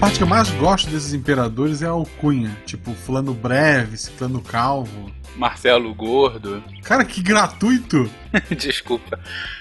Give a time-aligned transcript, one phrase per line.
[0.00, 2.56] parte que eu mais gosto desses imperadores é a alcunha.
[2.64, 5.12] Tipo, fulano breve, ciclano calvo.
[5.36, 6.64] Marcelo Gordo.
[6.82, 8.10] Cara, que gratuito!
[8.56, 9.20] Desculpa.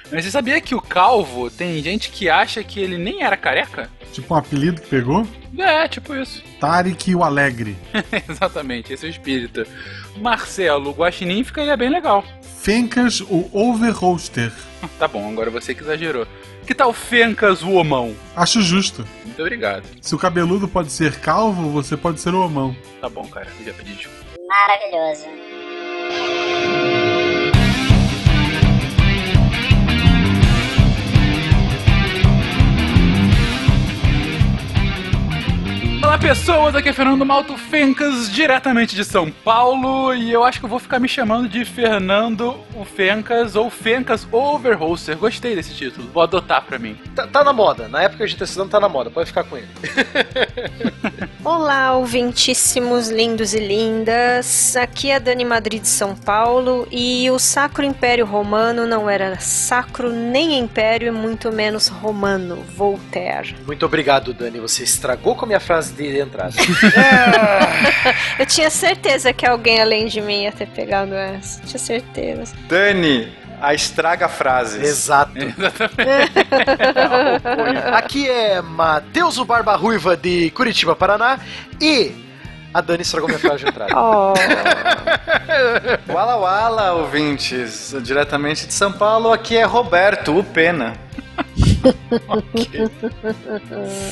[0.09, 3.89] Mas você sabia que o Calvo tem gente que acha que ele nem era careca?
[4.13, 5.27] Tipo um apelido que pegou?
[5.57, 6.41] É, tipo isso.
[6.59, 7.77] Tarek o Alegre.
[8.29, 9.65] Exatamente, esse é o espírito.
[10.17, 12.23] Marcelo Guaxinim ficaria bem legal.
[12.41, 14.51] Fencas o Overholster.
[14.97, 16.25] Tá bom, agora você que exagerou.
[16.69, 18.15] Que tal Fencas o Homão?
[18.35, 19.03] Acho justo.
[19.25, 19.85] Muito obrigado.
[19.99, 22.75] Se o cabeludo pode ser calvo, você pode ser o homão.
[23.01, 24.23] Tá bom, cara, eu já pedi desculpa.
[24.47, 25.48] Maravilhoso.
[36.19, 40.69] Pessoas, aqui é Fernando Malto Fencas, diretamente de São Paulo, e eu acho que eu
[40.69, 45.17] vou ficar me chamando de Fernando o Fencas ou Fencas Overholster.
[45.17, 46.97] Gostei desse título, vou adotar pra mim.
[47.15, 47.87] Tá, tá na moda.
[47.87, 49.09] Na época tá estudando, tá na moda.
[49.09, 49.67] Pode ficar com ele.
[51.43, 54.75] Olá, ouvintíssimos lindos e lindas.
[54.75, 59.39] Aqui é a Dani Madrid de São Paulo e o Sacro Império Romano não era
[59.39, 62.57] sacro nem império e muito menos romano.
[62.75, 63.55] Voltaire.
[63.65, 64.59] Muito obrigado, Dani.
[64.59, 66.55] Você estragou com a minha frase de entrada.
[68.37, 71.61] Eu tinha certeza que alguém além de mim ia ter pegado essa.
[71.61, 72.53] Tinha certeza.
[72.67, 73.31] Dani,
[73.61, 74.81] a estraga frase.
[74.81, 75.33] Exato.
[77.93, 81.39] Aqui é Matheus o Barba Ruiva de Curitiba, Paraná.
[81.79, 82.11] E
[82.73, 83.93] a Dani estragou minha frase de entrada.
[83.99, 84.33] Oh.
[86.11, 90.93] Wala Wala, ouvintes, diretamente de São Paulo, aqui é Roberto, o Pena.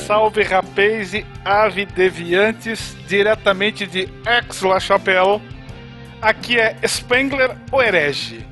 [0.06, 5.40] Salve rapaz e ave deviantes, diretamente de Aix-la-Chapelle.
[6.20, 8.44] Aqui é Spengler, o herege.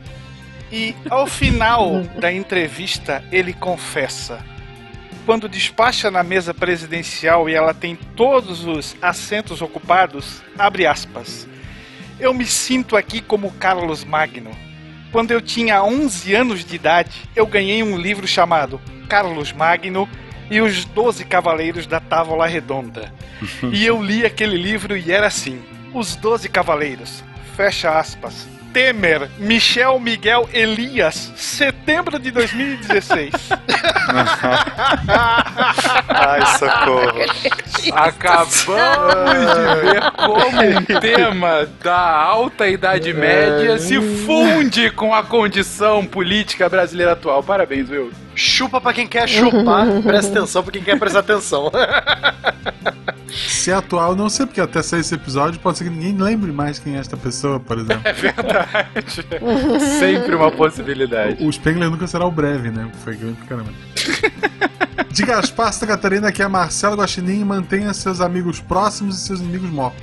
[0.71, 4.45] E ao final da entrevista, ele confessa.
[5.25, 11.49] Quando despacha na mesa presidencial e ela tem todos os assentos ocupados, abre aspas.
[12.19, 14.51] Eu me sinto aqui como Carlos Magno.
[15.13, 20.09] Quando eu tinha 11 anos de idade, eu ganhei um livro chamado Carlos Magno
[20.51, 23.13] e os Doze Cavaleiros da Távola Redonda.
[23.73, 27.23] e eu li aquele livro e era assim: Os Doze Cavaleiros,
[27.57, 28.49] fecha aspas.
[28.77, 33.33] Temer, Michel Miguel Elias, setembro de 2016.
[36.11, 37.25] Ai, socorro.
[37.95, 46.05] Acabamos de ver como um tema da alta idade média se funde com a condição
[46.05, 47.43] política brasileira atual.
[47.43, 48.26] Parabéns, Will.
[48.37, 51.73] Chupa pra quem quer chupar, presta atenção pra quem quer prestar atenção.
[53.49, 56.53] Se é atual, não sei, porque até sair esse episódio pode ser que ninguém lembre
[56.53, 58.03] mais quem é esta pessoa, por exemplo.
[58.05, 58.89] É verdade.
[59.99, 61.45] Sempre uma possibilidade.
[61.45, 62.89] O Spengler nunca será o breve, né?
[63.05, 63.73] Foi grande pra caramba.
[65.11, 69.41] De Gaspar, Santa Catarina, aqui é Marcelo Guaxinim e mantenha seus amigos próximos e seus
[69.41, 70.03] inimigos mortos.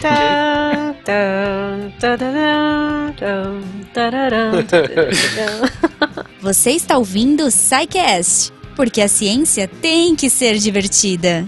[0.00, 0.87] Tan,
[6.42, 11.46] Você está ouvindo o SciCast, porque a ciência tem que ser divertida.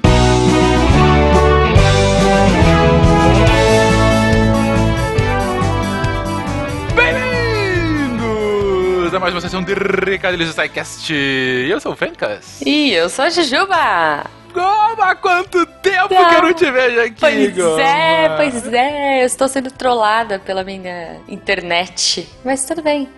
[6.96, 11.12] Bem-vindos a mais uma sessão de Recadilhos do SciCast.
[11.12, 12.62] Eu sou o Fencas.
[12.62, 14.39] Ih, eu sou a Jujuba!
[14.52, 17.82] Como há quanto tempo que eu não te vejo aqui, Pois Goma?
[17.82, 22.28] é, pois é, eu estou sendo trollada pela minha internet.
[22.44, 23.08] Mas tudo bem,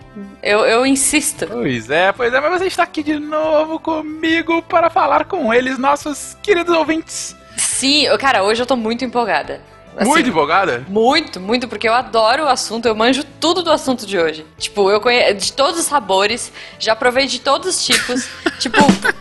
[0.41, 1.47] eu, eu insisto.
[1.47, 5.77] Pois é, pois é, mas você está aqui de novo comigo para falar com eles,
[5.77, 7.35] nossos queridos ouvintes.
[7.57, 9.61] Sim, cara, hoje eu tô muito empolgada.
[9.95, 10.83] Assim, Muito empolgada?
[10.87, 14.45] Muito, muito, porque eu adoro o assunto, eu manjo tudo do assunto de hoje.
[14.57, 18.27] Tipo, eu conheço de todos os sabores, já provei de todos os tipos.
[18.59, 18.77] tipo,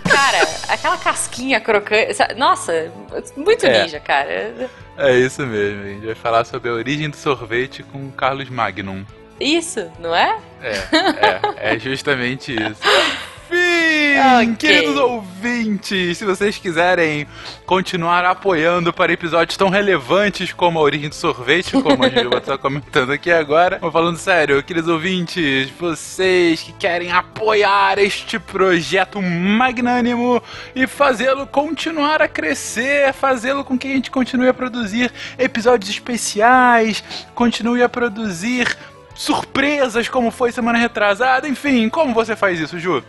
[0.09, 2.15] cara, aquela casquinha crocante.
[2.15, 2.91] sa- Nossa,
[3.37, 3.83] muito É.
[3.83, 4.71] ninja, cara.
[4.97, 9.04] É isso mesmo, a gente vai falar sobre a origem do sorvete com Carlos Magnum.
[9.41, 10.39] Isso, não é?
[10.62, 12.81] É, é, é justamente isso.
[13.53, 14.57] Enfim, Ok.
[14.57, 17.27] queridos ouvintes, se vocês quiserem
[17.66, 22.57] continuar apoiando para episódios tão relevantes como a origem do sorvete, como a gente está
[22.59, 30.43] comentando aqui agora, mas falando sério, queridos ouvintes, vocês que querem apoiar este projeto magnânimo
[30.75, 37.03] e fazê-lo continuar a crescer, fazê-lo com que a gente continue a produzir episódios especiais,
[37.34, 38.77] continue a produzir
[39.15, 43.03] surpresas como foi semana retrasada, enfim, como você faz isso, Ju?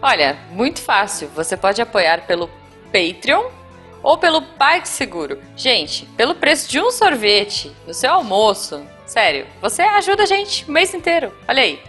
[0.00, 1.28] Olha, muito fácil.
[1.34, 2.48] Você pode apoiar pelo
[2.92, 3.50] Patreon
[4.02, 5.38] ou pelo PagSeguro.
[5.56, 10.70] Gente, pelo preço de um sorvete no seu almoço, sério, você ajuda a gente o
[10.70, 11.32] mês inteiro.
[11.48, 11.80] Olha aí.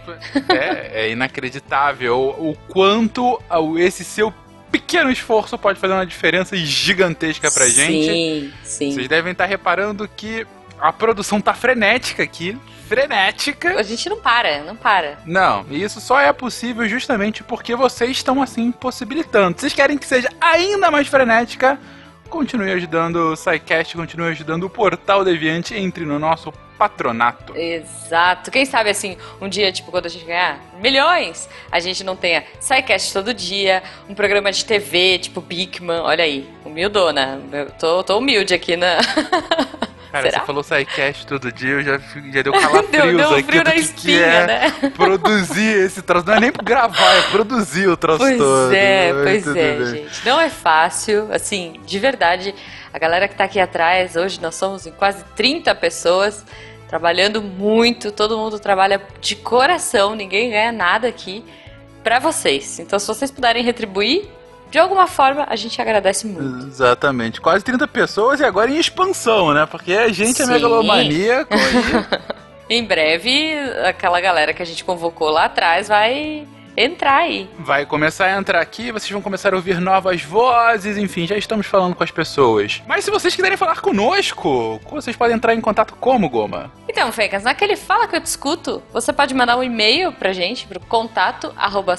[0.48, 3.40] É, é inacreditável o quanto
[3.78, 4.34] esse seu
[4.70, 8.06] pequeno esforço pode fazer uma diferença gigantesca pra gente.
[8.06, 8.92] Sim, sim.
[8.92, 10.46] Vocês devem estar reparando que
[10.80, 12.56] a produção tá frenética aqui.
[12.90, 13.78] Frenética.
[13.78, 15.20] A gente não para, não para.
[15.24, 19.60] Não, e isso só é possível justamente porque vocês estão assim possibilitando.
[19.60, 21.78] Vocês querem que seja ainda mais frenética?
[22.28, 27.56] Continue ajudando o SciCast, continue ajudando o Portal Deviante, entre no nosso patronato.
[27.56, 28.50] Exato.
[28.50, 32.42] Quem sabe assim, um dia, tipo, quando a gente ganhar milhões, a gente não tenha
[32.58, 37.40] SciCast todo dia, um programa de TV, tipo Bigman, olha aí, humildona.
[37.52, 38.98] Eu tô, tô humilde aqui na.
[40.10, 40.40] Cara, Será?
[40.40, 43.62] você falou SciCast todo dia, eu já, já deu calafrios Deu- deu um aqui frio
[43.64, 44.70] na espinha, é né?
[44.96, 46.26] produzir esse troço.
[46.26, 48.72] Não é nem gravar, é produzir o troço Pois todo.
[48.74, 49.86] é, Ai, pois é, bem.
[49.86, 50.24] gente.
[50.26, 52.54] Não é fácil, assim, de verdade.
[52.92, 56.44] A galera que tá aqui atrás, hoje nós somos em quase 30 pessoas,
[56.88, 61.44] trabalhando muito, todo mundo trabalha de coração, ninguém ganha nada aqui
[62.02, 62.80] pra vocês.
[62.80, 64.28] Então, se vocês puderem retribuir,
[64.70, 66.66] de alguma forma, a gente agradece muito.
[66.66, 67.40] Exatamente.
[67.40, 69.66] Quase 30 pessoas e agora em expansão, né?
[69.66, 70.52] Porque a gente é Sim.
[70.52, 71.52] megalomaníaco
[72.68, 73.52] e Em breve,
[73.84, 76.46] aquela galera que a gente convocou lá atrás vai
[76.76, 77.50] entrar aí.
[77.58, 81.66] vai começar a entrar aqui, vocês vão começar a ouvir novas vozes, enfim, já estamos
[81.66, 82.80] falando com as pessoas.
[82.86, 86.70] Mas se vocês quiserem falar conosco, vocês podem entrar em contato como, Goma?
[86.88, 90.68] Então, Fencas, naquele Fala Que Eu Te Escuto, você pode mandar um e-mail pra gente,
[90.68, 91.96] pro contato arroba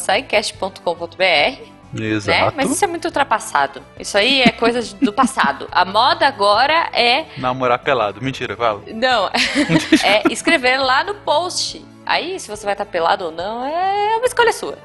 [1.93, 2.51] saicast.com.br, né?
[2.55, 3.81] Mas isso é muito ultrapassado.
[3.99, 5.67] Isso aí é coisa do passado.
[5.71, 8.21] A moda agora é, Namorar pelado.
[8.21, 8.81] Mentira, fala.
[8.93, 9.29] não,
[10.03, 11.85] é escrever lá no post.
[12.03, 14.77] Aí, se você vai estar pelado ou não, é uma escolha sua.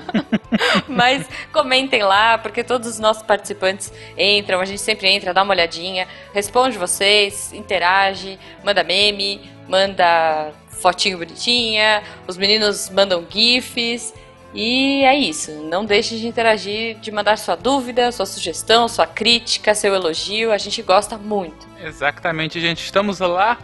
[0.88, 5.52] Mas comentem lá, porque todos os nossos participantes entram, a gente sempre entra, dá uma
[5.52, 14.14] olhadinha, responde vocês, interage, manda meme, manda fotinho bonitinha, os meninos mandam gifs.
[14.54, 15.50] E é isso.
[15.64, 20.52] Não deixe de interagir, de mandar sua dúvida, sua sugestão, sua crítica, seu elogio.
[20.52, 21.66] A gente gosta muito.
[21.82, 22.84] Exatamente, gente.
[22.84, 23.58] Estamos lá.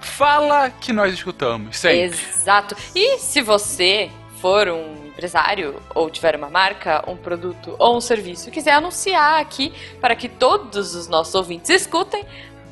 [0.00, 1.76] Fala que nós escutamos.
[1.76, 2.04] Sempre.
[2.04, 2.76] Exato.
[2.94, 4.10] E se você
[4.40, 9.40] for um empresário ou tiver uma marca, um produto ou um serviço e quiser anunciar
[9.40, 12.24] aqui para que todos os nossos ouvintes escutem,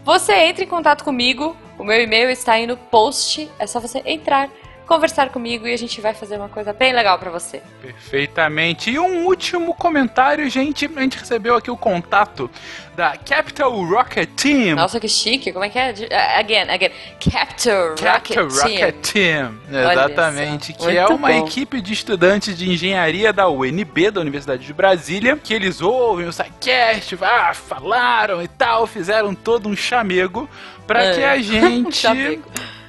[0.05, 1.56] você entre em contato comigo.
[1.78, 3.50] O meu e-mail está aí no post.
[3.58, 4.50] É só você entrar,
[4.87, 7.62] conversar comigo e a gente vai fazer uma coisa bem legal para você.
[7.81, 8.90] Perfeitamente.
[8.90, 10.90] E um último comentário, gente.
[10.94, 12.50] A gente recebeu aqui o contato
[12.96, 14.76] da Capital Rocket Team.
[14.76, 15.52] Nossa, que chique.
[15.52, 15.94] Como é que é?
[16.38, 16.90] Again, again.
[17.19, 18.70] Capital Rocket Capital Team.
[18.87, 19.58] Rocket Team.
[19.70, 20.73] Olha Exatamente.
[20.75, 21.46] Que é muito uma bom.
[21.46, 26.32] equipe de estudantes de engenharia da UNB, da Universidade de Brasília, que eles ouvem o
[26.32, 30.49] SciCast, ah, falaram e tal, fizeram todo um chamego
[30.87, 31.14] para É.
[31.14, 32.06] que a gente.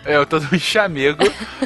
[0.06, 1.24] É, todo um chamego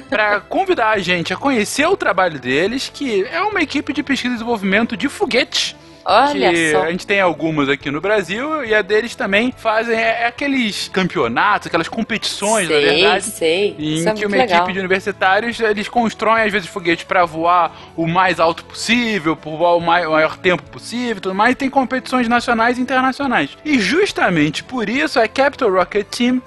[0.09, 4.33] para convidar a gente a conhecer o trabalho deles, que é uma equipe de pesquisa
[4.33, 5.75] e desenvolvimento de foguetes.
[6.09, 6.83] Olha que só.
[6.83, 10.87] a gente tem algumas aqui no Brasil e a deles também fazem é, é aqueles
[10.87, 13.23] campeonatos, aquelas competições, na sei, verdade.
[13.25, 13.75] sei.
[13.77, 14.57] Em Isso é que muito uma legal.
[14.59, 19.57] equipe de universitários eles constroem às vezes foguetes para voar o mais alto possível, por
[19.57, 21.51] voar o mai- o maior tempo possível, e tudo mais.
[21.51, 23.49] E tem competições nacionais e internacionais.
[23.65, 26.41] E justamente por isso a Capital Rocket Team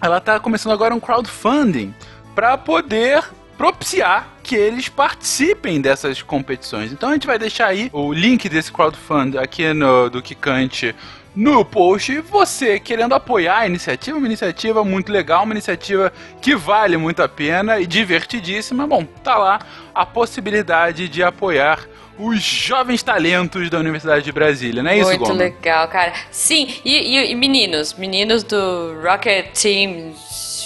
[0.00, 1.94] ela tá começando agora um crowdfunding
[2.34, 3.24] para poder
[3.56, 6.92] propiciar que eles participem dessas competições.
[6.92, 10.94] Então a gente vai deixar aí o link desse crowdfunding aqui no do Kikante
[11.34, 12.20] no post.
[12.20, 17.28] Você querendo apoiar a iniciativa, uma iniciativa muito legal, uma iniciativa que vale muito a
[17.28, 18.86] pena e divertidíssima.
[18.86, 19.58] Bom, tá lá
[19.92, 21.80] a possibilidade de apoiar
[22.18, 25.34] os jovens talentos da Universidade de Brasília, não é isso, Muito Goma?
[25.34, 26.12] legal, cara.
[26.30, 30.14] Sim, e, e- e meninos, meninos do Rocket Team.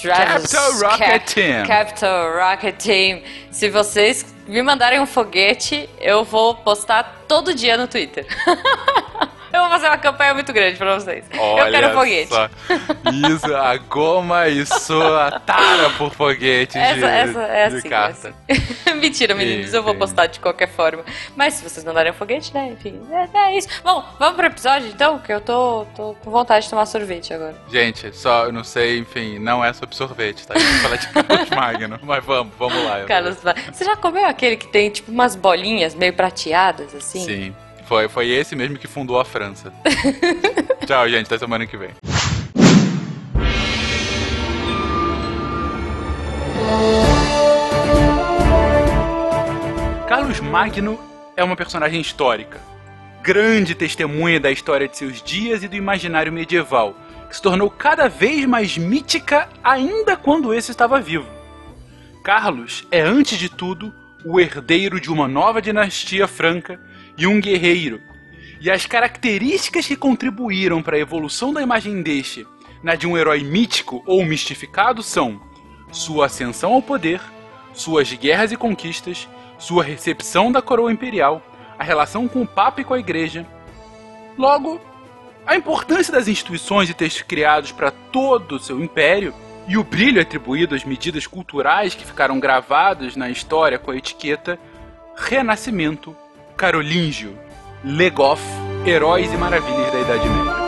[0.02, 1.66] Capital Rocket Cap- Team.
[1.66, 3.22] Capital Rocket Team.
[3.52, 8.26] Se vocês me mandarem um foguete, eu vou postar todo dia no Twitter.
[9.52, 11.24] eu vou fazer uma campanha muito grande pra vocês.
[11.32, 12.28] eu quero foguete.
[12.28, 12.48] só.
[13.12, 17.86] Isso, a goma e sua tara por foguetes Essa, de, essa é de assim.
[17.86, 18.34] é carta.
[18.48, 18.94] assim.
[19.00, 19.98] Mentira, meninos, eu vou Enfim.
[20.00, 21.04] postar de qualquer forma.
[21.36, 22.68] Mas se vocês mandarem um foguete, né?
[22.72, 23.68] Enfim, é, é isso.
[23.82, 27.54] Bom, vamos pro episódio então, que eu tô, tô com vontade de tomar sorvete agora.
[27.68, 30.54] Gente, só, eu não sei, enfim, não é sobre sorvete, tá?
[30.54, 32.00] A gente fala de Carlos Magno.
[32.04, 33.04] Mas vamos, vamos lá.
[33.04, 33.36] Carlos,
[33.72, 37.24] você já comeu aquele que tem tipo umas bolinhas meio prateadas assim?
[37.24, 37.56] Sim,
[37.92, 39.70] foi, foi esse mesmo que fundou a França.
[40.86, 41.90] Tchau, gente, até semana que vem.
[50.08, 50.98] Carlos Magno
[51.36, 52.58] é uma personagem histórica,
[53.22, 56.96] grande testemunha da história de seus dias e do imaginário medieval,
[57.28, 61.28] que se tornou cada vez mais mítica ainda quando esse estava vivo.
[62.24, 63.92] Carlos é, antes de tudo,
[64.24, 66.80] o herdeiro de uma nova dinastia franca
[67.16, 68.00] e um guerreiro.
[68.60, 72.46] E as características que contribuíram para a evolução da imagem deste
[72.82, 75.40] na de um herói mítico ou mistificado são
[75.92, 77.20] sua ascensão ao poder,
[77.72, 79.28] suas guerras e conquistas,
[79.58, 81.42] sua recepção da coroa imperial,
[81.78, 83.46] a relação com o Papa e com a Igreja.
[84.36, 84.80] Logo,
[85.46, 89.34] a importância das instituições e textos criados para todo o seu império
[89.68, 94.58] e o brilho atribuído às medidas culturais que ficaram gravadas na história com a etiqueta
[95.14, 96.16] Renascimento,
[96.56, 97.36] Carolíngio,
[97.84, 98.42] Legoff,
[98.86, 100.61] Heróis e Maravilhas da Idade Média.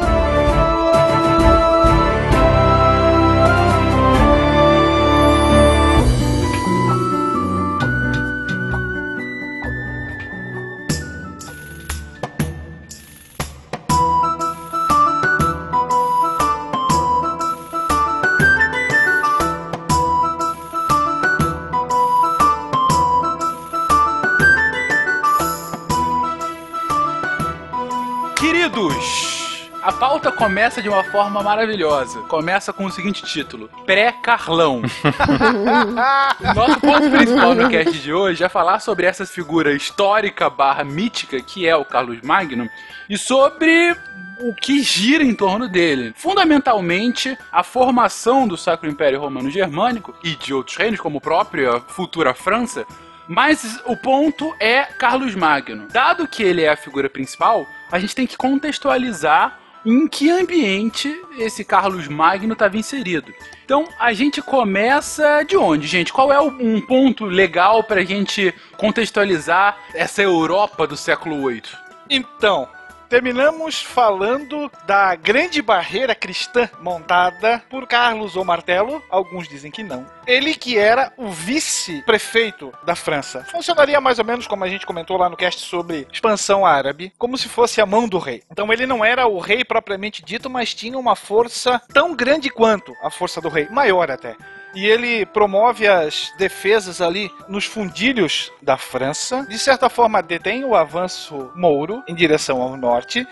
[28.65, 32.21] Queridos, a pauta começa de uma forma maravilhosa.
[32.23, 34.81] Começa com o seguinte título: Pré-Carlão.
[36.57, 41.43] Nosso ponto principal no cast de hoje é falar sobre essa figura histórica barra mítica
[41.43, 42.67] que é o Carlos Magno
[43.07, 43.95] e sobre
[44.41, 46.15] o que gira em torno dele.
[46.17, 51.81] Fundamentalmente, a formação do Sacro Império Romano Germânico e de outros reinos, como a própria
[51.81, 52.87] futura França,
[53.29, 55.87] mas o ponto é Carlos Magno.
[55.91, 61.17] Dado que ele é a figura principal, a gente tem que contextualizar em que ambiente
[61.39, 63.33] esse Carlos Magno estava inserido.
[63.65, 66.13] Então a gente começa de onde, gente?
[66.13, 71.63] Qual é um ponto legal para a gente contextualizar essa Europa do século VIII?
[72.11, 72.69] Então,
[73.15, 80.05] terminamos falando da grande barreira cristã montada por Carlos ou Martelo, alguns dizem que não.
[80.27, 83.47] Ele que era o vice-prefeito da França.
[83.53, 87.39] Funcionaria mais ou menos como a gente comentou lá no cast sobre expansão árabe, como
[87.39, 88.43] se fosse a mão do rei.
[88.51, 92.93] Então ele não era o rei propriamente dito, mas tinha uma força tão grande quanto
[93.01, 94.35] a força do rei, maior até
[94.75, 99.47] e ele promove as defesas ali nos fundilhos da França.
[99.49, 103.27] De certa forma, detém o avanço mouro em direção ao norte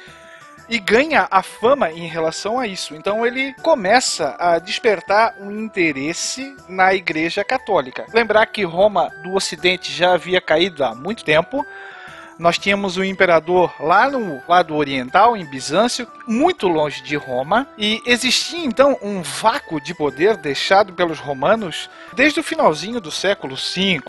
[0.68, 2.94] e ganha a fama em relação a isso.
[2.94, 8.06] Então ele começa a despertar um interesse na Igreja Católica.
[8.12, 11.66] Lembrar que Roma do Ocidente já havia caído há muito tempo
[12.42, 18.02] nós tínhamos o imperador lá no lado oriental, em Bizâncio, muito longe de Roma, e
[18.04, 24.02] existia então um vácuo de poder deixado pelos romanos desde o finalzinho do século V.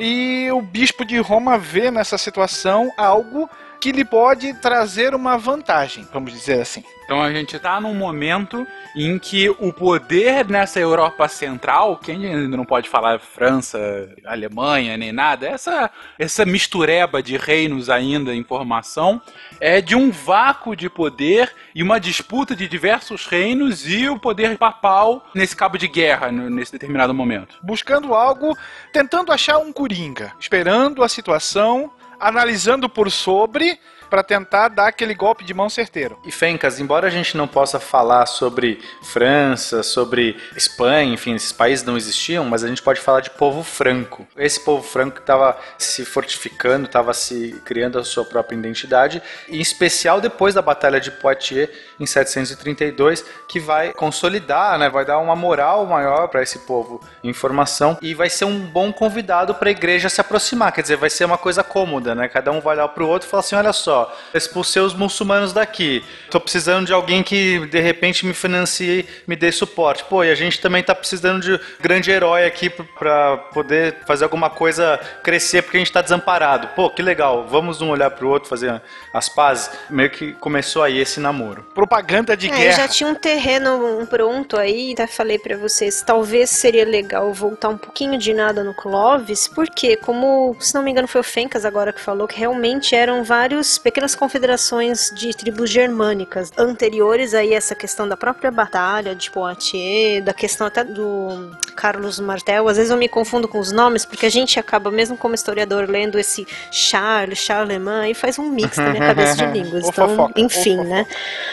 [0.00, 3.48] E o bispo de Roma vê nessa situação algo
[3.86, 6.82] que lhe pode trazer uma vantagem, vamos dizer assim.
[7.04, 8.66] Então a gente está num momento
[8.96, 13.78] em que o poder nessa Europa Central, que ainda não pode falar França,
[14.24, 15.88] Alemanha, nem nada, essa,
[16.18, 19.22] essa mistureba de reinos ainda em formação,
[19.60, 24.58] é de um vácuo de poder e uma disputa de diversos reinos e o poder
[24.58, 27.56] papal nesse cabo de guerra, nesse determinado momento.
[27.62, 28.58] Buscando algo,
[28.92, 33.78] tentando achar um coringa, esperando a situação analisando por sobre
[34.08, 36.18] para tentar dar aquele golpe de mão certeiro.
[36.24, 41.84] E Fencas, embora a gente não possa falar sobre França, sobre Espanha, enfim, esses países
[41.84, 44.26] não existiam, mas a gente pode falar de povo franco.
[44.36, 50.20] Esse povo franco estava se fortificando, estava se criando a sua própria identidade, em especial
[50.20, 55.86] depois da Batalha de Poitiers em 732, que vai consolidar, né, vai dar uma moral
[55.86, 60.08] maior para esse povo em formação e vai ser um bom convidado para a igreja
[60.08, 62.28] se aproximar, quer dizer, vai ser uma coisa cômoda, né?
[62.28, 63.95] Cada um vai olhar para o outro e falar assim, olha só,
[64.34, 66.04] expulsei os muçulmanos daqui.
[66.30, 70.04] Tô precisando de alguém que de repente me financie, me dê suporte.
[70.04, 74.50] Pô, e a gente também tá precisando de grande herói aqui para poder fazer alguma
[74.50, 76.68] coisa crescer porque a gente tá desamparado.
[76.76, 77.46] Pô, que legal.
[77.48, 78.80] Vamos um olhar pro outro, fazer
[79.12, 79.70] as pazes.
[79.90, 81.64] Meio que começou aí esse namoro.
[81.74, 82.72] Propaganda de É, guerra.
[82.76, 87.76] já tinha um terreno pronto aí, até falei pra vocês, talvez seria legal voltar um
[87.78, 91.92] pouquinho de nada no Clovis, porque, como, se não me engano, foi o Fencas agora
[91.92, 97.72] que falou, que realmente eram vários pequenas confederações de tribos germânicas anteriores aí a essa
[97.72, 102.66] questão da própria batalha de Poitiers, da questão até do Carlos Martel.
[102.66, 105.88] Às vezes eu me confundo com os nomes, porque a gente acaba, mesmo como historiador,
[105.88, 109.86] lendo esse Charles, Charlemagne, e faz um mix na minha cabeça de línguas.
[109.86, 111.06] Então, fofoca, enfim, né?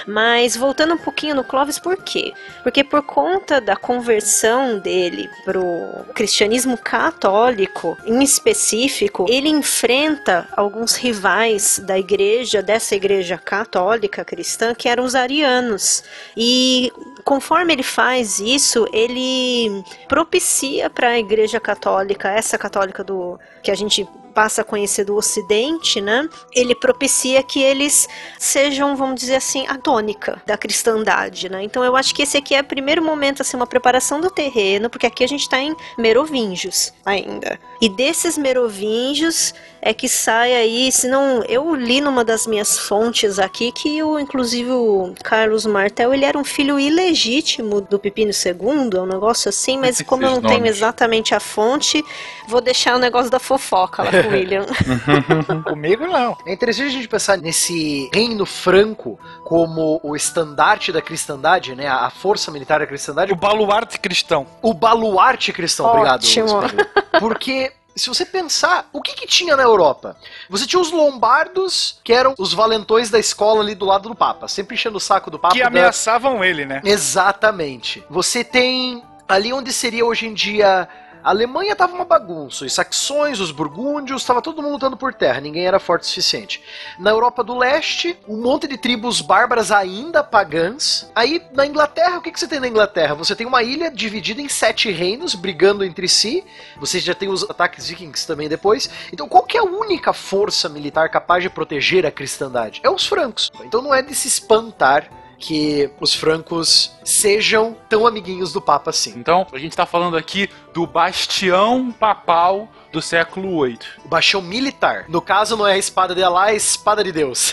[0.08, 2.34] Mas voltando um pouquinho no Clovis, por quê?
[2.64, 11.78] Porque por conta da conversão dele pro cristianismo católico, em específico, ele enfrenta alguns rivais
[11.78, 12.23] da igreja,
[12.66, 16.04] dessa igreja católica cristã, que eram os arianos.
[16.36, 16.92] E
[17.24, 23.76] conforme ele faz isso, ele propicia para a igreja católica, essa católica do que a
[23.76, 26.28] gente passa a conhecer do Ocidente, né?
[26.52, 31.64] Ele propicia que eles sejam, vamos dizer assim, a tônica da cristandade, né?
[31.64, 34.90] Então eu acho que esse aqui é o primeiro momento, assim, uma preparação do terreno,
[34.90, 37.60] porque aqui a gente está em Merovingios ainda.
[37.80, 39.54] E desses Merovingios
[39.86, 44.18] é que sai aí, se não, eu li numa das minhas fontes aqui que o,
[44.18, 49.50] inclusive o Carlos Martel, ele era um filho ilegítimo do Pepino II, é um negócio
[49.50, 52.02] assim, mas como eu não tenho exatamente a fonte,
[52.48, 54.66] vou deixar o negócio da fofoca lá com o William.
[55.68, 56.38] Comigo não.
[56.48, 61.90] É interessante a gente pensar nesse reino franco como o estandarte da cristandade, né?
[61.90, 64.48] A força militar da cristandade, O baluarte cristão.
[64.62, 65.88] o baluarte cristão.
[65.88, 66.58] Ótimo.
[66.58, 66.88] Obrigado.
[67.20, 70.16] Porque se você pensar, o que, que tinha na Europa?
[70.50, 74.48] Você tinha os lombardos, que eram os valentões da escola ali do lado do Papa,
[74.48, 75.54] sempre enchendo o saco do Papa.
[75.54, 76.82] Que da- ameaçavam ele, né?
[76.84, 78.04] Exatamente.
[78.10, 80.88] Você tem ali onde seria hoje em dia.
[81.24, 85.40] A Alemanha tava uma bagunça, os saxões, os burgúndios, tava todo mundo lutando por terra,
[85.40, 86.62] ninguém era forte o suficiente.
[87.00, 91.10] Na Europa do Leste, um monte de tribos bárbaras ainda pagãs.
[91.16, 93.16] Aí na Inglaterra, o que, que você tem na Inglaterra?
[93.16, 96.44] Você tem uma ilha dividida em sete reinos, brigando entre si.
[96.78, 98.90] Você já tem os ataques vikings também depois.
[99.14, 102.82] Então qual que é a única força militar capaz de proteger a cristandade?
[102.84, 103.50] É os francos.
[103.64, 105.10] Então não é de se espantar
[105.44, 109.14] que os francos sejam tão amiguinhos do Papa assim.
[109.18, 113.80] Então, a gente tá falando aqui do bastião papal do século VIII.
[114.06, 115.06] O baixão militar.
[115.10, 117.52] No caso, não é a espada de Alá, é a espada de Deus.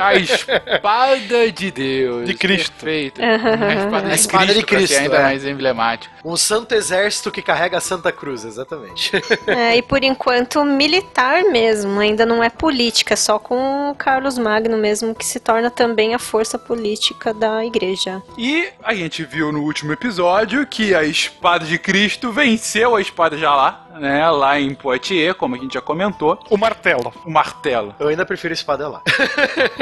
[0.00, 2.26] A espada de Deus.
[2.26, 2.72] De Cristo.
[2.72, 3.20] Perfeito.
[3.20, 5.22] A espada de A espada de Cristo, ser Cristo, ainda é.
[5.22, 6.14] mais emblemático.
[6.24, 9.12] um santo exército que carrega a Santa Cruz, exatamente.
[9.46, 14.38] É, e por enquanto militar mesmo, ainda não é política, é só com o Carlos
[14.38, 18.22] Magno mesmo que se torna também a força política da igreja.
[18.38, 23.36] E a gente viu no último episódio que a espada de Cristo venceu a espada
[23.36, 24.28] de Alá, né?
[24.30, 26.38] Lá em Poitiers, como a gente já comentou.
[26.50, 27.12] O martelo.
[27.24, 27.94] O martelo.
[27.98, 29.02] Eu ainda prefiro a espada lá.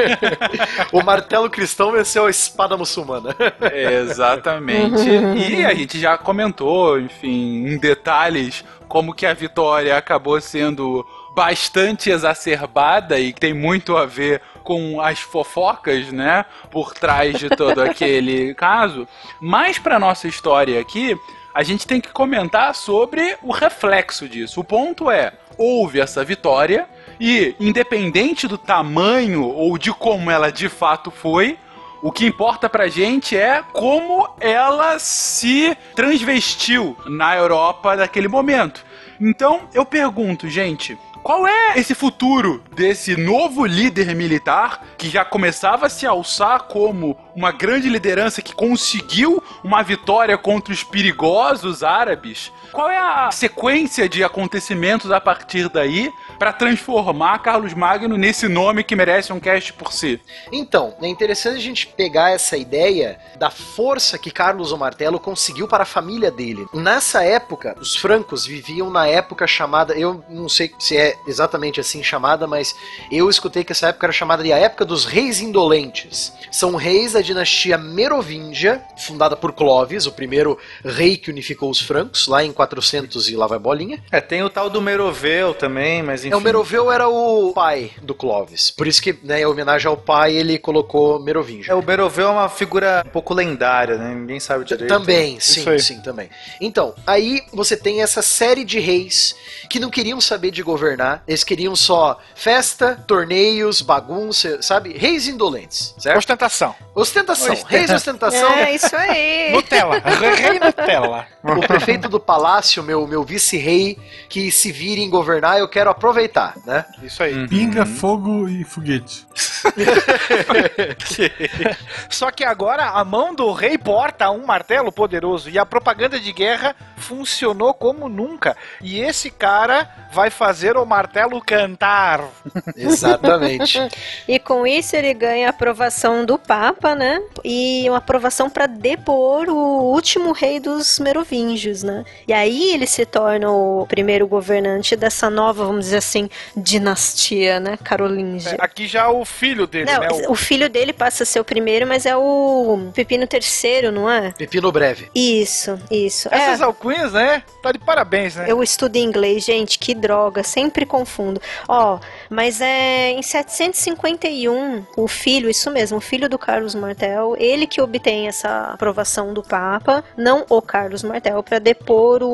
[0.92, 3.34] o martelo cristão venceu a espada muçulmana.
[3.72, 5.08] Exatamente.
[5.50, 12.10] e a gente já comentou, enfim, em detalhes, como que a vitória acabou sendo bastante
[12.10, 18.54] exacerbada e tem muito a ver com as fofocas, né, por trás de todo aquele
[18.54, 19.06] caso.
[19.40, 21.16] Mas para nossa história aqui,
[21.58, 24.60] a gente tem que comentar sobre o reflexo disso.
[24.60, 30.68] O ponto é, houve essa vitória e independente do tamanho ou de como ela de
[30.68, 31.58] fato foi,
[32.00, 38.86] o que importa pra gente é como ela se transvestiu na Europa naquele momento.
[39.20, 45.86] Então, eu pergunto, gente, qual é esse futuro desse novo líder militar que já começava
[45.86, 52.52] a se alçar como uma grande liderança que conseguiu uma vitória contra os perigosos árabes?
[52.72, 58.84] Qual é a sequência de acontecimentos a partir daí para transformar Carlos Magno nesse nome
[58.84, 60.20] que merece um cast por si?
[60.52, 65.66] Então, é interessante a gente pegar essa ideia da força que Carlos o Martelo conseguiu
[65.66, 66.66] para a família dele.
[66.72, 72.02] Nessa época, os francos viviam na época chamada, eu não sei se é exatamente assim
[72.02, 72.74] chamada, mas
[73.10, 76.32] eu escutei que essa época era chamada de a época dos reis indolentes.
[76.50, 82.28] São reis da dinastia Merovingia, fundada por Clovis, o primeiro rei que unificou os francos,
[82.28, 84.02] lá em 400 e lá vai bolinha.
[84.10, 86.34] É, tem o tal do Meroveu também, mas enfim.
[86.34, 88.70] É, o Meroveu era o pai do Clovis.
[88.70, 91.72] Por isso que, né, em homenagem ao pai, ele colocou Merovingia.
[91.72, 94.14] É, o Meroveu é uma figura um pouco lendária, né?
[94.14, 94.88] Ninguém sabe direito.
[94.88, 95.80] Também, sim, aí.
[95.80, 96.30] sim, também.
[96.60, 99.34] Então, aí você tem essa série de reis
[99.68, 104.96] que não queriam saber de governar, eles queriam só festa, torneios, bagunça, sabe?
[104.96, 106.18] Reis indolentes, certo?
[106.18, 106.74] Ostentação.
[106.94, 108.52] Ostentação, reis ostentação.
[108.52, 109.52] É isso aí.
[109.52, 109.98] Nutella.
[109.98, 111.26] Rei Nutella.
[111.42, 116.17] O prefeito do palácio, meu, meu vice-rei, que se vire em governar, eu quero aproveitar,
[116.66, 116.84] né?
[117.02, 117.46] Isso aí.
[117.46, 119.26] Pinga, fogo e foguete.
[122.08, 126.32] Só que agora a mão do rei porta um martelo poderoso e a propaganda de
[126.32, 128.56] guerra funcionou como nunca.
[128.80, 132.24] E esse cara vai fazer o martelo cantar.
[132.76, 133.78] Exatamente.
[134.26, 137.20] E com isso ele ganha a aprovação do Papa, né?
[137.44, 142.04] E uma aprovação para depor o último rei dos Merovingios, né?
[142.26, 147.78] E aí ele se torna o primeiro governante dessa nova, vamos dizer assim, dinastia, né?
[147.84, 148.56] Carolíngia.
[148.58, 150.08] Aqui já o filho dele, Não, né?
[150.28, 154.32] o filho dele passa a ser o primeiro, mas é o Pepino III, não é?
[154.32, 155.10] Pepino breve.
[155.14, 156.28] Isso, isso.
[156.32, 157.42] Essas É, alcunhas, né?
[157.62, 158.46] Tá de parabéns, né?
[158.48, 161.40] eu estudo inglês, gente, que droga, sempre confundo.
[161.68, 161.98] Ó,
[162.30, 167.80] mas é em 751, o filho, isso mesmo, o filho do Carlos Martel, ele que
[167.80, 172.28] obtém essa aprovação do Papa, não o Carlos Martel, para depor o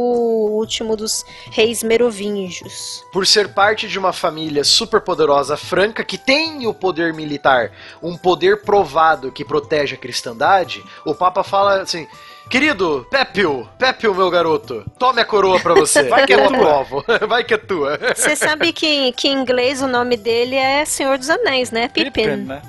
[0.52, 3.04] último dos reis merovingios.
[3.12, 7.72] Por ser parte de uma família super poderosa franca que tem o poder militar,
[8.02, 12.06] um poder provado que protege a cristandade, o Papa fala assim.
[12.48, 16.02] Querido, Pépio, Pépio, meu garoto, tome a coroa pra você.
[16.08, 17.04] Vai que é Eu aprovo.
[17.26, 17.98] Vai que é tua.
[18.14, 21.88] Você sabe que, que em inglês o nome dele é Senhor dos Anéis, né?
[21.88, 22.10] Pippin.
[22.12, 22.62] Pippin, né?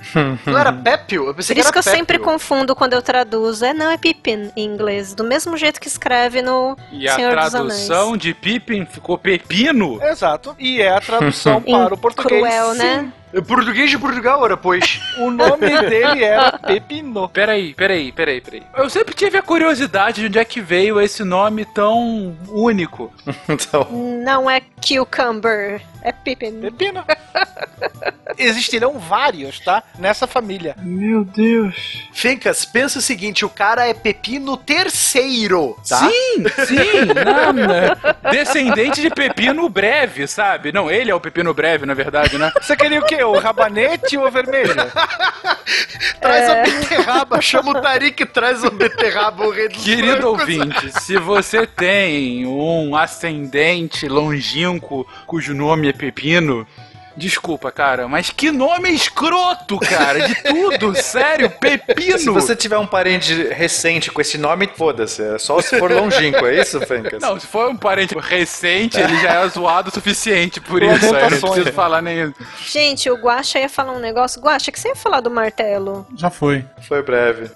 [0.46, 1.28] Não era Pépio?
[1.28, 3.64] Eu pensei Por isso que que eu sempre confundo quando eu traduzo.
[3.66, 5.14] É, não, é Pippin em inglês.
[5.14, 7.88] Do mesmo jeito que escreve no E a Senhor dos Anéis.
[7.88, 10.02] tradução de Pippin ficou pepino?
[10.02, 10.56] Exato.
[10.58, 12.42] E é a tradução Em para o português.
[12.42, 12.78] Cruel, Sim.
[12.80, 13.14] né?
[13.36, 15.02] É Português de Portugal, ora, pois.
[15.19, 17.28] O nome dele era Pepino.
[17.28, 18.63] Peraí, peraí, peraí, peraí.
[18.78, 23.13] Eu sempre tive a curiosidade de onde é que veio esse nome tão único.
[23.48, 23.88] Então,
[24.24, 26.60] Não é Cucumber, é Pippin.
[26.62, 27.04] Pepino.
[28.38, 29.84] Existirão vários, tá?
[29.98, 30.76] Nessa família.
[30.82, 32.10] Meu Deus.
[32.12, 35.98] Fencas, pensa o seguinte: o cara é Pepino terceiro, tá?
[36.00, 38.32] Sim, sim, não, não.
[38.32, 40.71] Descendente de Pepino Breve, sabe?
[40.71, 42.52] Não, ele é o Pepino Breve, na verdade, né?
[42.60, 43.24] Você queria o quê?
[43.32, 44.92] O rabanete ou a vermelha?
[46.22, 50.40] Traz a beterraba, chama o Tarik e traz a beterraba, o rei dos Querido brancos.
[50.42, 56.66] ouvinte, se você tem um ascendente longínquo cujo nome é Pepino,
[57.15, 62.17] desculpa, cara, mas que nome escroto, cara, de tudo, sério, Pepino.
[62.19, 65.21] se você tiver um parente recente com esse nome, foda-se.
[65.21, 67.21] É só se for longínquo, é isso, Fencas?
[67.21, 71.01] Não, se for um parente recente, ele já é zoado o suficiente por isso, aí
[71.01, 71.54] não Lamentações.
[71.54, 72.34] preciso falar nem
[72.65, 74.41] Gente, o Guaxa ia falar um negócio.
[74.41, 76.06] Guaxa, que você ia falar do martelo?
[76.15, 76.65] Já foi.
[76.88, 77.49] Foi breve.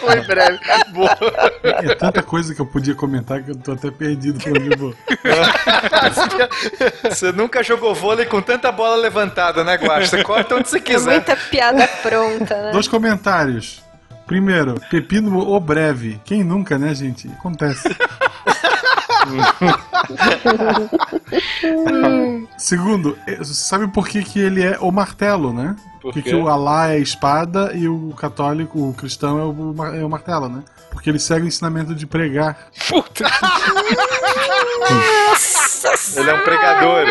[0.00, 0.58] Foi breve.
[0.92, 1.16] Boa.
[1.62, 4.78] É tanta coisa que eu podia comentar que eu tô até perdido por onde eu
[4.78, 4.94] vou.
[7.04, 10.06] Você nunca jogou vôlei com tanta bola levantada, né, Guaxa?
[10.18, 11.10] Você corta onde você É quiser.
[11.12, 12.70] muita piada pronta, né?
[12.72, 13.82] Dois comentários.
[14.26, 16.20] Primeiro, Pepino o Breve.
[16.24, 17.28] Quem nunca, né, gente?
[17.28, 17.88] Acontece.
[22.56, 25.76] Segundo, você sabe por que, que ele é o martelo, né?
[26.00, 30.04] Por Porque o Alá é a espada e o católico, o cristão é o, é
[30.04, 30.62] o martelo, né?
[30.90, 32.56] Porque ele segue o ensinamento de pregar.
[32.88, 33.24] Puta.
[36.16, 37.06] Ele é um pregador.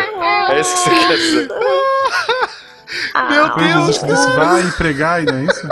[0.50, 1.48] É isso que você quer dizer.
[3.30, 5.68] Meu Quando Jesus disse vai e pregar, e não é isso?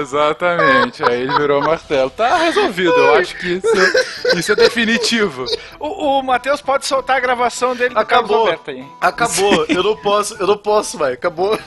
[0.00, 2.10] Exatamente, aí ele virou martelo.
[2.10, 5.46] Tá resolvido, eu acho que isso, isso é definitivo.
[5.80, 8.42] O, o Matheus pode soltar a gravação dele do Acabou.
[8.42, 8.84] Alberto aí.
[9.00, 9.66] Acabou.
[9.68, 11.14] Eu não posso, eu não posso, vai.
[11.14, 11.58] Acabou.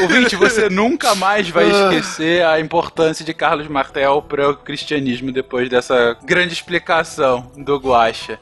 [0.00, 5.68] Ouvinte, você nunca mais vai esquecer a importância de Carlos Martel para o cristianismo depois
[5.68, 8.38] dessa grande explicação do Guaxa.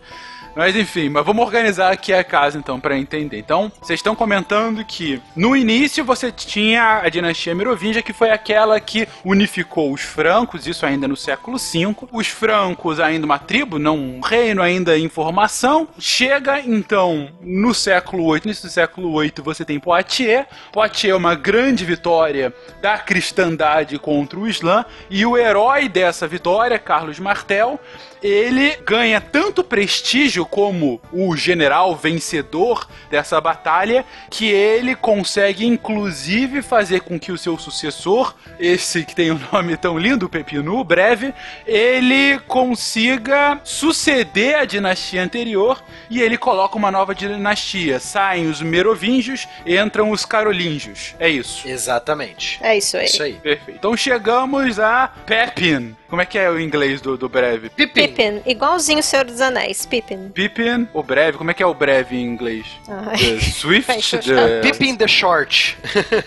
[0.54, 3.38] Mas enfim, mas vamos organizar aqui a casa então para entender.
[3.38, 8.78] Então, vocês estão comentando que no início você tinha a dinastia Merovingia, que foi aquela
[8.78, 11.96] que unificou os francos, isso ainda no século V.
[12.12, 15.88] Os francos ainda uma tribo, não um reino ainda em formação.
[15.98, 20.46] Chega então no século VIII, início do século VIII você tem Poitiers.
[20.70, 26.78] Poitiers é uma grande vitória da cristandade contra o Islã e o herói dessa vitória,
[26.78, 27.80] Carlos Martel,
[28.22, 37.00] ele ganha tanto prestígio como o general vencedor dessa batalha que ele consegue inclusive fazer
[37.00, 41.34] com que o seu sucessor, esse que tem o nome tão lindo, Pepinu, breve,
[41.66, 48.00] ele consiga suceder a dinastia anterior e ele coloca uma nova dinastia.
[48.00, 51.14] Saem os Merovingios, entram os Carolíngios.
[51.18, 51.68] É isso.
[51.68, 52.58] Exatamente.
[52.62, 53.04] É isso aí.
[53.06, 53.34] Isso aí.
[53.34, 53.78] Perfeito.
[53.78, 55.96] Então chegamos a Pepin.
[56.12, 57.70] Como é que é o inglês do, do breve?
[57.70, 58.02] Pippin.
[58.08, 60.28] Pippin, igualzinho o Senhor dos Anéis, Pippin.
[60.28, 62.66] Pippin, o breve, como é que é o breve em inglês?
[62.86, 65.74] The Swift, the, Pippin the Short.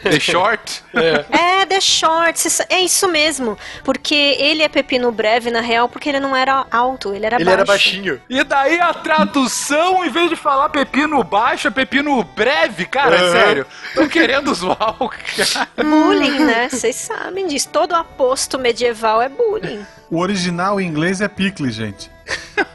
[0.02, 0.84] the Short.
[1.30, 3.58] É, The Shorts, é isso mesmo.
[3.84, 7.44] Porque ele é pepino breve, na real, porque ele não era alto, ele era Ele
[7.46, 7.54] baixo.
[7.58, 8.22] era baixinho.
[8.30, 13.32] E daí a tradução, em vez de falar pepino baixo, é pepino breve, cara, Aham.
[13.32, 13.68] sério.
[13.90, 15.68] Estão querendo zoar o cara.
[15.76, 16.70] Bullying, né?
[16.70, 17.70] Vocês sabem disso.
[17.70, 19.75] Todo aposto medieval é bullying.
[20.10, 22.12] O original em inglês é pickle, gente.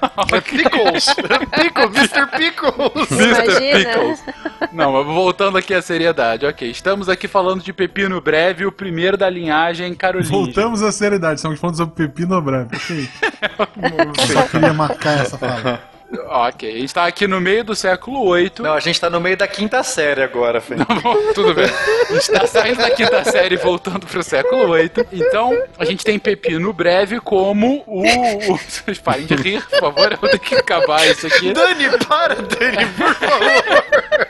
[0.44, 1.06] Pickles.
[1.50, 2.26] Pickles, Mr.
[2.36, 3.10] Pickles.
[3.10, 3.60] Mr.
[3.60, 4.24] Pickles.
[4.72, 6.70] Não, mas voltando aqui à seriedade, ok.
[6.70, 10.30] Estamos aqui falando de pepino breve, o primeiro da linhagem Carolina.
[10.30, 12.76] Voltamos à seriedade, estamos falando sobre pepino breve.
[12.76, 13.08] Ok.
[14.18, 15.89] Eu só queria marcar essa fala.
[16.12, 18.52] Ok, a gente tá aqui no meio do século VIII.
[18.60, 20.60] Não, a gente tá no meio da quinta série agora.
[21.02, 21.66] Bom, Tudo bem.
[21.66, 24.90] A gente tá saindo da quinta série e voltando pro século VIII.
[25.12, 28.02] Então, a gente tem Pepino Breve como o.
[28.02, 28.56] o...
[28.56, 30.12] Vocês parem de rir, por favor.
[30.12, 31.52] Eu vou ter que acabar isso aqui.
[31.52, 34.29] Dani, para, Dani, por favor.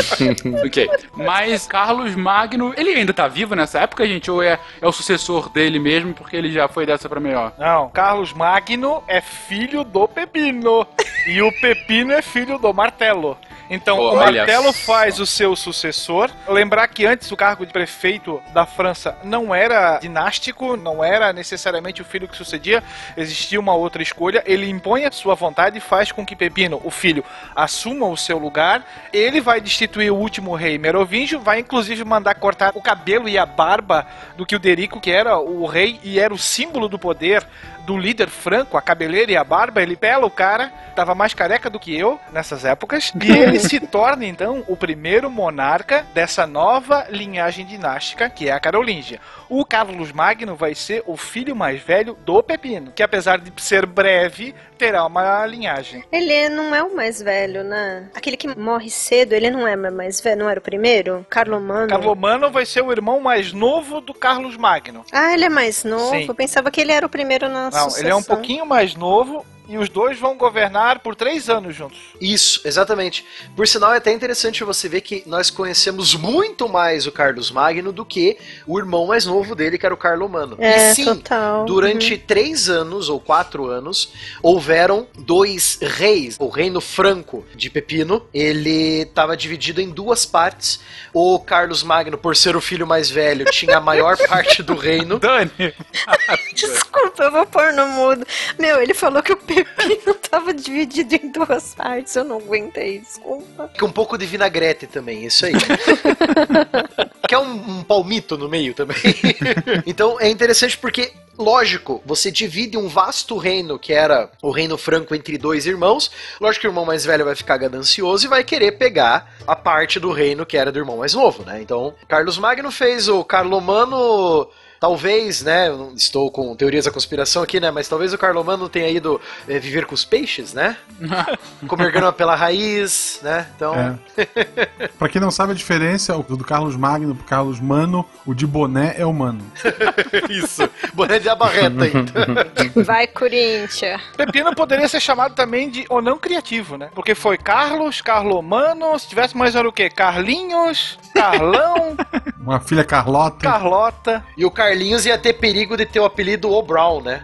[0.64, 0.88] ok.
[1.14, 4.30] Mas Carlos Magno, ele ainda tá vivo nessa época, gente?
[4.30, 7.52] Ou é, é o sucessor dele mesmo, porque ele já foi dessa pra melhor?
[7.58, 10.86] Não, Carlos Magno é filho do Pepino.
[11.26, 13.36] e o Pepino é filho do Martelo.
[13.68, 14.92] Então, o Olha Martelo só.
[14.92, 16.30] faz o seu sucessor.
[16.48, 22.00] Lembrar que antes o cargo de prefeito da França não era dinástico, não era necessariamente
[22.00, 22.82] o filho que sucedia,
[23.16, 24.42] existia uma outra escolha.
[24.46, 27.24] Ele impõe a sua vontade e faz com que Pepino, o filho,
[27.54, 28.84] assuma o seu lugar.
[29.12, 33.46] Ele vai destituir o último rei merovingio, vai inclusive mandar cortar o cabelo e a
[33.46, 37.46] barba do Quilderico, que era o rei e era o símbolo do poder
[37.86, 41.70] do líder franco, a cabeleira e a barba, ele pela o cara, tava mais careca
[41.70, 47.06] do que eu nessas épocas, e ele se torna então o primeiro monarca dessa nova
[47.10, 49.20] linhagem dinástica, que é a Carolíngia.
[49.48, 53.86] O Carlos Magno vai ser o filho mais velho do Pepino, que apesar de ser
[53.86, 56.04] breve, terá uma linhagem.
[56.10, 58.08] Ele não é o mais velho, né?
[58.14, 61.24] Aquele que morre cedo, ele não é mais velho, não era o primeiro?
[61.30, 61.88] Carlomano.
[61.88, 65.04] Carlomano vai ser o irmão mais novo do Carlos Magno.
[65.12, 66.10] Ah, ele é mais novo?
[66.10, 66.26] Sim.
[66.28, 69.44] Eu pensava que ele era o primeiro na Não, ele é um pouquinho mais novo
[69.68, 71.98] e os dois vão governar por três anos juntos.
[72.20, 73.24] Isso, exatamente.
[73.54, 77.92] Por sinal, é até interessante você ver que nós conhecemos muito mais o Carlos Magno
[77.92, 80.56] do que o irmão mais novo dele, que era o Carlomano.
[80.60, 81.64] É, e sim, total.
[81.64, 82.20] durante Uhum.
[82.26, 86.36] três anos ou quatro anos, houveram dois reis.
[86.38, 90.80] O reino franco de Pepino, ele estava dividido em duas partes.
[91.12, 95.18] O Carlos Magno, por ser o filho mais velho, tinha a maior parte do reino.
[95.18, 95.50] Dani!
[96.54, 98.26] Desculpa, eu vou pôr no mudo.
[98.58, 99.36] Meu, ele falou que o
[99.76, 102.14] pepino tava dividido em duas partes.
[102.16, 103.70] Eu não aguentei, desculpa.
[103.78, 105.52] Com um pouco de vinagrete também, isso aí.
[107.28, 108.96] Quer um, um palmito no meio também.
[109.86, 115.14] então é interessante porque, lógico, você divide um vasto reino, que era o reino franco
[115.14, 116.10] entre dois irmãos.
[116.40, 119.98] Lógico que o irmão mais velho vai ficar ganancioso e vai querer pegar a parte
[119.98, 121.60] do reino que era do irmão mais novo, né?
[121.60, 124.48] Então, Carlos Magno fez o Carlomano.
[124.80, 125.68] Talvez, né?
[125.68, 127.70] Eu não estou com teorias da conspiração aqui, né?
[127.70, 130.76] Mas talvez o Carlomano tenha ido eh, viver com os peixes, né?
[131.66, 133.46] Comer grama pela raiz, né?
[133.56, 133.74] Então.
[133.74, 134.88] É.
[134.98, 138.46] pra quem não sabe a diferença, o do Carlos Magno pro Carlos Mano, o de
[138.46, 139.44] boné é o Mano.
[140.28, 140.68] Isso.
[140.92, 142.84] Boné de abarreta ainda.
[142.84, 144.00] Vai, Corinthians.
[144.16, 146.90] Pepino poderia ser chamado também de o não criativo, né?
[146.94, 149.88] Porque foi Carlos, Carlomano, se tivesse mais era o quê?
[149.88, 151.96] Carlinhos, Carlão,
[152.38, 153.38] Uma filha Carlota.
[153.38, 154.24] Carlota.
[154.36, 157.22] E o Carlinhos ia ter perigo de ter o apelido O Brown, né?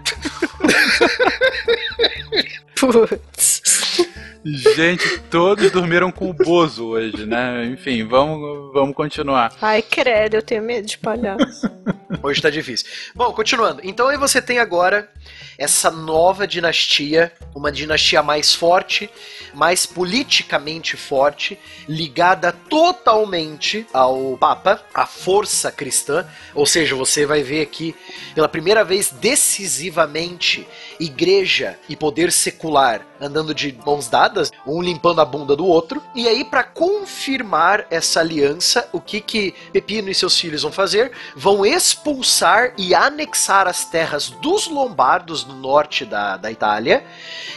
[2.78, 3.62] Putz.
[4.44, 7.64] Gente, todos dormiram com o Bozo hoje, né?
[7.66, 9.54] Enfim, vamos, vamos continuar.
[9.62, 11.70] Ai, credo, eu tenho medo de palhaço.
[12.20, 12.86] Hoje tá difícil.
[13.14, 13.80] Bom, continuando.
[13.84, 15.08] Então aí você tem agora
[15.56, 19.08] essa nova dinastia, uma dinastia mais forte,
[19.54, 26.26] mais politicamente forte, ligada totalmente ao Papa, à força cristã.
[26.54, 27.94] Ou seja, você vai ver aqui
[28.34, 30.66] pela primeira vez decisivamente
[31.02, 36.02] igreja e poder secular andando de mãos dadas, um limpando a bunda do outro.
[36.14, 41.12] E aí para confirmar essa aliança, o que que Pepino e seus filhos vão fazer?
[41.36, 47.04] Vão expulsar e anexar as terras dos lombardos no norte da, da Itália.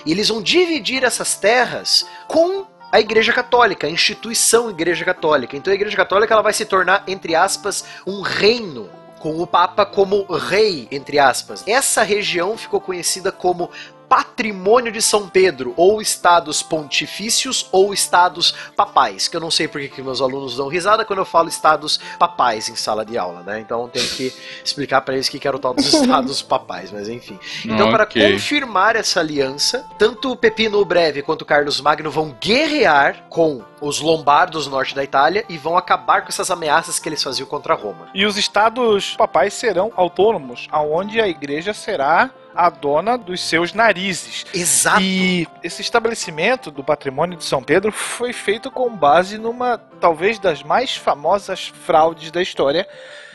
[0.06, 5.58] E eles vão dividir essas terras com a Igreja Católica, a instituição Igreja Católica.
[5.58, 8.90] Então a Igreja Católica ela vai se tornar, entre aspas, um reino
[9.26, 11.64] com o Papa como rei, entre aspas.
[11.66, 13.72] Essa região ficou conhecida como
[14.10, 19.88] Patrimônio de São Pedro, ou estados pontifícios ou estados papais, que eu não sei porque
[19.88, 23.60] que meus alunos dão risada quando eu falo estados papais em sala de aula, né?
[23.60, 26.92] Então tem que explicar para eles o que que era o tal dos estados papais,
[26.92, 27.40] mas enfim.
[27.66, 28.32] Então, para Ok.
[28.32, 33.62] confirmar essa aliança, tanto o Pepino o Breve quanto o Carlos Magno vão guerrear com
[33.82, 37.48] os lombardos no norte da Itália e vão acabar com essas ameaças que eles faziam
[37.48, 38.08] contra Roma.
[38.14, 44.46] E os estados papais serão autônomos, aonde a igreja será a dona dos seus narizes.
[44.54, 45.02] Exato.
[45.02, 50.64] E esse estabelecimento do patrimônio de São Pedro foi feito com base numa, talvez, das
[50.64, 52.88] mais famosas fraudes da história,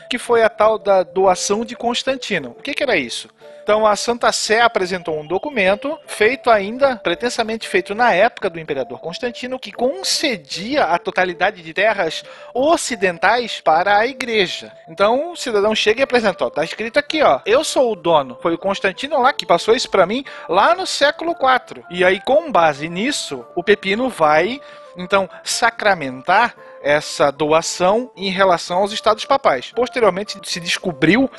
[0.09, 2.49] que foi a tal da doação de Constantino.
[2.51, 3.29] O que, que era isso?
[3.71, 8.99] Então a Santa Sé apresentou um documento feito ainda, pretensamente feito na época do imperador
[8.99, 12.21] Constantino, que concedia a totalidade de terras
[12.53, 14.73] ocidentais para a igreja.
[14.89, 18.37] Então o cidadão chega e apresentou, tá escrito aqui, ó, eu sou o dono.
[18.41, 21.85] Foi o Constantino lá que passou isso para mim lá no século IV.
[21.89, 24.59] E aí com base nisso, o Pepino vai
[24.97, 29.71] então sacramentar essa doação em relação aos estados papais.
[29.73, 31.29] Posteriormente se descobriu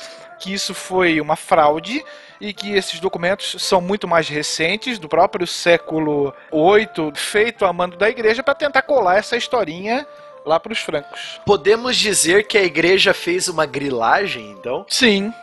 [0.43, 2.03] que isso foi uma fraude
[2.41, 7.95] e que esses documentos são muito mais recentes, do próprio século VIII, feito a mando
[7.95, 10.05] da igreja para tentar colar essa historinha
[10.45, 11.39] lá pros francos.
[11.45, 14.85] Podemos dizer que a igreja fez uma grilagem, então?
[14.89, 15.33] Sim.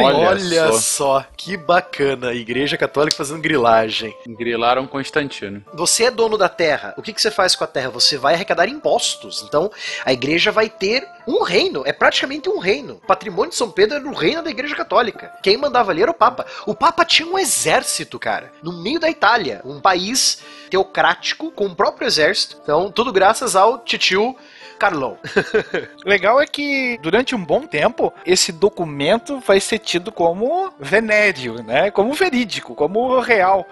[0.00, 1.24] Olha, só.
[1.36, 2.28] que bacana.
[2.28, 4.14] A igreja católica fazendo grilagem.
[4.26, 5.64] Grilaram Constantino.
[5.74, 6.94] Você é dono da terra.
[6.96, 7.90] O que, que você faz com a terra?
[7.90, 9.42] Você vai arrecadar impostos.
[9.46, 9.70] Então,
[10.04, 11.82] a igreja vai ter um reino.
[11.86, 12.94] É praticamente um reino.
[12.94, 15.32] O patrimônio de São Pedro era o reino da igreja católica.
[15.42, 16.46] Quem mandava ali era o Papa.
[16.66, 19.60] O Papa tinha um exército, cara, no meio da Itália.
[19.64, 20.42] Um país
[20.74, 22.58] teocrático com o próprio exército.
[22.60, 24.34] Então, tudo graças ao titio
[24.76, 25.16] Carlão.
[26.04, 31.92] Legal é que durante um bom tempo esse documento vai ser tido como venéreo, né?
[31.92, 33.64] Como verídico, como real.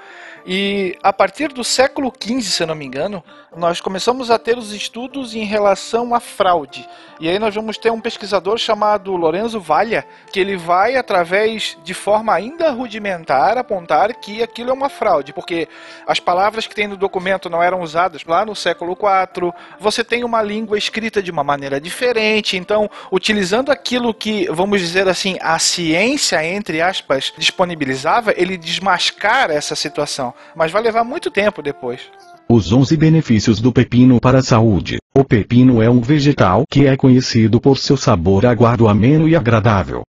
[0.45, 3.23] E a partir do século XV, se não me engano,
[3.57, 6.89] nós começamos a ter os estudos em relação à fraude.
[7.21, 11.95] E aí nós vamos ter um pesquisador chamado Lorenzo Valha, que ele vai, através de
[11.95, 15.69] forma ainda rudimentar, apontar que aquilo é uma fraude, porque
[16.07, 20.25] as palavras que tem no documento não eram usadas lá no século IV, você tem
[20.25, 25.59] uma língua escrita de uma maneira diferente, então, utilizando aquilo que, vamos dizer assim, a
[25.59, 30.32] ciência, entre aspas, disponibilizava, ele desmascara essa situação.
[30.55, 32.01] Mas vai levar muito tempo depois.
[32.49, 34.99] Os 11 benefícios do pepino para a saúde.
[35.15, 40.03] O pepino é um vegetal que é conhecido por seu sabor aguado ameno e agradável.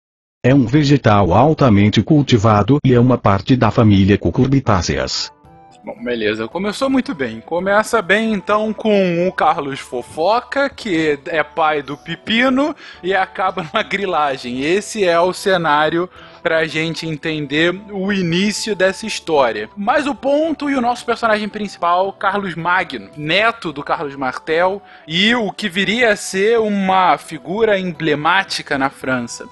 [0.44, 5.30] É um vegetal altamente cultivado e é uma parte da família Cucurbitáceas.
[5.84, 6.46] Bom, beleza.
[6.46, 7.40] Começou muito bem.
[7.40, 13.82] Começa bem então com o Carlos Fofoca, que é pai do Pepino, e acaba numa
[13.82, 14.60] grilagem.
[14.60, 16.08] Esse é o cenário
[16.42, 19.70] pra gente entender o início dessa história.
[19.76, 25.34] Mas o ponto e o nosso personagem principal, Carlos Magno, neto do Carlos Martel, e
[25.34, 29.48] o que viria a ser uma figura emblemática na França.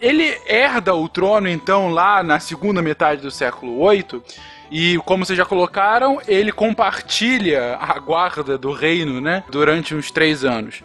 [0.00, 4.20] Ele herda o trono, então, lá na segunda metade do século VIII,
[4.68, 9.44] e como vocês já colocaram, ele compartilha a guarda do reino, né?
[9.50, 10.82] Durante uns três anos.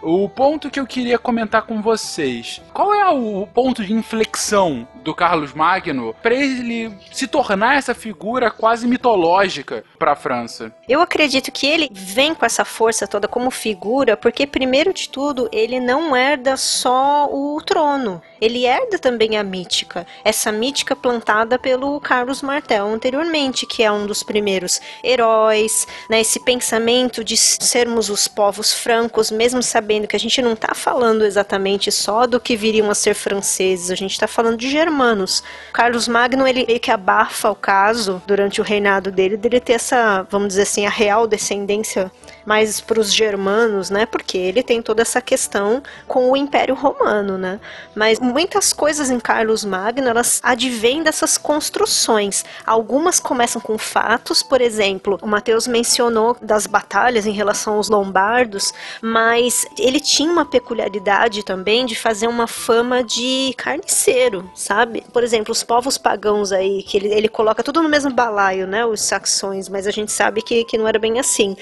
[0.00, 5.14] O ponto que eu queria comentar com vocês: qual é o ponto de inflexão do
[5.14, 10.72] Carlos Magno para ele se tornar essa figura quase mitológica para a França?
[10.88, 15.48] Eu acredito que ele vem com essa força toda como figura, porque primeiro de tudo,
[15.52, 20.06] ele não herda só o trono, ele herda também a mítica.
[20.24, 26.40] Essa mítica plantada pelo Carlos Martel anteriormente, que é um dos primeiros heróis, né, esse
[26.40, 31.90] pensamento de sermos os povos francos, mesmo sabendo que a gente não está falando exatamente
[31.90, 35.42] só do que viriam a ser franceses, a gente está falando de germanos.
[35.72, 40.26] Carlos Magno, ele meio que abafa o caso durante o reinado dele, dele ter essa,
[40.30, 42.10] vamos dizer assim, a real descendência
[42.48, 44.06] mais para os germanos, né?
[44.06, 47.60] Porque ele tem toda essa questão com o Império Romano, né?
[47.94, 52.46] Mas muitas coisas em Carlos Magno, elas advêm dessas construções.
[52.64, 58.72] Algumas começam com fatos, por exemplo, o Mateus mencionou das batalhas em relação aos lombardos,
[59.02, 65.04] mas ele tinha uma peculiaridade também de fazer uma fama de carniceiro, sabe?
[65.12, 68.86] Por exemplo, os povos pagãos aí, que ele, ele coloca tudo no mesmo balaio, né?
[68.86, 71.54] Os saxões, mas a gente sabe que, que não era bem assim.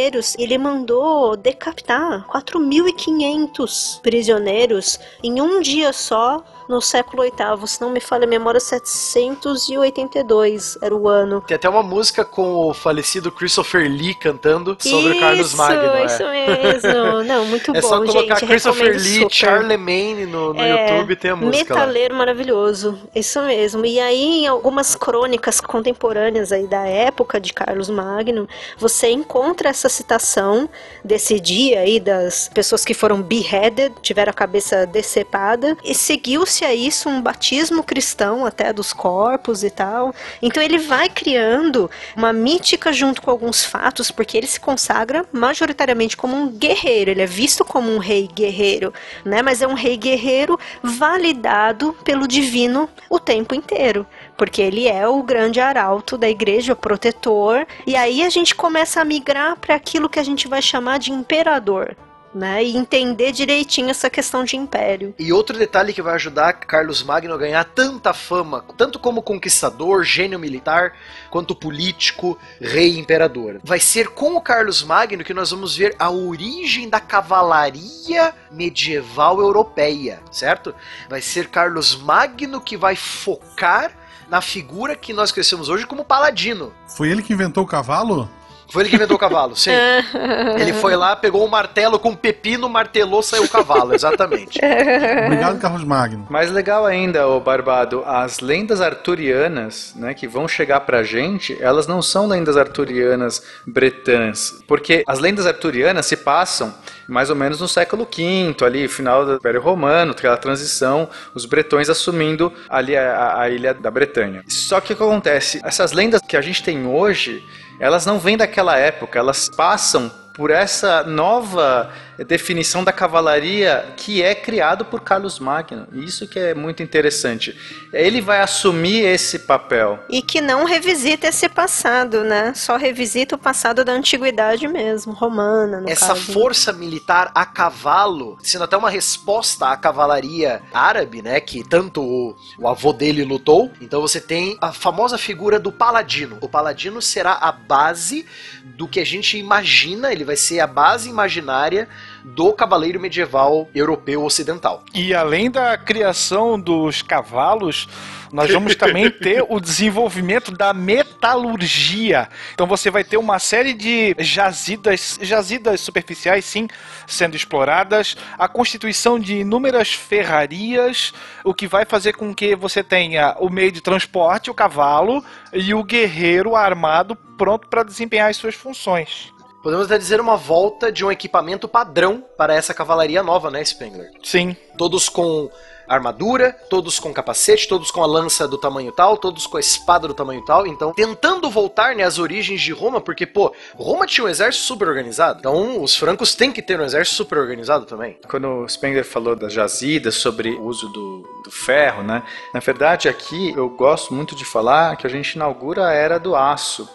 [0.00, 7.90] Prisioneiros ele mandou decapitar 4.500 prisioneiros em um dia só no século VIII, se não
[7.90, 11.42] me falha a memória, 782 era o ano.
[11.44, 16.06] Tem até uma música com o falecido Christopher Lee cantando sobre isso, Carlos Magno.
[16.06, 16.62] Isso é.
[16.62, 17.24] mesmo.
[17.24, 18.48] Não, muito é bom, só colocar gente.
[18.48, 19.30] Christopher Lee, super.
[19.30, 21.80] Charlemagne no, no É, YouTube tem a música lá.
[21.80, 23.84] Metaleiro maravilhoso, isso mesmo.
[23.84, 29.88] E aí, em algumas crônicas contemporâneas aí da época de Carlos Magno, você encontra essa
[29.88, 30.70] citação
[31.04, 36.74] desse dia aí das pessoas que foram beheaded, tiveram a cabeça decepada, e seguiu-se a
[36.74, 40.14] isso um batismo cristão até dos corpos e tal.
[40.40, 46.16] Então ele vai criando uma mítica junto com alguns fatos, porque ele se consagra majoritariamente
[46.16, 48.92] como um guerreiro, ele é visto como um rei guerreiro,
[49.24, 49.42] né?
[49.42, 55.22] Mas é um rei guerreiro validado pelo divino o tempo inteiro, porque ele é o
[55.22, 60.08] grande arauto da igreja, o protetor, e aí a gente começa a migrar para aquilo
[60.08, 61.96] que a gente vai chamar de imperador.
[62.32, 65.12] Né, e entender direitinho essa questão de império.
[65.18, 70.04] E outro detalhe que vai ajudar Carlos Magno a ganhar tanta fama, tanto como conquistador,
[70.04, 70.92] gênio militar,
[71.28, 73.60] quanto político, rei e imperador.
[73.64, 79.40] Vai ser com o Carlos Magno que nós vamos ver a origem da cavalaria medieval
[79.40, 80.72] europeia, certo?
[81.08, 83.90] Vai ser Carlos Magno que vai focar
[84.30, 86.72] na figura que nós conhecemos hoje como paladino.
[86.86, 88.30] Foi ele que inventou o cavalo?
[88.70, 89.70] Foi ele que inventou o cavalo, sim.
[90.58, 94.60] ele foi lá, pegou um martelo com um pepino, martelou, saiu o cavalo, exatamente.
[95.26, 96.26] Obrigado, Carlos Magno.
[96.30, 101.86] Mais legal ainda, o Barbado, as lendas arturianas, né, que vão chegar pra gente, elas
[101.86, 106.74] não são lendas arturianas bretãs, porque as lendas arturianas se passam
[107.10, 111.90] mais ou menos no século V, ali, final do Império Romano, aquela transição, os bretões
[111.90, 114.44] assumindo ali a, a ilha da Bretanha.
[114.46, 115.60] Só que o que acontece?
[115.64, 117.44] Essas lendas que a gente tem hoje,
[117.80, 121.92] elas não vêm daquela época, elas passam por essa nova
[122.26, 125.86] definição da cavalaria que é criado por Carlos Magno.
[125.92, 127.56] Isso que é muito interessante.
[127.92, 129.98] Ele vai assumir esse papel.
[130.08, 132.52] E que não revisita esse passado, né?
[132.54, 136.32] Só revisita o passado da antiguidade mesmo, romana, no Essa caso.
[136.32, 141.40] força militar a cavalo, sendo até uma resposta à cavalaria árabe, né?
[141.40, 143.70] Que tanto o, o avô dele lutou.
[143.80, 146.38] Então você tem a famosa figura do paladino.
[146.40, 148.26] O paladino será a base
[148.62, 151.88] do que a gente imagina, ele vai ser a base imaginária
[152.22, 154.84] do cavaleiro medieval europeu ocidental.
[154.94, 157.88] E além da criação dos cavalos,
[158.32, 162.28] nós vamos também ter o desenvolvimento da metalurgia.
[162.54, 166.68] Então você vai ter uma série de jazidas, jazidas superficiais, sim,
[167.08, 171.12] sendo exploradas, a constituição de inúmeras ferrarias,
[171.42, 175.74] o que vai fazer com que você tenha o meio de transporte, o cavalo, e
[175.74, 179.32] o guerreiro armado pronto para desempenhar as suas funções.
[179.62, 184.10] Podemos até dizer uma volta de um equipamento padrão para essa cavalaria nova, né, Spengler?
[184.22, 184.56] Sim.
[184.78, 185.50] Todos com
[185.86, 190.06] armadura, todos com capacete, todos com a lança do tamanho tal, todos com a espada
[190.06, 190.66] do tamanho tal.
[190.66, 194.86] Então, tentando voltar né, às origens de Roma, porque, pô, Roma tinha um exército super
[194.86, 195.40] organizado.
[195.40, 198.16] Então, os francos têm que ter um exército super organizado também.
[198.28, 202.22] Quando o Spengler falou das jazidas, sobre o uso do, do ferro, né?
[202.54, 206.36] Na verdade, aqui eu gosto muito de falar que a gente inaugura a era do
[206.36, 206.88] aço.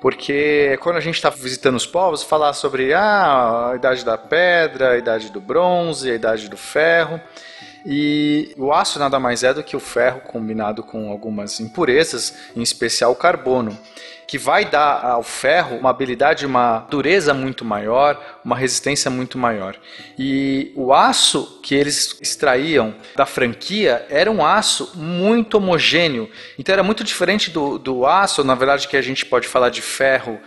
[0.00, 4.92] Porque quando a gente está visitando os povos, falar sobre ah, a idade da pedra,
[4.92, 7.20] a idade do bronze, a idade do ferro.
[7.84, 12.62] E o aço nada mais é do que o ferro combinado com algumas impurezas, em
[12.62, 13.76] especial o carbono,
[14.30, 19.76] que vai dar ao ferro uma habilidade, uma dureza muito maior, uma resistência muito maior.
[20.16, 26.30] E o aço que eles extraíam da franquia era um aço muito homogêneo.
[26.56, 29.82] Então era muito diferente do, do aço, na verdade, que a gente pode falar de
[29.82, 30.38] ferro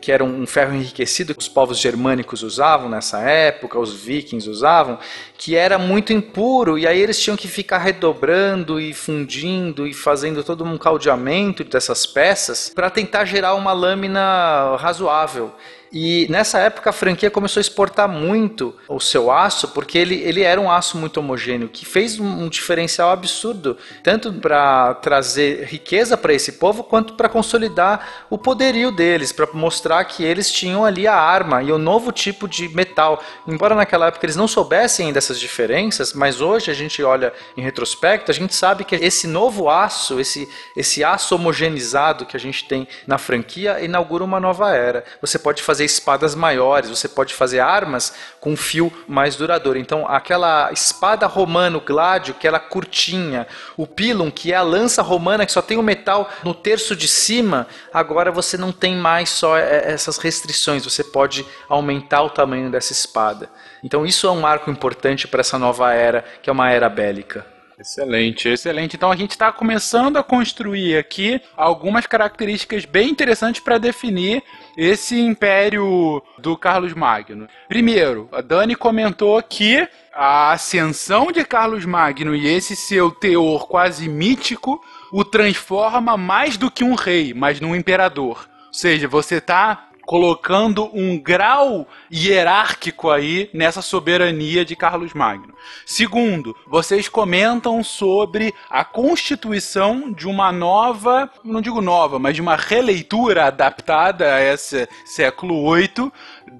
[0.00, 4.98] que, era um ferro enriquecido que os povos germânicos usavam nessa época, os vikings usavam,
[5.36, 10.42] que era muito impuro e aí eles tinham que ficar redobrando e fundindo e fazendo
[10.42, 15.52] todo um caldeamento dessas peças para tentar gerar uma lâmina razoável.
[15.94, 20.42] E nessa época a franquia começou a exportar muito o seu aço, porque ele, ele
[20.42, 26.16] era um aço muito homogêneo, que fez um, um diferencial absurdo, tanto para trazer riqueza
[26.16, 31.06] para esse povo, quanto para consolidar o poderio deles, para mostrar que eles tinham ali
[31.06, 33.22] a arma e o novo tipo de metal.
[33.46, 38.32] Embora naquela época eles não soubessem dessas diferenças, mas hoje a gente olha em retrospecto,
[38.32, 42.88] a gente sabe que esse novo aço, esse, esse aço homogeneizado que a gente tem
[43.06, 45.04] na franquia, inaugura uma nova era.
[45.20, 49.78] Você pode fazer espadas maiores, você pode fazer armas com fio mais duradouro.
[49.78, 55.46] Então, aquela espada romano gládio, que era curtinha, o pilum, que é a lança romana
[55.46, 59.56] que só tem o metal no terço de cima, agora você não tem mais só
[59.56, 63.48] essas restrições, você pode aumentar o tamanho dessa espada.
[63.82, 67.54] Então, isso é um marco importante para essa nova era, que é uma era bélica.
[67.78, 68.96] Excelente, excelente.
[68.96, 74.42] Então a gente está começando a construir aqui algumas características bem interessantes para definir
[74.76, 77.48] esse império do Carlos Magno.
[77.68, 84.08] Primeiro, a Dani comentou que a ascensão de Carlos Magno e esse seu teor quase
[84.08, 84.80] mítico
[85.12, 88.48] o transforma mais do que um rei, mas num imperador.
[88.66, 95.54] Ou seja, você está colocando um grau hierárquico aí nessa soberania de Carlos Magno.
[95.86, 102.56] Segundo, vocês comentam sobre a constituição de uma nova, não digo nova, mas de uma
[102.56, 106.12] releitura adaptada a esse século VIII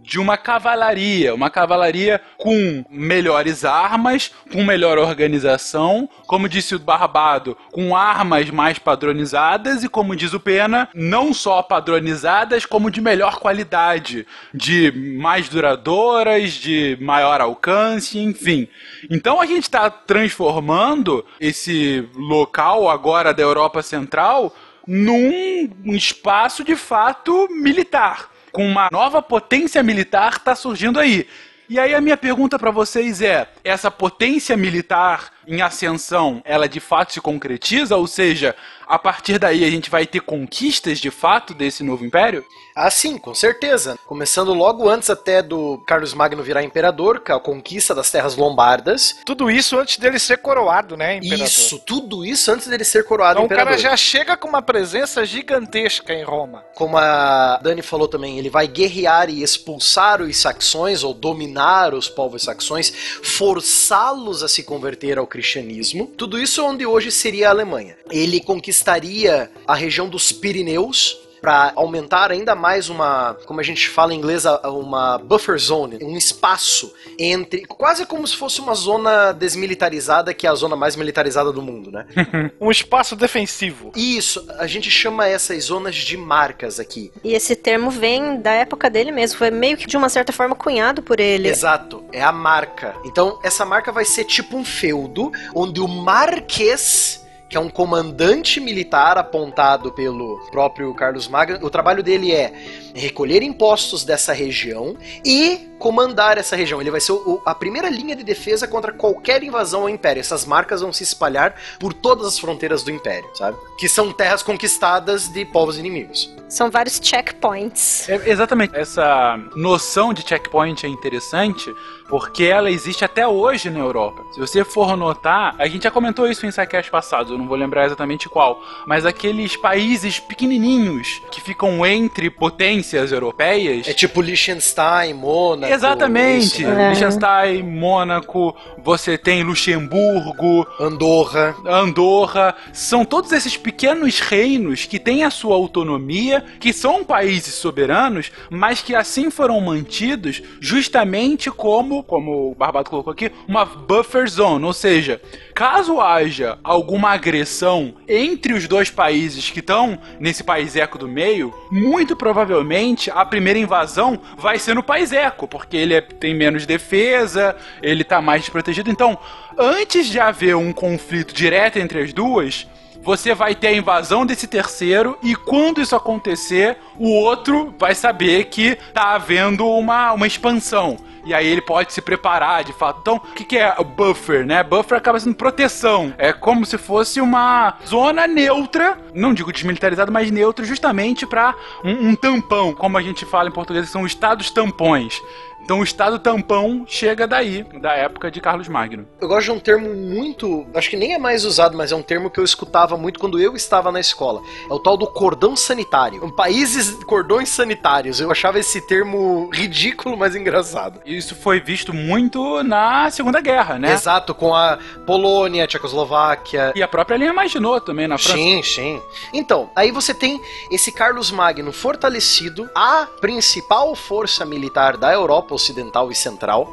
[0.04, 7.56] de uma cavalaria, uma cavalaria com melhores armas, com melhor organização, como disse o Barbado,
[7.72, 13.38] com armas mais padronizadas e como diz o Pena, não só padronizadas, como de melhor
[13.38, 18.68] qualidade, de mais duradouras, de maior alcance, enfim.
[19.10, 24.54] Então a gente está transformando esse local agora da Europa Central
[24.86, 31.26] num espaço de fato militar com uma nova potência militar está surgindo aí.
[31.68, 36.78] E aí a minha pergunta para vocês é: essa potência militar em ascensão, ela de
[36.78, 37.96] fato se concretiza?
[37.96, 38.54] Ou seja,
[38.86, 42.44] a partir daí a gente vai ter conquistas de fato desse novo império?
[42.74, 43.96] Ah, sim, com certeza.
[44.04, 49.16] Começando logo antes até do Carlos Magno virar imperador, com a conquista das terras lombardas.
[49.24, 51.46] Tudo isso antes dele ser coroado, né, imperador?
[51.46, 53.74] Isso, tudo isso antes dele ser coroado Então o imperador.
[53.74, 56.64] cara já chega com uma presença gigantesca em Roma.
[56.74, 62.08] Como a Dani falou também, ele vai guerrear e expulsar os saxões, ou dominar os
[62.08, 66.08] povos saxões, forçá-los a se converter ao cristianismo.
[66.16, 67.96] Tudo isso onde hoje seria a Alemanha.
[68.10, 74.14] Ele conquistaria a região dos Pirineus, para aumentar ainda mais uma, como a gente fala
[74.14, 80.32] em inglês, uma buffer zone, um espaço entre, quase como se fosse uma zona desmilitarizada,
[80.32, 82.06] que é a zona mais militarizada do mundo, né?
[82.58, 83.92] Um espaço defensivo.
[83.94, 87.12] Isso, a gente chama essas zonas de marcas aqui.
[87.22, 90.54] E esse termo vem da época dele mesmo, foi meio que de uma certa forma
[90.54, 91.48] cunhado por ele.
[91.48, 92.94] Exato, é a marca.
[93.04, 98.58] Então, essa marca vai ser tipo um feudo, onde o Marquês, que é um comandante
[98.60, 102.52] militar apontado pelo próprio Carlos Magno, o trabalho dele é
[102.94, 106.80] recolher impostos dessa região e comandar essa região.
[106.80, 110.18] Ele vai ser o- a primeira linha de defesa contra qualquer invasão ao Império.
[110.18, 113.58] Essas marcas vão se espalhar por todas as fronteiras do Império, sabe?
[113.76, 116.32] Que são terras conquistadas de povos inimigos.
[116.48, 118.08] São vários checkpoints.
[118.08, 118.74] É, exatamente.
[118.74, 121.70] Essa noção de checkpoint é interessante
[122.08, 124.22] porque ela existe até hoje na Europa.
[124.32, 127.56] Se você for notar, a gente já comentou isso em sidecast passados, eu não vou
[127.56, 133.88] lembrar exatamente qual, mas aqueles países pequenininhos que ficam entre potências europeias.
[133.88, 135.72] É tipo Liechtenstein, Mônaco.
[135.74, 136.64] Exatamente.
[136.64, 136.88] né?
[136.90, 141.54] Liechtenstein, Mônaco, você tem Luxemburgo, Andorra.
[141.66, 148.30] Andorra, são todos esses pequenos reinos que têm a sua autonomia, que são países soberanos,
[148.50, 154.64] mas que assim foram mantidos justamente como, como o Barbado colocou aqui, uma buffer zone,
[154.64, 155.20] ou seja,
[155.54, 161.54] caso haja alguma agressão entre os dois países que estão nesse país eco do meio,
[161.70, 166.66] muito provavelmente a primeira invasão vai ser no país eco, porque ele é- tem menos
[166.66, 168.90] defesa, ele tá mais desprotegido.
[168.90, 169.16] Então,
[169.56, 172.66] antes de haver um conflito direto entre as duas,
[173.04, 178.46] você vai ter a invasão desse terceiro e quando isso acontecer, o outro vai saber
[178.46, 180.96] que tá havendo uma, uma expansão.
[181.26, 182.98] E aí ele pode se preparar de fato.
[183.00, 184.62] Então, o que, que é o buffer, né?
[184.62, 186.12] Buffer acaba sendo proteção.
[186.18, 192.10] É como se fosse uma zona neutra, não digo desmilitarizada, mas neutra, justamente para um,
[192.10, 195.20] um tampão, como a gente fala em português, são estados tampões.
[195.64, 199.08] Então o estado tampão chega daí, da época de Carlos Magno.
[199.18, 200.66] Eu gosto de um termo muito.
[200.74, 203.40] Acho que nem é mais usado, mas é um termo que eu escutava muito quando
[203.40, 204.42] eu estava na escola.
[204.68, 206.30] É o tal do cordão sanitário.
[206.32, 208.20] Países cordões sanitários.
[208.20, 211.00] Eu achava esse termo ridículo, mas engraçado.
[211.06, 213.92] Isso foi visto muito na Segunda Guerra, né?
[213.92, 216.72] Exato, com a Polônia, a Tchecoslováquia.
[216.74, 218.36] E a própria linha Maginot também na França.
[218.36, 219.02] Sim, sim.
[219.32, 220.38] Então, aí você tem
[220.70, 226.72] esse Carlos Magno fortalecido, a principal força militar da Europa Ocidental e Central,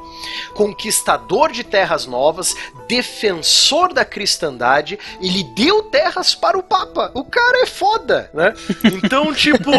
[0.53, 2.55] conquistador de terras novas,
[2.87, 7.11] defensor da cristandade, ele deu terras para o Papa.
[7.13, 8.53] O cara é foda, né?
[9.03, 9.71] Então, tipo,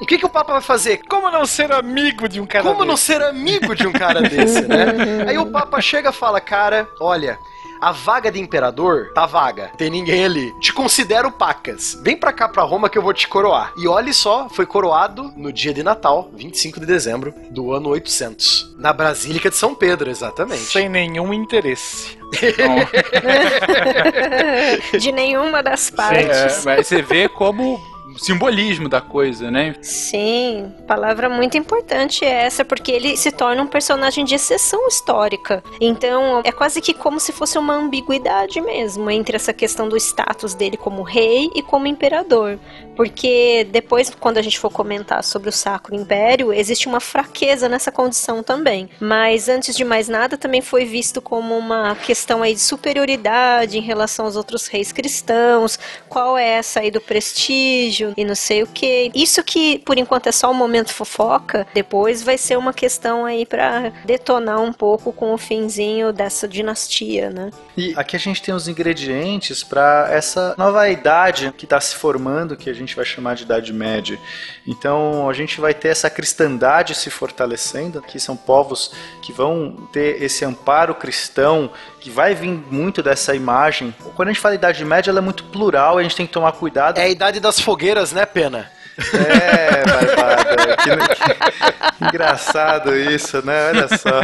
[0.00, 0.98] o que, que o Papa vai fazer?
[1.08, 3.06] Como não ser amigo de um cara Como não desse?
[3.06, 4.86] ser amigo de um cara desse, né?
[5.28, 7.38] Aí o Papa chega e fala, cara, olha.
[7.84, 10.58] A vaga de imperador tá vaga, tem ninguém ali.
[10.58, 12.00] Te considero pacas.
[12.02, 13.74] Vem pra cá pra Roma que eu vou te coroar.
[13.76, 18.74] E olhe só, foi coroado no dia de Natal, 25 de dezembro do ano 800,
[18.78, 20.62] na Basílica de São Pedro, exatamente.
[20.62, 22.16] Sem nenhum interesse.
[24.98, 26.64] De nenhuma das É, partes.
[26.64, 27.78] mas você vê como
[28.18, 29.74] simbolismo da coisa, né?
[29.82, 35.62] Sim, palavra muito importante é essa, porque ele se torna um personagem de exceção histórica.
[35.80, 40.54] Então, é quase que como se fosse uma ambiguidade mesmo entre essa questão do status
[40.54, 42.58] dele como rei e como imperador.
[42.96, 47.90] Porque depois, quando a gente for comentar sobre o Sacro Império, existe uma fraqueza nessa
[47.90, 48.88] condição também.
[49.00, 53.82] Mas antes de mais nada, também foi visto como uma questão aí de superioridade em
[53.82, 55.78] relação aos outros reis cristãos.
[56.08, 59.10] Qual é essa aí do prestígio e não sei o que.
[59.14, 63.44] Isso que por enquanto é só um momento fofoca, depois vai ser uma questão aí
[63.46, 67.50] pra detonar um pouco com o finzinho dessa dinastia, né?
[67.76, 72.56] E aqui a gente tem os ingredientes para essa nova idade que está se formando,
[72.56, 74.18] que a gente vai chamar de Idade Média.
[74.66, 80.20] Então a gente vai ter essa cristandade se fortalecendo, que são povos que vão ter
[80.20, 81.70] esse amparo cristão,
[82.00, 83.94] que vai vir muito dessa imagem.
[84.16, 86.50] Quando a gente fala Idade Média, ela é muito plural, a gente tem que tomar
[86.50, 86.98] cuidado.
[86.98, 88.68] É a idade das fogueiras, né, Pena?
[88.98, 90.76] É, Barbada.
[90.76, 93.68] Que, que engraçado isso, né?
[93.68, 94.20] Olha só.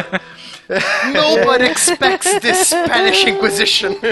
[1.13, 3.95] Nobody expects this Spanish Inquisition.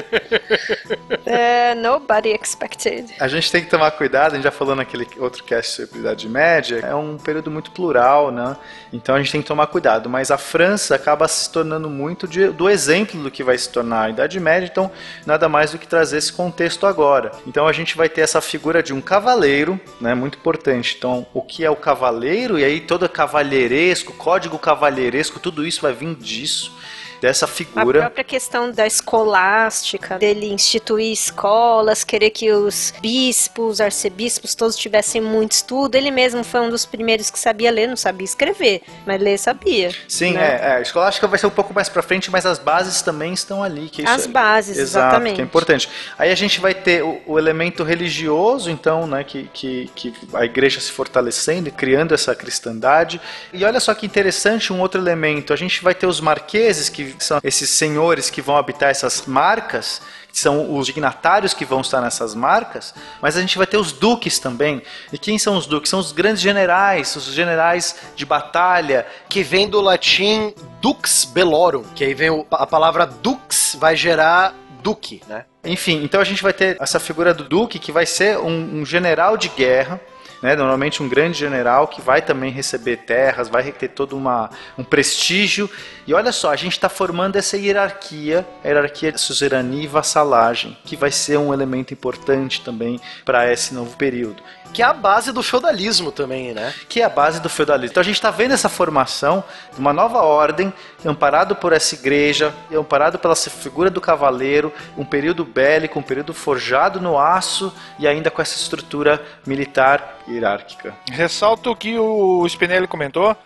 [1.24, 3.12] É, nobody expected.
[3.20, 6.00] A gente tem que tomar cuidado, a gente já falou naquele outro cast sobre a
[6.00, 8.56] Idade Média, é um período muito plural, né?
[8.92, 10.08] Então a gente tem que tomar cuidado.
[10.08, 14.04] Mas a França acaba se tornando muito de- do exemplo do que vai se tornar
[14.04, 14.90] a Idade Média, então
[15.26, 17.32] nada mais do que trazer esse contexto agora.
[17.46, 20.14] Então a gente vai ter essa figura de um cavaleiro, né?
[20.14, 20.94] Muito importante.
[20.98, 22.58] Então, o que é o cavaleiro?
[22.58, 26.72] E aí todo cavalheiresco, código cavalheiresco, tudo isso vai vir disso isso.
[27.20, 28.00] Dessa A figura.
[28.00, 35.52] própria questão da escolástica, dele instituir escolas, querer que os bispos, arcebispos, todos tivessem muito
[35.52, 35.94] estudo.
[35.96, 39.90] Ele mesmo foi um dos primeiros que sabia ler, não sabia escrever, mas ler sabia.
[40.06, 40.60] Sim, né?
[40.62, 40.72] é, é.
[40.76, 43.88] A escolástica vai ser um pouco mais pra frente, mas as bases também estão ali.
[43.88, 45.34] Que As é- bases, Exato, exatamente.
[45.36, 45.88] que é importante.
[46.18, 50.44] Aí a gente vai ter o, o elemento religioso, então, né, que, que, que a
[50.44, 53.20] igreja se fortalecendo e criando essa cristandade.
[53.52, 55.52] E olha só que interessante um outro elemento.
[55.52, 60.00] A gente vai ter os marqueses, que são esses senhores que vão habitar essas marcas,
[60.32, 63.92] que são os dignatários que vão estar nessas marcas, mas a gente vai ter os
[63.92, 64.82] duques também.
[65.12, 65.90] E quem são os duques?
[65.90, 72.04] São os grandes generais, os generais de batalha, Que vem do latim dux bellorum, que
[72.04, 75.44] aí vem a palavra dux vai gerar duque, né?
[75.64, 78.86] Enfim, então a gente vai ter essa figura do Duque que vai ser um, um
[78.86, 80.00] general de guerra,
[80.42, 80.56] né?
[80.56, 85.70] Normalmente um grande general que vai também receber terras, vai ter todo uma, um prestígio.
[86.06, 90.76] E olha só, a gente está formando essa hierarquia, a hierarquia de suzerania e vassalagem,
[90.84, 95.32] que vai ser um elemento importante também para esse novo período Que é a base
[95.32, 96.72] do feudalismo também, né?
[96.88, 97.92] que é a base do feudalismo.
[97.92, 99.42] Então a gente está vendo essa formação
[99.72, 100.72] de uma nova ordem,
[101.04, 107.00] amparado por essa igreja, amparado pela figura do cavaleiro, um período bélico, um período forjado
[107.00, 110.94] no aço e ainda com essa estrutura militar hierárquica.
[111.10, 113.36] Ressalto o que o Spinelli comentou.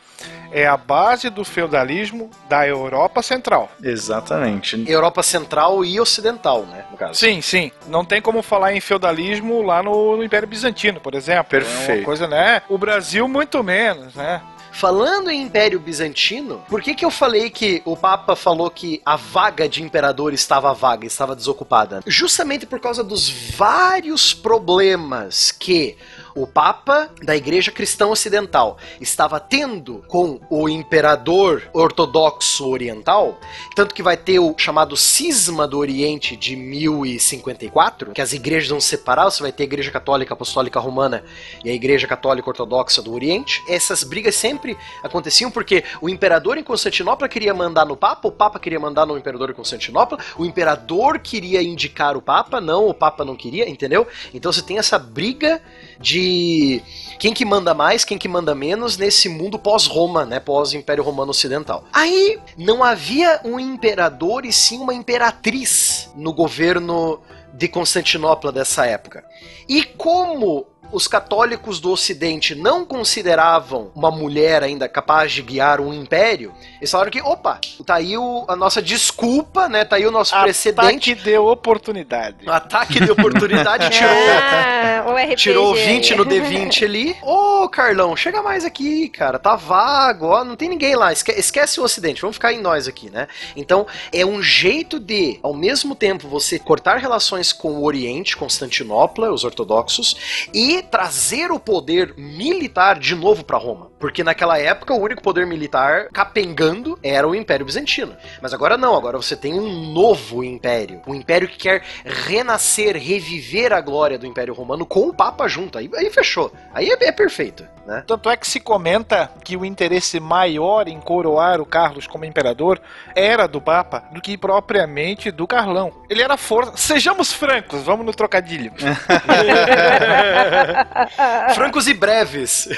[0.51, 3.71] É a base do feudalismo da Europa Central.
[3.83, 4.85] Exatamente.
[4.87, 6.85] Europa Central e Ocidental, né?
[6.91, 7.15] No caso.
[7.19, 7.73] Sim, sim.
[7.87, 11.41] Não tem como falar em feudalismo lá no, no Império Bizantino, por exemplo.
[11.41, 11.99] É Perfeito.
[12.01, 12.63] uma coisa, né?
[12.69, 14.43] O Brasil, muito menos, né?
[14.73, 19.17] Falando em Império Bizantino, por que que eu falei que o Papa falou que a
[19.17, 22.01] vaga de imperador estava vaga, estava desocupada?
[22.07, 25.97] Justamente por causa dos vários problemas que
[26.35, 33.39] o Papa da Igreja Cristã Ocidental estava tendo com o imperador ortodoxo oriental,
[33.75, 38.81] tanto que vai ter o chamado Cisma do Oriente de 1054, que as igrejas vão
[38.81, 41.25] se separar, você vai ter a Igreja Católica Apostólica Romana
[41.65, 43.63] e a Igreja Católica Ortodoxa do Oriente.
[43.69, 48.59] Essas brigas sempre aconteciam porque o imperador em Constantinopla queria mandar no Papa, o Papa
[48.59, 53.25] queria mandar no imperador em Constantinopla, o imperador queria indicar o Papa, não, o Papa
[53.25, 54.07] não queria, entendeu?
[54.33, 55.63] Então você tem essa briga
[56.03, 56.83] de
[57.19, 61.85] quem que manda mais, quem que manda menos nesse mundo pós-Roma, né, pós-Império Romano Ocidental.
[61.93, 67.21] Aí não havia um imperador e sim uma imperatriz no governo
[67.55, 69.25] de Constantinopla dessa época.
[69.69, 75.93] E como os católicos do Ocidente não consideravam uma mulher ainda capaz de guiar um
[75.93, 79.85] império, eles falaram que, opa, tá aí o- a nossa desculpa, né?
[79.85, 80.81] Tá aí o nosso precedente.
[81.13, 82.49] Ataque de oportunidade.
[82.49, 84.11] Ataque de oportunidade tirou.
[84.13, 85.37] Ah, o RPG.
[85.37, 85.87] Tirou aí.
[85.87, 87.17] 20 no D20 ali.
[87.23, 89.39] Ô, Carlão, chega mais aqui, cara.
[89.39, 90.45] Tá vago, ó.
[90.45, 91.13] Não tem ninguém lá.
[91.13, 92.21] Esque- esquece o Ocidente.
[92.21, 93.27] Vamos ficar em nós aqui, né?
[93.57, 99.33] Então, é um jeito de, ao mesmo tempo, você cortar relações com o Oriente, Constantinopla,
[99.33, 103.92] os ortodoxos, e trazer o poder militar de novo pra Roma.
[104.03, 108.17] Porque naquela época, o único poder militar capengando era o Império Bizantino.
[108.41, 108.97] Mas agora não.
[108.97, 111.01] Agora você tem um novo império.
[111.07, 115.79] Um império que quer renascer, reviver a glória do Império Romano com o Papa junto.
[115.79, 116.53] Aí, aí fechou.
[116.75, 118.03] Aí é, é perfeito, né?
[118.05, 122.81] Tanto é que se comenta que o interesse maior em coroar o Carlos como imperador
[123.15, 125.93] era do Papa do que propriamente do Carlão.
[126.11, 126.77] Ele era força.
[126.77, 128.73] Sejamos francos, vamos no trocadilho.
[131.55, 132.69] Francos e breves.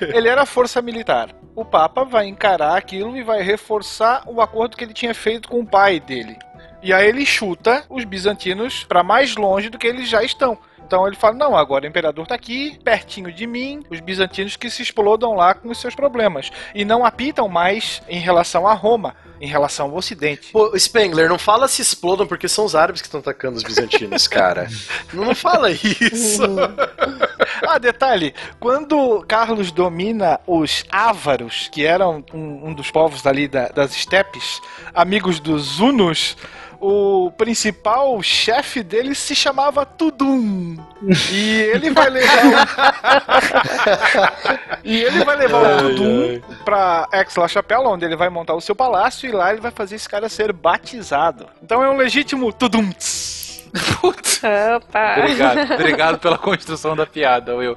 [0.00, 1.28] Ele era força militar.
[1.54, 5.60] O Papa vai encarar aquilo e vai reforçar o acordo que ele tinha feito com
[5.60, 6.38] o pai dele.
[6.82, 10.56] E aí ele chuta os bizantinos para mais longe do que eles já estão.
[10.86, 14.70] Então ele fala: não, agora o imperador tá aqui, pertinho de mim, os bizantinos que
[14.70, 16.50] se explodam lá com os seus problemas.
[16.74, 20.50] E não apitam mais em relação a Roma, em relação ao Ocidente.
[20.52, 24.26] Pô, Spengler, não fala se explodam porque são os árabes que estão atacando os bizantinos,
[24.28, 24.68] cara.
[25.12, 26.42] Não, fala isso.
[27.66, 33.68] Ah, detalhe: quando Carlos domina os ávaros, que eram um, um dos povos ali da-
[33.68, 34.60] das estepes,
[34.94, 36.36] amigos dos Hunos,
[36.80, 40.76] o principal chefe dele se chamava Tudum.
[41.30, 42.50] E ele vai levar o...
[44.84, 48.74] E ele vai levar o Tudum pra Ex-La Chapelle, onde ele vai montar o seu
[48.74, 51.46] palácio, e lá ele vai fazer esse cara ser batizado.
[51.62, 52.90] Então é um legítimo Tudum.
[54.00, 54.40] Putz.
[54.76, 55.16] Opa!
[55.18, 57.76] Obrigado, obrigado pela construção da piada, Will.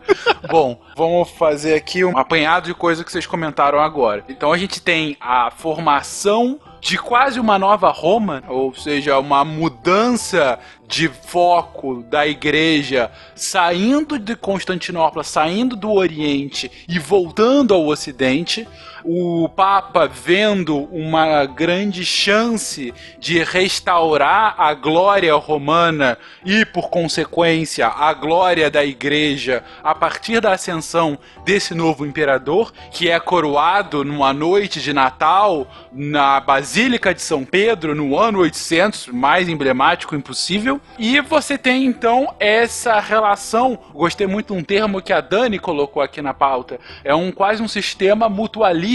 [0.50, 4.24] Bom, vamos fazer aqui um apanhado de coisas que vocês comentaram agora.
[4.30, 10.60] Então a gente tem a formação de quase uma nova Roma, ou seja, uma mudança
[10.88, 18.68] de foco da igreja saindo de Constantinopla, saindo do Oriente e voltando ao Ocidente.
[19.04, 28.14] O Papa vendo uma grande chance de restaurar a glória romana e, por consequência, a
[28.14, 34.82] glória da igreja a partir da ascensão desse novo imperador, que é coroado numa noite
[34.82, 40.82] de Natal na Basílica de São Pedro no ano 800, mais emblemático impossível.
[40.98, 46.02] E você tem então essa relação, gostei muito de um termo que a Dani colocou
[46.02, 48.89] aqui na pauta, é um quase um sistema mutualista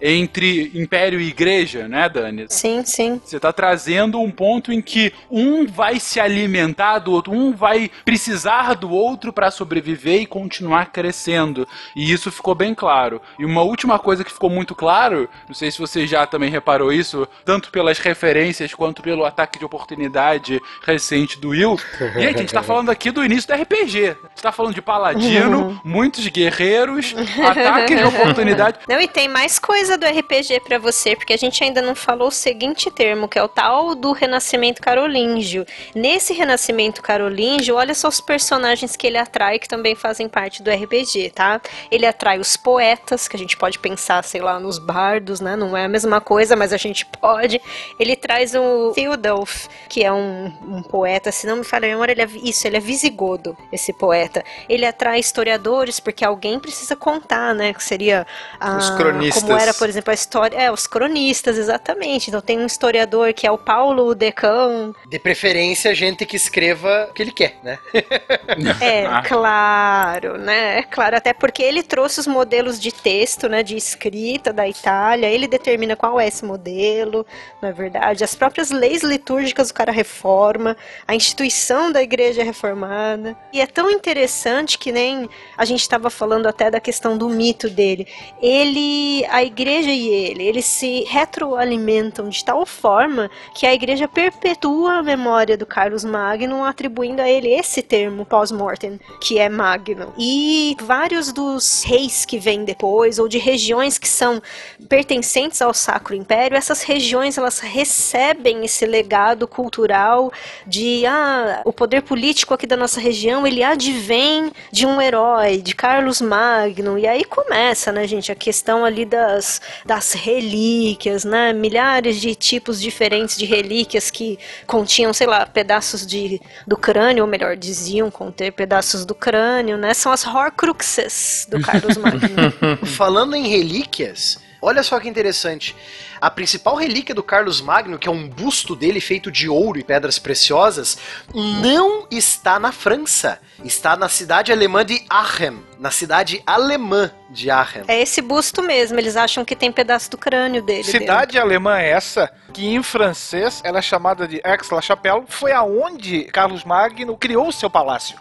[0.00, 2.46] entre império e igreja, né, Dani?
[2.48, 3.20] Sim, sim.
[3.24, 7.90] Você está trazendo um ponto em que um vai se alimentar do outro, um vai
[8.04, 11.66] precisar do outro para sobreviver e continuar crescendo.
[11.96, 13.20] E isso ficou bem claro.
[13.38, 16.92] E uma última coisa que ficou muito claro, não sei se você já também reparou
[16.92, 21.78] isso, tanto pelas referências quanto pelo ataque de oportunidade recente do Will.
[21.98, 23.98] Gente, a gente tá falando aqui do início do RPG.
[24.08, 28.78] A gente tá falando de paladino, muitos guerreiros, ataque de oportunidade.
[28.88, 32.28] Não, e tem mais coisa do RPG pra você, porque a gente ainda não falou
[32.28, 35.66] o seguinte termo, que é o tal do Renascimento Carolíngio.
[35.94, 40.70] Nesse Renascimento Carolíngio, olha só os personagens que ele atrai, que também fazem parte do
[40.70, 41.60] RPG, tá?
[41.90, 45.56] Ele atrai os poetas, que a gente pode pensar, sei lá, nos bardos, né?
[45.56, 47.60] Não é a mesma coisa, mas a gente pode.
[47.98, 52.12] Ele traz o Theodulf, que é um, um poeta, se não me falha a memória,
[52.12, 54.44] ele é, isso, ele é visigodo, esse poeta.
[54.68, 57.72] Ele atrai historiadores, porque alguém precisa contar, né?
[57.72, 58.26] Que seria
[58.60, 58.90] a, Os.
[59.30, 60.56] Como era, por exemplo, a história.
[60.56, 62.28] É, os cronistas, exatamente.
[62.28, 64.94] Então tem um historiador que é o Paulo Decão.
[65.08, 67.78] De preferência, gente que escreva o que ele quer, né?
[68.80, 69.22] É, Ah.
[69.26, 70.78] claro, né?
[70.78, 73.62] É claro, até porque ele trouxe os modelos de texto, né?
[73.62, 75.26] De escrita da Itália.
[75.26, 77.26] Ele determina qual é esse modelo,
[77.60, 78.24] não é verdade?
[78.24, 83.36] As próprias leis litúrgicas o cara reforma, a instituição da igreja é reformada.
[83.52, 87.68] E é tão interessante que nem a gente estava falando até da questão do mito
[87.68, 88.06] dele.
[88.40, 94.98] Ele, a igreja e ele, eles se retroalimentam de tal forma que a igreja perpetua
[94.98, 100.12] a memória do Carlos Magno, atribuindo a ele esse termo pós-mortem, que é Magno.
[100.18, 104.40] E vários dos reis que vêm depois, ou de regiões que são
[104.88, 110.32] pertencentes ao Sacro Império, essas regiões elas recebem esse legado cultural
[110.66, 115.74] de ah, o poder político aqui da nossa região, ele advém de um herói, de
[115.74, 116.98] Carlos Magno.
[116.98, 121.52] E aí começa, né, gente, a questão ali das, das relíquias, né?
[121.52, 127.30] Milhares de tipos diferentes de relíquias que continham, sei lá, pedaços de, do crânio, ou
[127.30, 129.94] melhor, diziam conter pedaços do crânio, né?
[129.94, 132.52] São as Horcruxes do Carlos Magno.
[132.86, 135.76] Falando em relíquias, olha só que interessante.
[136.20, 139.82] A principal relíquia do Carlos Magno, que é um busto dele feito de ouro e
[139.82, 140.96] pedras preciosas,
[141.34, 143.40] não está na França.
[143.64, 145.62] Está na cidade alemã de Aachen.
[145.78, 147.82] Na cidade alemã de Aachen.
[147.88, 150.84] é esse busto mesmo, eles acham que tem pedaço do crânio dele.
[150.84, 156.64] Cidade alemã é essa, que em francês ela é chamada de Aix-la-Chapelle, foi aonde Carlos
[156.64, 158.16] Magno criou o seu palácio.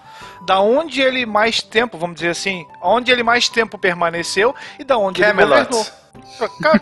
[0.46, 4.98] Da onde ele mais tempo, vamos dizer assim, onde ele mais tempo permaneceu e da
[4.98, 5.54] onde Camelot.
[5.54, 6.01] ele governou.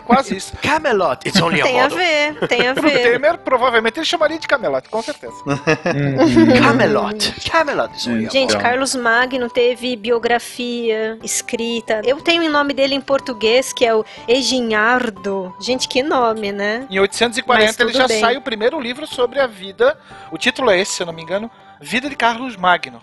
[0.06, 0.56] Quase isso.
[0.62, 3.02] Camelot, it's only a Tem a ver, tem a O ver.
[3.02, 5.34] Temer provavelmente ele chamaria de Camelot, com certeza.
[6.62, 7.34] Camelot.
[7.50, 8.56] Camelot is only a Gente.
[8.56, 12.00] Carlos Magno teve biografia escrita.
[12.04, 15.54] Eu tenho o nome dele em português, que é o Eginhardo.
[15.60, 16.86] Gente, que nome, né?
[16.90, 18.20] Em 840 Mas ele já bem.
[18.20, 19.98] sai o primeiro livro sobre a vida.
[20.30, 21.50] O título é esse, se eu não me engano.
[21.82, 23.00] Vida de Carlos Magno.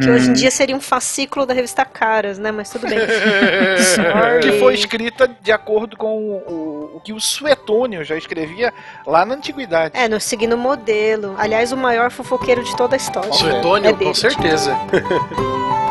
[0.00, 2.52] Que hoje em dia seria um fascículo da revista Caras, né?
[2.52, 2.98] Mas tudo bem.
[4.42, 8.72] Que foi escrita de acordo com o, o- o que o Suetônio já escrevia
[9.06, 9.96] lá na antiguidade.
[9.96, 11.34] É, no seguindo o modelo.
[11.38, 13.32] Aliás, o maior fofoqueiro de toda a história.
[13.32, 14.04] Suetônio, É dele.
[14.10, 14.76] com certeza.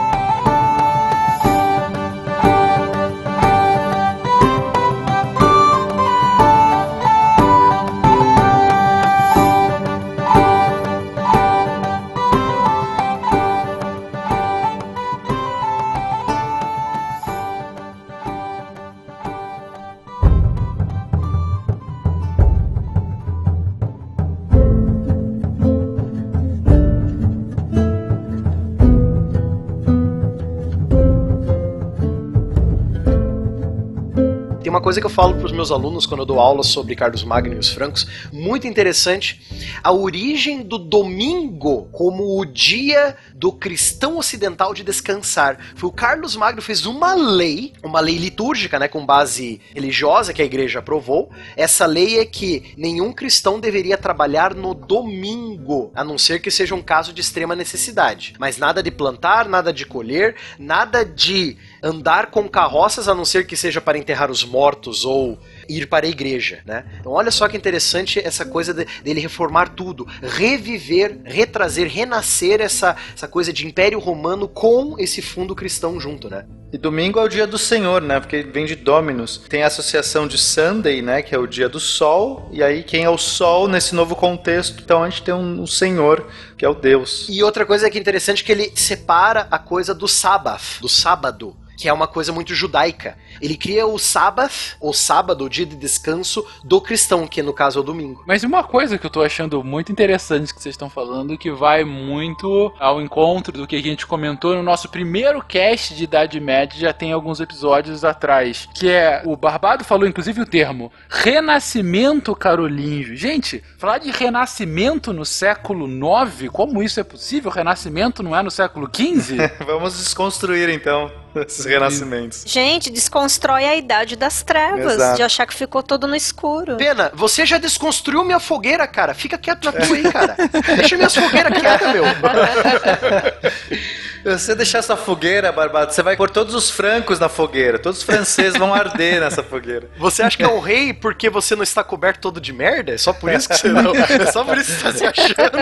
[34.81, 37.55] coisa que eu falo para os meus alunos quando eu dou aula sobre Carlos Magno
[37.55, 39.41] e os francos, muito interessante,
[39.83, 45.57] a origem do domingo como o dia do cristão ocidental de descansar.
[45.75, 50.41] Foi o Carlos Magno fez uma lei, uma lei litúrgica, né, com base religiosa que
[50.41, 51.29] a igreja aprovou.
[51.55, 56.75] Essa lei é que nenhum cristão deveria trabalhar no domingo, a não ser que seja
[56.75, 58.33] um caso de extrema necessidade.
[58.39, 63.45] Mas nada de plantar, nada de colher, nada de andar com carroças, a não ser
[63.45, 65.37] que seja para enterrar os mortos ou
[65.69, 66.85] ir para a igreja, né?
[66.99, 72.95] Então olha só que interessante essa coisa de, dele reformar tudo, reviver, retrazer, renascer essa,
[73.13, 76.45] essa coisa de Império Romano com esse fundo cristão junto, né?
[76.71, 78.19] E domingo é o dia do Senhor, né?
[78.19, 79.37] Porque vem de Dominus.
[79.47, 81.21] Tem a associação de Sunday, né?
[81.21, 82.49] Que é o dia do sol.
[82.51, 84.83] E aí, quem é o sol nesse novo contexto?
[84.83, 87.25] Então a gente tem um, um Senhor, que é o Deus.
[87.29, 90.89] E outra coisa que é interessante é que ele separa a coisa do Sabbath, do
[90.89, 93.15] sábado que é uma coisa muito judaica.
[93.39, 97.81] Ele cria o Sabbath, o sábado, dia de descanso do cristão, que no caso é
[97.81, 98.23] o domingo.
[98.25, 101.83] Mas uma coisa que eu tô achando muito interessante que vocês estão falando, que vai
[101.83, 106.79] muito ao encontro do que a gente comentou no nosso primeiro cast de Idade Média,
[106.79, 113.15] já tem alguns episódios atrás, que é, o Barbado falou inclusive o termo, renascimento carolíngio.
[113.15, 117.49] Gente, falar de renascimento no século IX, como isso é possível?
[117.49, 119.37] Renascimento não é no século XV?
[119.65, 121.11] Vamos desconstruir então
[121.41, 122.43] esses renascimentos.
[122.45, 125.17] Gente, desconstrói a idade das trevas, Exato.
[125.17, 126.77] de achar que ficou todo no escuro.
[126.77, 129.13] Pena, você já desconstruiu minha fogueira, cara.
[129.13, 130.35] Fica quieto na tua aí, cara.
[130.75, 132.03] Deixa minhas fogueiras quietas, meu.
[134.23, 137.79] Se você deixar essa fogueira, Barbado, você vai pôr todos os francos na fogueira.
[137.79, 139.89] Todos os franceses vão arder nessa fogueira.
[139.97, 142.93] Você acha que é o rei porque você não está coberto todo de merda?
[142.93, 143.95] É só por isso que você não.
[144.07, 145.57] É só por isso que você está se achando.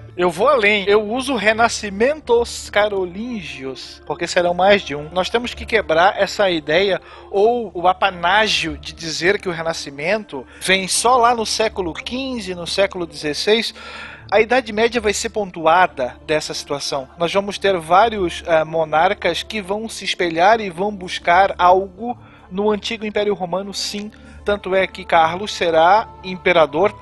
[0.16, 0.84] Eu vou além.
[0.86, 5.08] Eu uso renascimentos carolíngios, porque serão mais de um.
[5.10, 10.86] Nós temos que quebrar essa ideia ou o apanágio de dizer que o renascimento vem
[10.86, 13.72] só lá no século XV, no século XVI.
[14.30, 17.08] A Idade Média vai ser pontuada dessa situação.
[17.18, 22.16] Nós vamos ter vários eh, monarcas que vão se espelhar e vão buscar algo
[22.48, 24.12] no antigo Império Romano, sim.
[24.44, 26.94] Tanto é que Carlos será imperador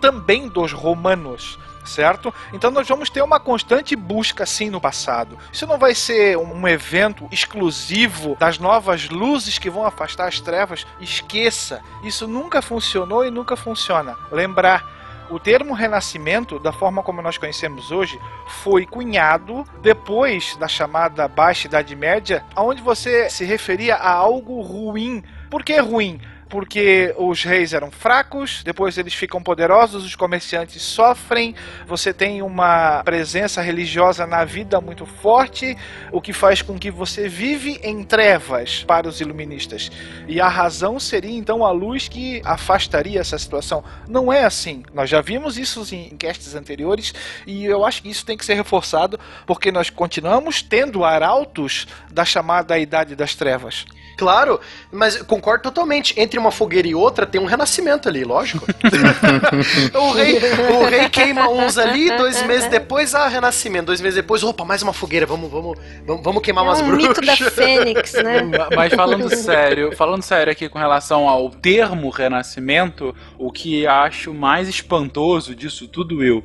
[0.00, 2.32] também dos romanos certo?
[2.52, 5.36] Então nós vamos ter uma constante busca assim no passado.
[5.52, 10.86] Isso não vai ser um evento exclusivo das novas luzes que vão afastar as trevas.
[11.00, 14.16] Esqueça, isso nunca funcionou e nunca funciona.
[14.30, 14.99] Lembrar
[15.30, 21.68] o termo renascimento, da forma como nós conhecemos hoje, foi cunhado depois da chamada Baixa
[21.68, 25.22] Idade Média, onde você se referia a algo ruim.
[25.48, 26.20] Por que ruim?
[26.50, 31.54] Porque os reis eram fracos, depois eles ficam poderosos, os comerciantes sofrem,
[31.86, 35.78] você tem uma presença religiosa na vida muito forte,
[36.10, 39.90] o que faz com que você vive em trevas para os iluministas.
[40.26, 43.84] E a razão seria então a luz que afastaria essa situação.
[44.08, 44.82] Não é assim.
[44.92, 47.14] Nós já vimos isso em castes anteriores
[47.46, 52.24] e eu acho que isso tem que ser reforçado porque nós continuamos tendo arautos da
[52.24, 53.86] chamada Idade das Trevas.
[54.16, 54.60] Claro,
[54.92, 56.14] mas concordo totalmente.
[56.20, 58.66] Entre uma fogueira e outra tem um renascimento ali, lógico.
[59.94, 60.38] o, rei,
[60.78, 63.86] o rei queima uns ali, dois meses depois, ah, renascimento.
[63.86, 66.86] Dois meses depois, opa, mais uma fogueira, vamos, vamos, vamos, vamos queimar É umas um
[66.88, 67.08] bruxas.
[67.08, 68.42] mito da Fênix, né?
[68.42, 74.32] Ma- Mas falando sério, falando sério aqui com relação ao termo renascimento, o que acho
[74.34, 76.42] mais espantoso disso tudo eu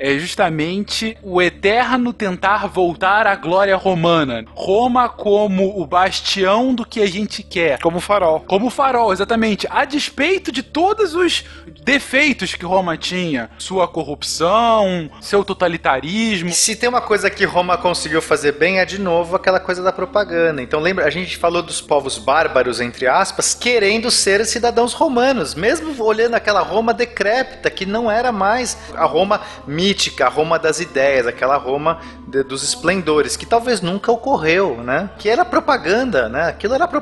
[0.00, 4.44] é justamente o eterno tentar voltar à glória romana.
[4.54, 7.78] Roma como o bastião do que a gente quer.
[7.80, 8.40] Como farol.
[8.40, 9.66] Como farol, exatamente.
[9.70, 11.44] A despeito de todos os
[11.82, 13.50] defeitos que Roma tinha.
[13.58, 16.52] Sua corrupção, seu totalitarismo.
[16.52, 19.92] Se tem uma coisa que Roma conseguiu fazer bem, é de novo aquela coisa da
[19.92, 20.62] propaganda.
[20.62, 25.94] Então lembra, a gente falou dos povos bárbaros, entre aspas, querendo ser cidadãos romanos, mesmo
[26.02, 31.26] olhando aquela Roma decrépita, que não era mais a Roma mítica, a Roma das ideias,
[31.26, 35.10] aquela Roma de- dos esplendores, que talvez nunca ocorreu, né?
[35.18, 36.48] Que era propaganda, né?
[36.48, 36.97] Aquilo era propaganda.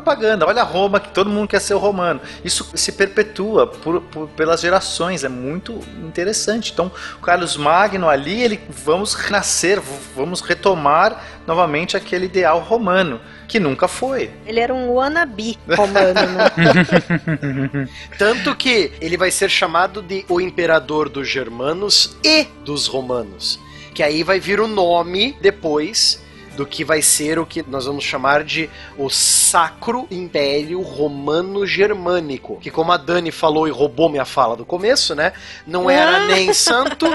[0.46, 2.20] Olha a Roma, que todo mundo quer ser o romano.
[2.44, 6.72] Isso se perpetua por- por- pelas gerações, é muito interessante.
[6.72, 9.80] Então, o Carlos Magno ali, ele vamos renascer,
[10.14, 14.30] vamos retomar novamente aquele ideal romano, que nunca foi.
[14.46, 17.88] Ele era um wannabe romano, né?
[18.18, 23.58] Tanto que ele vai ser chamado de o imperador dos germanos e dos romanos.
[23.94, 26.22] Que aí vai vir o nome depois
[26.56, 32.58] do que vai ser o que nós vamos chamar de o Sacro Império Romano Germânico,
[32.60, 35.32] que como a Dani falou e roubou minha fala do começo, né,
[35.66, 37.06] não era nem santo,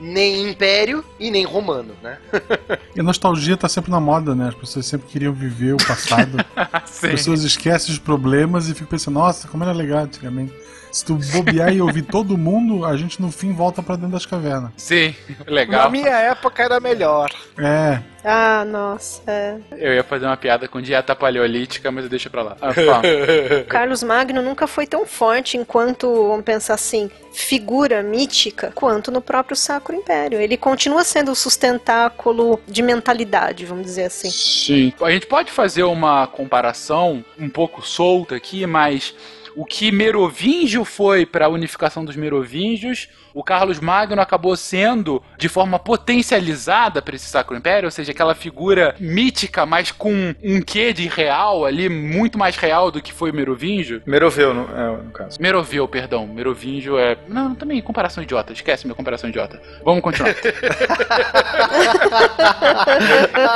[0.00, 2.18] nem império e nem romano, né?
[2.94, 4.48] E a nostalgia tá sempre na moda, né?
[4.48, 6.44] As pessoas sempre queriam viver o passado.
[6.72, 10.52] As pessoas esquecem os problemas e ficam pensando, nossa, como era legal antigamente.
[10.90, 14.24] Se tu bobear e ouvir todo mundo, a gente no fim volta pra dentro das
[14.26, 14.70] cavernas.
[14.76, 15.14] Sim,
[15.46, 15.90] Na legal.
[15.90, 17.30] minha época era melhor.
[17.58, 19.22] É, Ah, nossa.
[19.26, 19.56] é.
[19.72, 22.56] Eu ia fazer uma piada com dieta paleolítica, mas eu deixo pra lá.
[22.60, 22.72] Ah,
[23.68, 29.56] Carlos Magno nunca foi tão forte enquanto, vamos pensar assim, figura mítica, quanto no próprio
[29.56, 30.40] Sacro Império.
[30.40, 34.30] Ele continua sendo o sustentáculo de mentalidade, vamos dizer assim.
[34.30, 34.92] Sim.
[35.00, 39.14] A gente pode fazer uma comparação um pouco solta aqui, mas
[39.58, 45.48] o que Merovingio foi para a unificação dos Merovingios, o Carlos Magno acabou sendo de
[45.48, 50.92] forma potencializada para esse Sacro Império, ou seja, aquela figura mítica, mas com um quê
[50.92, 54.00] de real ali, muito mais real do que foi o Merovingio.
[54.06, 55.42] Meroveu, no, é, no caso.
[55.42, 56.24] Meroveu, perdão.
[56.28, 57.16] Merovingio é.
[57.26, 58.52] Não, também comparação idiota.
[58.52, 59.60] Esquece minha comparação idiota.
[59.84, 60.36] Vamos continuar.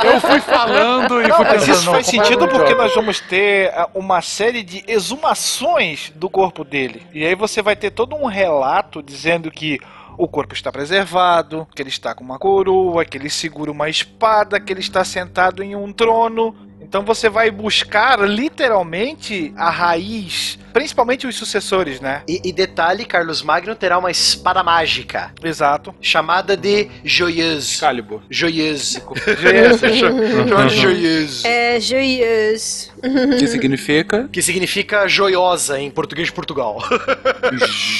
[0.03, 1.75] Eu fui falando e Não, fui mas pensando.
[1.75, 2.83] isso não, faz sentido porque idiota.
[2.83, 7.05] nós vamos ter ah, uma série de exumações do corpo dele.
[7.13, 9.79] E aí você vai ter todo um relato dizendo que
[10.17, 14.59] o corpo está preservado, que ele está com uma coroa, que ele segura uma espada,
[14.59, 16.55] que ele está sentado em um trono.
[16.83, 22.21] Então você vai buscar literalmente a raiz, principalmente os sucessores, né?
[22.27, 25.93] E, e detalhe, Carlos Magno terá uma espada mágica, Exato.
[26.01, 27.73] chamada de Joyeuse.
[27.73, 28.21] Excalibur.
[28.29, 29.01] Joyeuse.
[29.41, 29.99] Joyeuse.
[30.49, 31.47] Chamada de Joyeuse.
[31.47, 32.91] É joyeuse.
[33.37, 36.81] Que significa Que significa joiosa em português de Portugal.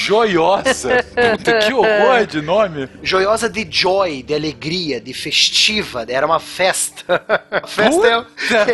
[0.06, 1.04] joiosa.
[1.36, 2.88] Puta, que horror de nome.
[3.02, 6.06] Joiosa de joy, de alegria, de festiva.
[6.08, 7.22] Era uma festa.
[7.50, 8.73] A festa é...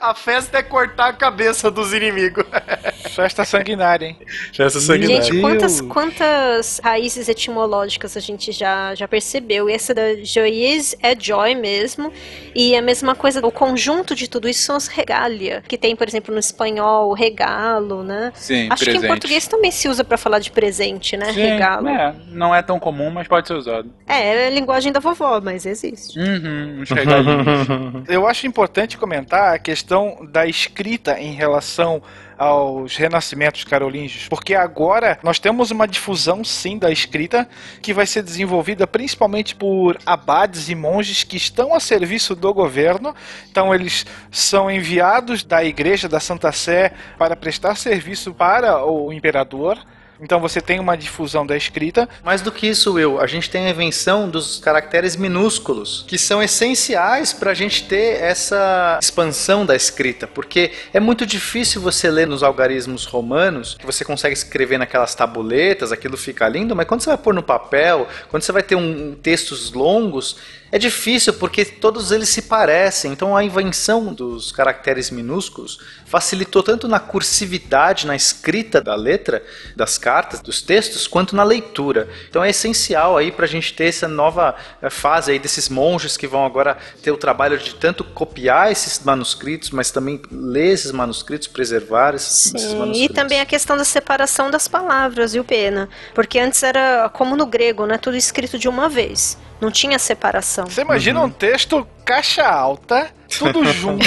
[0.00, 2.44] A festa é cortar a cabeça dos inimigos.
[3.14, 4.18] Festa sanguinária, hein?
[4.54, 9.68] Festa Gente, quantas, quantas raízes etimológicas a gente já, já percebeu?
[9.68, 12.12] E essa da joyeuse é joy mesmo.
[12.54, 16.06] E a mesma coisa, o conjunto de tudo isso são as regalia, que tem, por
[16.06, 18.32] exemplo, no espanhol, regalo, né?
[18.34, 19.04] Sim, Acho que presente.
[19.04, 21.32] em português também se usa pra falar de presente, né?
[21.32, 21.88] Sim, regalo.
[21.88, 23.90] É, não é tão comum, mas pode ser usado.
[24.06, 26.18] É, é a linguagem da vovó, mas existe.
[26.18, 27.66] Uhum, uns regalinhos.
[28.08, 32.02] Eu acho importante comentar a questão da escrita em relação
[32.36, 37.48] aos renascimentos carolíngios, porque agora nós temos uma difusão sim da escrita
[37.80, 43.14] que vai ser desenvolvida principalmente por abades e monges que estão a serviço do governo.
[43.50, 49.78] Então eles são enviados da igreja da Santa Sé para prestar serviço para o imperador.
[50.22, 53.66] Então você tem uma difusão da escrita, Mais do que isso, Will, a gente tem
[53.66, 59.74] a invenção dos caracteres minúsculos, que são essenciais para a gente ter essa expansão da
[59.74, 65.12] escrita, porque é muito difícil você ler nos algarismos romanos, que você consegue escrever naquelas
[65.14, 68.76] tabuletas, aquilo fica lindo, mas quando você vai pôr no papel, quando você vai ter
[68.76, 70.36] um textos longos,
[70.72, 73.12] é difícil porque todos eles se parecem.
[73.12, 79.44] Então a invenção dos caracteres minúsculos facilitou tanto na cursividade, na escrita da letra,
[79.76, 82.08] das cartas, dos textos, quanto na leitura.
[82.30, 86.16] Então é essencial aí para a gente ter essa nova eh, fase aí desses monges
[86.16, 90.90] que vão agora ter o trabalho de tanto copiar esses manuscritos, mas também ler esses
[90.90, 93.10] manuscritos, preservar esses, esses Sim, manuscritos.
[93.10, 95.86] e também a questão da separação das palavras, viu, Pena?
[96.14, 97.98] Porque antes era como no grego, né?
[97.98, 99.36] Tudo escrito de uma vez.
[99.62, 100.66] Não tinha separação.
[100.66, 103.08] Você imagina um texto caixa alta,
[103.38, 104.04] tudo junto.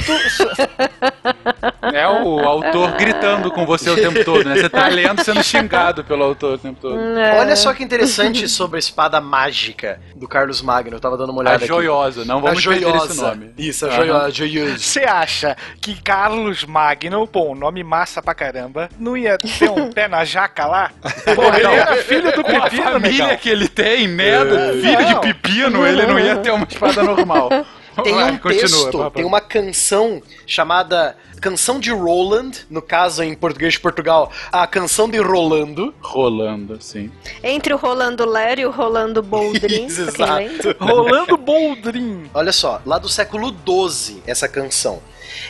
[1.93, 4.55] É o autor gritando com você o tempo todo, né?
[4.55, 6.99] Você tá lendo sendo xingado pelo autor o tempo todo.
[7.17, 7.39] É.
[7.39, 10.95] Olha só que interessante sobre a espada mágica do Carlos Magno.
[10.95, 11.67] Eu tava dando uma A olhada aqui.
[11.67, 13.05] joiosa, não vamos a joiosa.
[13.13, 13.53] esse nome.
[13.57, 14.31] Isso, a Aham.
[14.31, 14.77] joiosa.
[14.77, 19.91] Você acha que Carlos Magno, pô, um nome massa pra caramba, não ia ter um
[19.91, 20.91] pé na jaca lá?
[21.35, 23.37] Porra, ele era filho do Com a Pepino, família negão.
[23.37, 24.43] que ele tem, né?
[24.45, 25.05] Do filho Não.
[25.07, 27.49] de pepino, ele não ia ter uma espada normal.
[28.03, 29.11] Tem um continua, texto, papai.
[29.11, 35.09] tem uma canção chamada Canção de Roland, no caso em português de Portugal, a Canção
[35.09, 35.93] de Rolando.
[36.01, 37.11] Rolando, sim.
[37.43, 40.75] Entre o Rolando Lero e o Rolando Boldrin, Isso, exato.
[40.79, 42.29] Rolando Boldrin.
[42.33, 45.01] Olha só, lá do século XII, essa canção.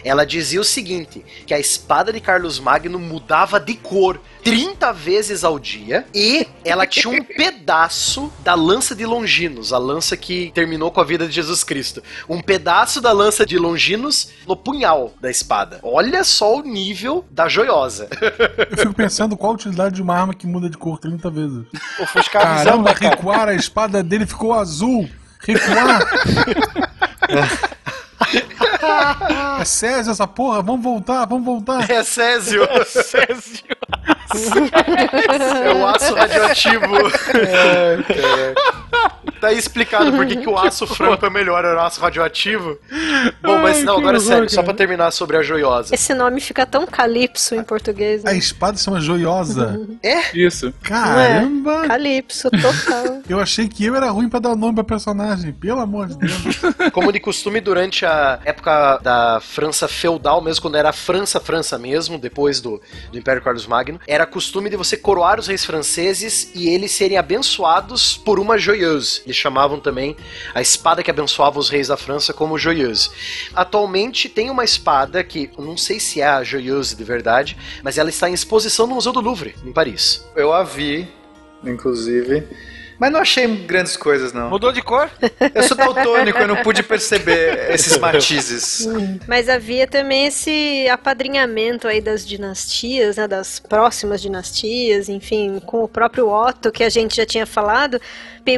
[0.04, 5.44] Ela dizia o seguinte: que a espada de Carlos Magno mudava de cor 30 vezes
[5.44, 10.92] ao dia e ela tinha um pedaço da lança de Longinos, a lança que terminou
[10.92, 12.04] com a vida de Jesus Cristo.
[12.30, 15.80] Um pedaço da lança de Longinos no punhal da espada.
[15.82, 18.08] Olha só o nível da joiosa.
[18.72, 21.66] Eu fico pensando qual a utilidade de uma arma que muda de cor 30 vezes.
[22.00, 23.16] Ofuscar visão, Caramba, né, cara?
[23.16, 25.10] recuar, a espada dele ficou azul.
[25.40, 26.02] Recuar.
[29.60, 31.90] É Césio essa porra, vamos voltar, vamos voltar.
[31.90, 32.68] É Césio.
[32.86, 33.64] Césio.
[35.64, 36.86] É o aço radioativo.
[39.40, 42.78] Tá aí explicado por que, que o aço franco é melhor, era o aço radioativo.
[43.44, 45.94] Bom, mas não, agora é sério, só pra terminar sobre a joiosa.
[45.94, 48.26] Esse nome fica tão calypso em português.
[48.26, 48.38] A Né?
[48.38, 49.80] espada se chama Joiosa.
[50.34, 50.74] Isso.
[50.82, 51.88] Caramba!
[51.88, 53.22] Calypso, total.
[53.28, 56.62] Eu achei que eu era ruim pra dar nome pra personagem, pelo amor de Deus.
[56.94, 62.17] Como de costume, durante a época da França feudal, mesmo quando era França, França mesmo,
[62.17, 66.69] depois do, do Império Carlos Magno, era costume de você coroar os reis franceses e
[66.69, 69.21] eles serem abençoados por uma joyeuse.
[69.26, 70.15] Eles chamavam também
[70.53, 73.09] a espada que abençoava os reis da França como joyeuse.
[73.53, 78.09] Atualmente tem uma espada que, não sei se é a joyeuse de verdade, mas ela
[78.09, 80.26] está em exposição no Museu do Louvre, em Paris.
[80.36, 81.07] Eu a vi,
[81.63, 82.47] inclusive.
[83.00, 84.50] Mas não achei grandes coisas, não.
[84.50, 85.10] Mudou de cor?
[85.54, 88.88] Eu sou daltônico, eu não pude perceber esses matizes.
[89.28, 95.88] Mas havia também esse apadrinhamento aí das dinastias, né, das próximas dinastias, enfim, com o
[95.88, 98.00] próprio Otto, que a gente já tinha falado,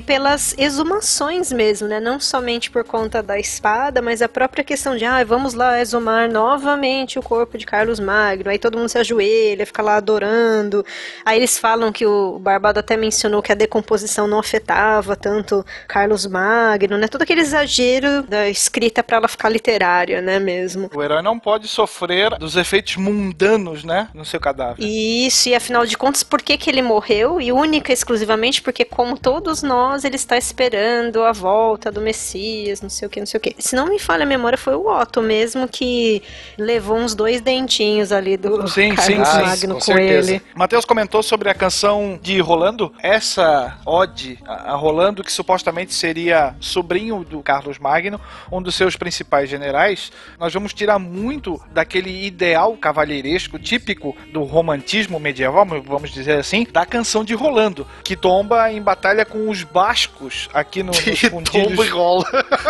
[0.06, 2.00] pelas exumações mesmo, né?
[2.00, 6.30] Não somente por conta da espada, mas a própria questão de, ah, vamos lá exumar
[6.30, 8.50] novamente o corpo de Carlos Magno.
[8.50, 10.86] Aí todo mundo se ajoelha, fica lá adorando.
[11.24, 16.26] Aí eles falam que o Barbado até mencionou que a decomposição não afetava tanto Carlos
[16.26, 17.08] Magno, né?
[17.08, 20.90] Todo aquele exagero da escrita para ela ficar literária, né, mesmo.
[20.94, 24.10] O herói não pode sofrer dos efeitos mundanos, né?
[24.14, 24.86] No seu cadáver.
[24.86, 27.40] Isso, e afinal de contas, por que, que ele morreu?
[27.40, 32.82] E única e exclusivamente porque, como todos nós, ele está esperando a volta do Messias,
[32.82, 33.56] não sei o que, não sei o que.
[33.60, 36.22] Se não me falha a memória, foi o Otto mesmo que
[36.58, 40.42] levou uns dois dentinhos ali do Sim, Carlos sim, sim, Magno com com, ele.
[40.56, 42.94] Matheus comentou sobre a canção de Rolando.
[43.02, 48.20] Essa ode a Rolando, que supostamente seria sobrinho do Carlos Magno,
[48.52, 55.20] um dos seus principais generais, nós vamos tirar muito daquele ideal cavalheiresco típico do romantismo
[55.20, 60.49] medieval, vamos dizer assim, da canção de Rolando, que tomba em batalha com os bascos
[60.53, 61.89] aqui no, nos fundilhos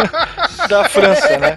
[0.69, 1.55] da França, né?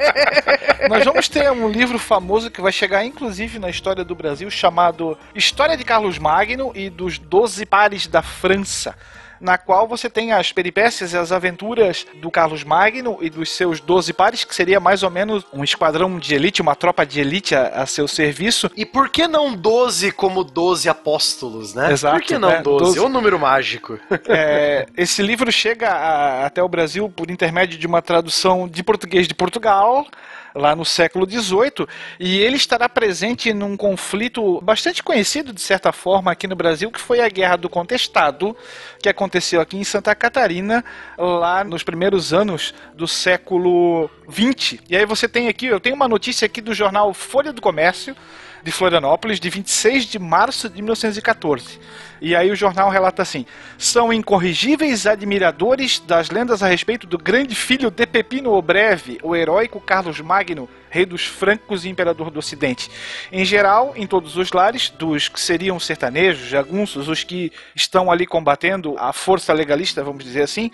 [0.88, 5.18] Nós vamos ter um livro famoso que vai chegar inclusive na história do Brasil chamado
[5.34, 8.95] História de Carlos Magno e dos Doze Pares da França.
[9.41, 13.80] Na qual você tem as peripécias e as aventuras do Carlos Magno e dos seus
[13.80, 17.55] doze pares, que seria mais ou menos um esquadrão de elite, uma tropa de elite
[17.55, 18.70] a, a seu serviço.
[18.76, 21.91] E por que não 12 como 12 apóstolos, né?
[21.93, 22.61] Exato, por que não né?
[22.62, 22.84] 12?
[22.84, 22.99] 12.
[22.99, 23.99] É um número mágico.
[24.28, 29.26] É, esse livro chega a- até o Brasil por intermédio de uma tradução de português
[29.26, 30.07] de Portugal,
[30.55, 31.87] lá no século XVIII,
[32.19, 37.01] e ele estará presente num conflito bastante conhecido, de certa forma, aqui no Brasil, que
[37.01, 38.57] foi a Guerra do Contestado,
[39.03, 40.85] que aconteceu aqui em Santa Catarina,
[41.19, 44.81] lá nos primeiros anos do século XX.
[44.89, 48.17] E aí você tem aqui, eu tenho uma notícia aqui do jornal Folha do Comércio,
[48.63, 51.79] de Florianópolis, de 26 de março de 1914.
[52.21, 53.47] E aí o jornal relata assim:
[53.79, 59.35] são incorrigíveis admiradores das lendas a respeito do grande filho de Pepino o Breve, o
[59.35, 62.91] heróico Carlos Magno, rei dos francos e imperador do Ocidente.
[63.33, 68.27] Em geral, em todos os lares, dos que seriam sertanejos, jagunços, os que estão ali
[68.27, 70.71] combatendo a força legalista, vamos dizer assim,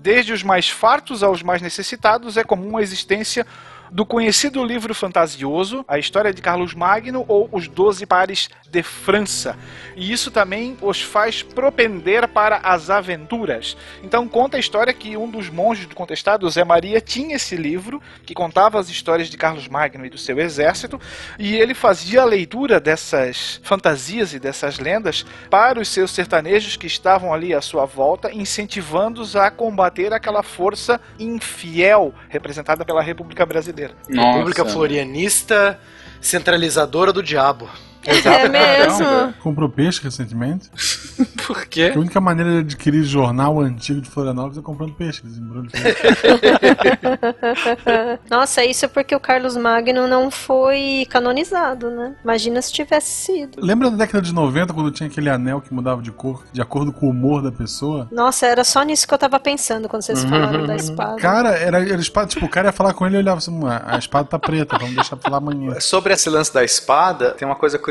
[0.00, 3.46] desde os mais fartos aos mais necessitados, é comum a existência
[3.90, 9.58] do conhecido livro fantasioso, A História de Carlos Magno ou Os Doze Pares de França.
[9.96, 13.76] E isso também os faz propender para as aventuras.
[14.02, 18.00] Então conta a história que um dos monges do contestado, Zé Maria, tinha esse livro
[18.24, 21.00] que contava as histórias de Carlos Magno e do seu exército,
[21.38, 26.86] e ele fazia a leitura dessas fantasias e dessas lendas para os seus sertanejos que
[26.86, 33.79] estavam ali à sua volta, incentivando-os a combater aquela força infiel representada pela República Brasileira.
[34.08, 35.78] República Florianista,
[36.20, 37.68] centralizadora do diabo.
[38.04, 39.34] É mesmo.
[39.42, 40.70] Comprou peixe recentemente.
[41.46, 41.92] Por quê?
[41.94, 45.22] A única maneira de adquirir jornal antigo de Florianópolis é comprando peixe.
[45.22, 45.70] desembrulho.
[48.30, 52.14] Nossa, isso é porque o Carlos Magno não foi canonizado, né?
[52.22, 53.58] Imagina se tivesse sido.
[53.60, 56.92] Lembra da década de 90, quando tinha aquele anel que mudava de cor, de acordo
[56.92, 58.08] com o humor da pessoa?
[58.10, 61.16] Nossa, era só nisso que eu tava pensando quando vocês falaram da espada.
[61.16, 62.28] Cara, era, era espada.
[62.28, 64.78] Tipo, o cara ia falar com ele e olhava assim: "Ah, a espada tá preta,
[64.78, 65.78] vamos deixar pra falar amanhã.
[65.80, 67.89] Sobre esse lance da espada, tem uma coisa curiosa,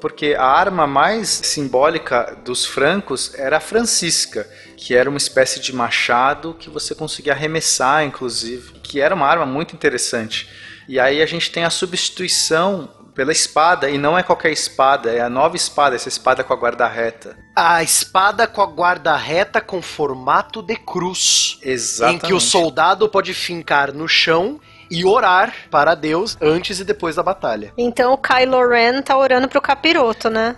[0.00, 5.74] porque a arma mais simbólica dos francos era a francisca, que era uma espécie de
[5.74, 10.48] machado que você conseguia arremessar, inclusive, que era uma arma muito interessante.
[10.88, 15.20] E aí a gente tem a substituição pela espada, e não é qualquer espada, é
[15.20, 17.36] a nova espada, essa espada com a guarda reta.
[17.56, 21.58] A espada com a guarda reta com formato de cruz.
[21.60, 22.24] Exatamente.
[22.24, 27.16] Em que o soldado pode fincar no chão e orar para Deus antes e depois
[27.16, 27.72] da batalha.
[27.76, 30.56] Então o Kylo Ren tá orando pro capiroto, né?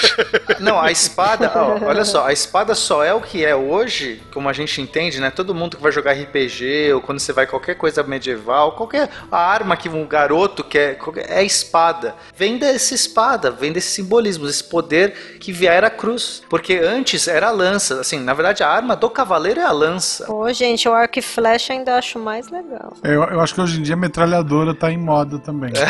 [0.60, 4.48] Não, a espada, ó, olha só, a espada só é o que é hoje, como
[4.48, 5.30] a gente entende, né?
[5.30, 9.76] Todo mundo que vai jogar RPG ou quando você vai qualquer coisa medieval, qualquer arma
[9.76, 10.98] que um garoto quer,
[11.28, 12.14] é a espada.
[12.34, 16.42] Vem dessa espada, vem desse simbolismo, desse poder que viera a cruz.
[16.48, 20.26] Porque antes era a lança, assim, na verdade a arma do cavaleiro é a lança.
[20.26, 22.94] Pô, gente, o arco e flecha ainda acho mais legal.
[23.02, 25.72] Eu, eu acho que hoje em dia a metralhadora tá em moda também.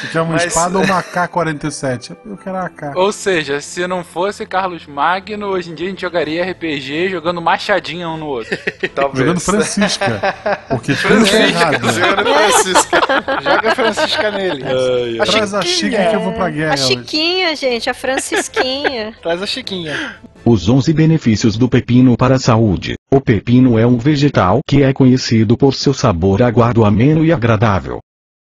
[0.00, 2.16] Você quer uma Mas- espada ou uma AK-47?
[2.24, 2.96] Eu quero a AK.
[2.96, 7.40] Ou seja, se não fosse Carlos Magno, hoje em dia a gente jogaria RPG jogando
[7.40, 8.56] machadinha um no outro.
[8.94, 9.18] Talvez.
[9.18, 10.34] Jogando Francisca.
[10.68, 11.92] Porque tudo é errado.
[11.92, 13.00] Jogando Francisca.
[13.42, 14.64] Joga a Francisca nele.
[15.20, 16.86] A Traz a Chica que eu vou pra guerra A hoje.
[16.86, 19.14] Chiquinha, gente, a Francisquinha.
[19.22, 20.16] Traz a Chiquinha.
[20.44, 22.94] Os 11 benefícios do pepino para a saúde.
[23.14, 28.00] O pepino é um vegetal que é conhecido por seu sabor aguado ameno e agradável.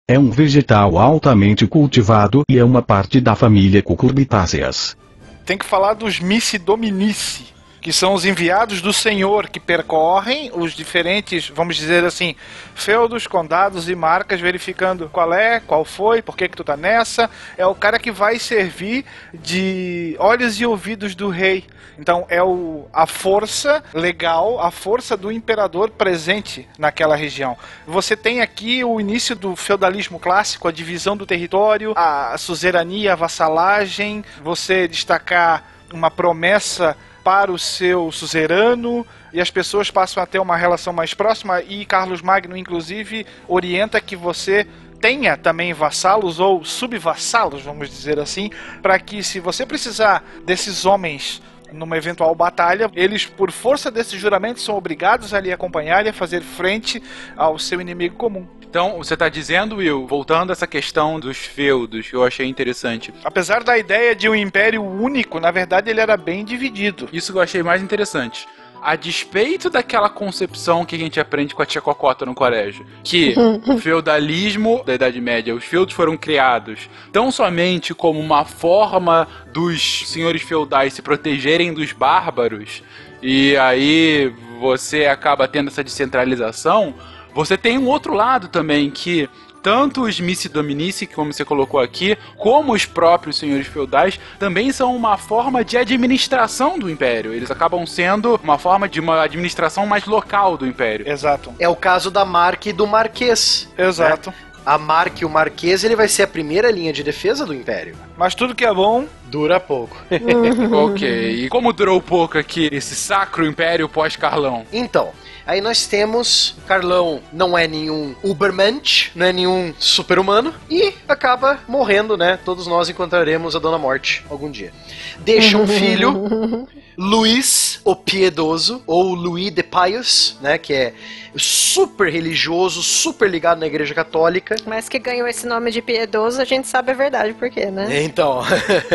[0.09, 4.97] É um vegetal altamente cultivado e é uma parte da família Cucurbitáceas.
[5.44, 7.47] Tem que falar dos Missi Dominici,
[7.81, 12.36] que são os enviados do Senhor que percorrem os diferentes, vamos dizer assim,
[12.74, 17.31] feudos, condados e marcas, verificando qual é, qual foi, por que que tu tá nessa.
[17.57, 21.65] É o cara que vai servir de olhos e ouvidos do rei.
[21.98, 27.57] Então é o, a força legal, a força do imperador presente naquela região.
[27.86, 33.16] Você tem aqui o início do feudalismo clássico, a divisão do território, a suzerania, a
[33.16, 40.38] vassalagem, você destacar uma promessa para o seu suzerano e as pessoas passam a ter
[40.38, 44.66] uma relação mais próxima e Carlos Magno inclusive orienta que você
[45.01, 48.51] tenha também vassalos ou subvassalos, vamos dizer assim,
[48.82, 51.40] para que se você precisar desses homens
[51.72, 56.12] numa eventual batalha, eles por força desse juramento são obrigados a lhe acompanhar e a
[56.12, 57.02] fazer frente
[57.36, 58.47] ao seu inimigo comum.
[58.70, 63.12] Então, você tá dizendo, Will, voltando a essa questão dos feudos, que eu achei interessante.
[63.24, 67.09] Apesar da ideia de um império único, na verdade ele era bem dividido.
[67.12, 68.47] Isso que eu achei mais interessante.
[68.80, 73.34] A despeito daquela concepção que a gente aprende com a tia Cocota no colégio, que
[73.66, 80.09] o feudalismo da Idade Média, os feudos foram criados tão somente como uma forma dos
[80.09, 82.84] senhores feudais se protegerem dos bárbaros,
[83.20, 86.94] e aí você acaba tendo essa descentralização,
[87.35, 89.28] você tem um outro lado também que
[89.62, 94.97] tanto os Missi Dominici, como você colocou aqui, como os próprios senhores feudais, também são
[94.97, 97.32] uma forma de administração do império.
[97.32, 101.09] Eles acabam sendo uma forma de uma administração mais local do império.
[101.09, 101.52] Exato.
[101.59, 103.69] É o caso da Marque e do Marquês.
[103.77, 104.32] Exato.
[104.64, 107.96] A Marque e o Marquês, ele vai ser a primeira linha de defesa do Império.
[108.16, 109.96] Mas tudo que é bom Dura pouco.
[110.74, 111.44] ok.
[111.44, 114.64] E como durou pouco aqui esse sacro império pós-Carlão?
[114.72, 115.12] Então,
[115.46, 122.16] aí nós temos Carlão não é nenhum Ubermensch, não é nenhum super-humano e acaba morrendo,
[122.16, 122.38] né?
[122.44, 124.72] Todos nós encontraremos a Dona Morte algum dia.
[125.20, 126.66] Deixa um filho,
[127.02, 130.59] Luís o Piedoso, ou Louis de Pius, né?
[130.59, 130.94] Que é
[131.35, 134.55] super religioso, super ligado na Igreja Católica.
[134.66, 138.02] Mas que ganhou esse nome de piedoso, a gente sabe a verdade por quê, né?
[138.02, 138.43] Então,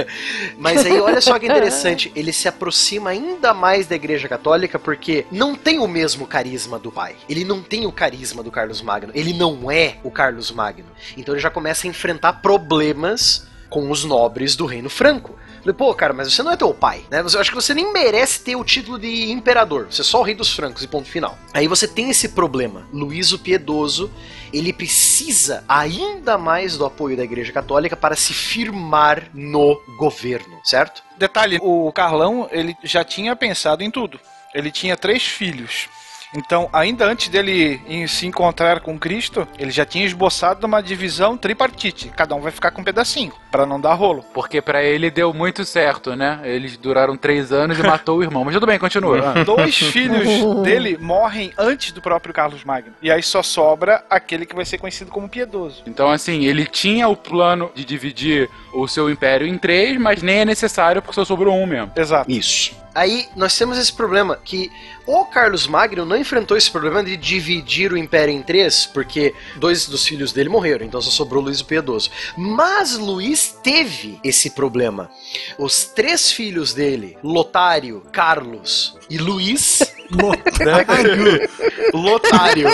[0.60, 5.26] mas aí olha só que interessante, ele se aproxima ainda mais da Igreja Católica porque
[5.32, 7.16] não tem o mesmo carisma do pai.
[7.28, 10.92] Ele não tem o carisma do Carlos Magno, ele não é o Carlos Magno.
[11.18, 15.36] Então ele já começa a enfrentar problemas com os nobres do Reino Franco.
[15.66, 17.22] Falei, pô, cara, mas você não é teu pai, né?
[17.22, 19.88] Eu acho que você nem merece ter o título de imperador.
[19.90, 21.36] Você é só o rei dos francos e ponto final.
[21.52, 22.88] Aí você tem esse problema.
[22.94, 24.12] Luís o Piedoso,
[24.54, 31.02] ele precisa ainda mais do apoio da Igreja Católica para se firmar no governo, certo?
[31.18, 34.20] Detalhe, o Carlão, ele já tinha pensado em tudo.
[34.54, 35.90] Ele tinha três filhos.
[36.36, 42.12] Então, ainda antes dele se encontrar com Cristo, ele já tinha esboçado uma divisão tripartite.
[42.16, 44.24] Cada um vai ficar com um pedacinho, para não dar rolo.
[44.34, 46.40] Porque pra ele deu muito certo, né?
[46.44, 48.44] Eles duraram três anos e matou o irmão.
[48.44, 49.34] Mas tudo bem, continua.
[49.36, 49.44] Ah.
[49.44, 50.28] Dois filhos
[50.64, 52.94] dele morrem antes do próprio Carlos Magno.
[53.02, 55.84] E aí só sobra aquele que vai ser conhecido como piedoso.
[55.88, 60.40] Então, assim, ele tinha o plano de dividir o seu império em três, mas nem
[60.40, 61.92] é necessário porque só sobrou um mesmo.
[61.96, 62.30] Exato.
[62.30, 62.85] Isso.
[62.96, 64.72] Aí nós temos esse problema que
[65.06, 69.86] o Carlos Magno não enfrentou esse problema de dividir o império em três, porque dois
[69.86, 72.10] dos filhos dele morreram, então só sobrou Luís o Piedoso.
[72.38, 75.12] Mas Luís teve esse problema.
[75.58, 79.80] Os três filhos dele, Lotário, Carlos e Luís,
[80.12, 81.50] Lotário!
[81.94, 82.68] Lotário,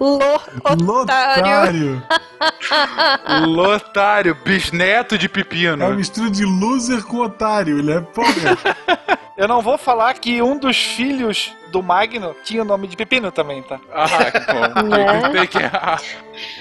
[0.00, 0.16] Lo,
[0.72, 0.84] otário.
[0.84, 2.02] Lotário!
[3.46, 5.94] Lotário, bisneto de É uma pepino.
[5.94, 7.78] mistura de loser com otário.
[7.78, 8.58] Ele é porra.
[9.38, 13.30] Eu não vou falar que um dos filhos do Magno tinha o nome de Pepino
[13.30, 13.78] também, tá?
[13.92, 14.88] Ah, que bom.
[15.32, 15.46] Né?
[15.46, 15.58] Que-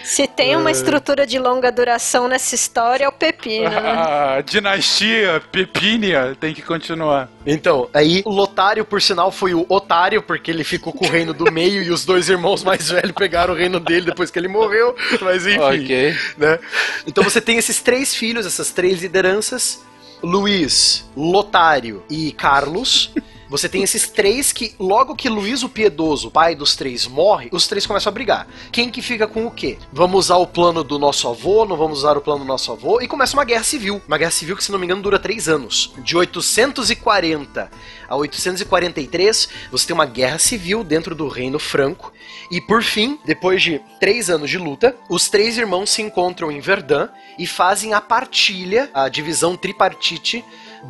[0.04, 3.80] Se tem uma estrutura de longa duração nessa história, é o pepino, né?
[4.38, 7.30] A dinastia Pepínia tem que continuar.
[7.48, 11.34] Então, aí o Lotário, por sinal, foi o otário, porque ele ficou com o reino
[11.34, 14.48] do meio e os dois irmãos mais velhos pegaram o reino dele depois que ele
[14.48, 14.96] morreu.
[15.22, 15.60] Mas enfim.
[15.60, 16.16] Ok.
[16.38, 16.60] né?
[17.08, 19.84] Então você tem esses três filhos, essas três lideranças:
[20.22, 23.12] Luiz, Lotário e Carlos.
[23.50, 27.66] Você tem esses três que, logo que Luiz o Piedoso, pai dos três, morre, os
[27.66, 28.46] três começam a brigar.
[28.74, 29.78] Quem que fica com o quê?
[29.92, 33.00] Vamos usar o plano do nosso avô, não vamos usar o plano do nosso avô,
[33.00, 34.02] e começa uma guerra civil.
[34.06, 35.94] Uma guerra civil que, se não me engano, dura três anos.
[36.00, 37.72] De 840
[38.08, 42.14] a 843, você tem uma guerra civil dentro do Reino Franco.
[42.52, 46.60] E por fim, depois de três anos de luta, os três irmãos se encontram em
[46.60, 47.08] Verdun
[47.38, 50.44] e fazem a partilha, a divisão tripartite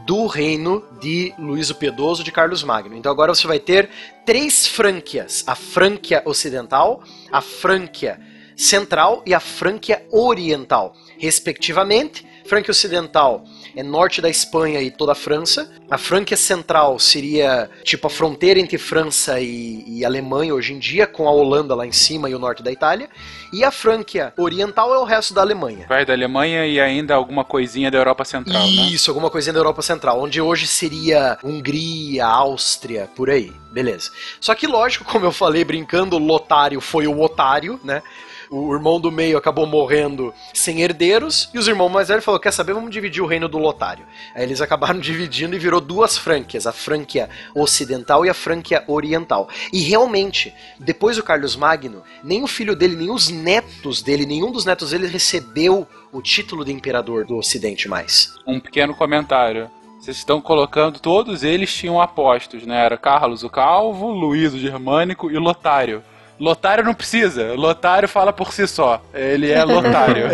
[0.06, 2.96] do reino de Luís o Piedoso de Carlos Magno.
[2.96, 3.90] Então agora você vai ter
[4.26, 8.20] três Frânquias: a Frânquia Ocidental, a Frânquia
[8.56, 12.26] Central e a Frânquia Oriental, respectivamente.
[12.46, 13.44] Frânquia Ocidental
[13.78, 15.72] é norte da Espanha e toda a França.
[15.88, 21.06] A Frânquia Central seria tipo a fronteira entre França e, e Alemanha hoje em dia,
[21.06, 23.08] com a Holanda lá em cima e o norte da Itália.
[23.54, 25.86] E a Frânquia Oriental é o resto da Alemanha.
[25.88, 28.88] Vai da Alemanha e ainda alguma coisinha da Europa Central, né?
[28.88, 33.54] Isso, alguma coisinha da Europa Central, onde hoje seria Hungria, Áustria, por aí.
[33.72, 34.10] Beleza.
[34.42, 38.02] Só que, lógico, como eu falei brincando, o Lotário foi o otário, né?
[38.50, 42.52] O irmão do meio acabou morrendo sem herdeiros, e os irmãos mais velhos falaram: Quer
[42.52, 42.74] saber?
[42.74, 44.06] Vamos dividir o reino do Lotário.
[44.34, 49.50] Aí eles acabaram dividindo e virou duas Frânquias, a Frânquia Ocidental e a Frânquia Oriental.
[49.72, 54.52] E realmente, depois do Carlos Magno, nem o filho dele, nem os netos dele, nenhum
[54.52, 58.34] dos netos dele recebeu o título de imperador do Ocidente mais.
[58.46, 59.70] Um pequeno comentário.
[60.00, 62.86] Vocês estão colocando, todos eles tinham apostos, né?
[62.86, 66.04] Era Carlos o Calvo, Luiz o Germânico e Lotário.
[66.40, 69.02] Lotário não precisa, Lotário fala por si só.
[69.14, 70.28] Ele é Lotário.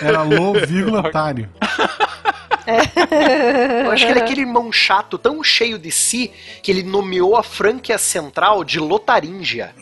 [0.00, 1.48] Era Lô, vírgula, otário.
[3.84, 6.30] Eu acho que ele é aquele irmão chato, tão cheio de si,
[6.62, 9.74] que ele nomeou a Frânquia Central de Lotaríngia.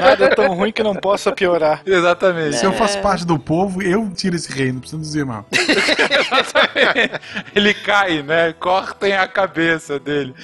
[0.00, 1.82] Nada é tão ruim que não possa piorar.
[1.84, 2.56] Exatamente.
[2.56, 5.46] Se eu faço parte do povo, eu tiro esse reino, não precisa dizer mal.
[5.52, 7.20] Exatamente.
[7.54, 8.54] Ele cai, né?
[8.58, 10.34] Cortem a cabeça dele.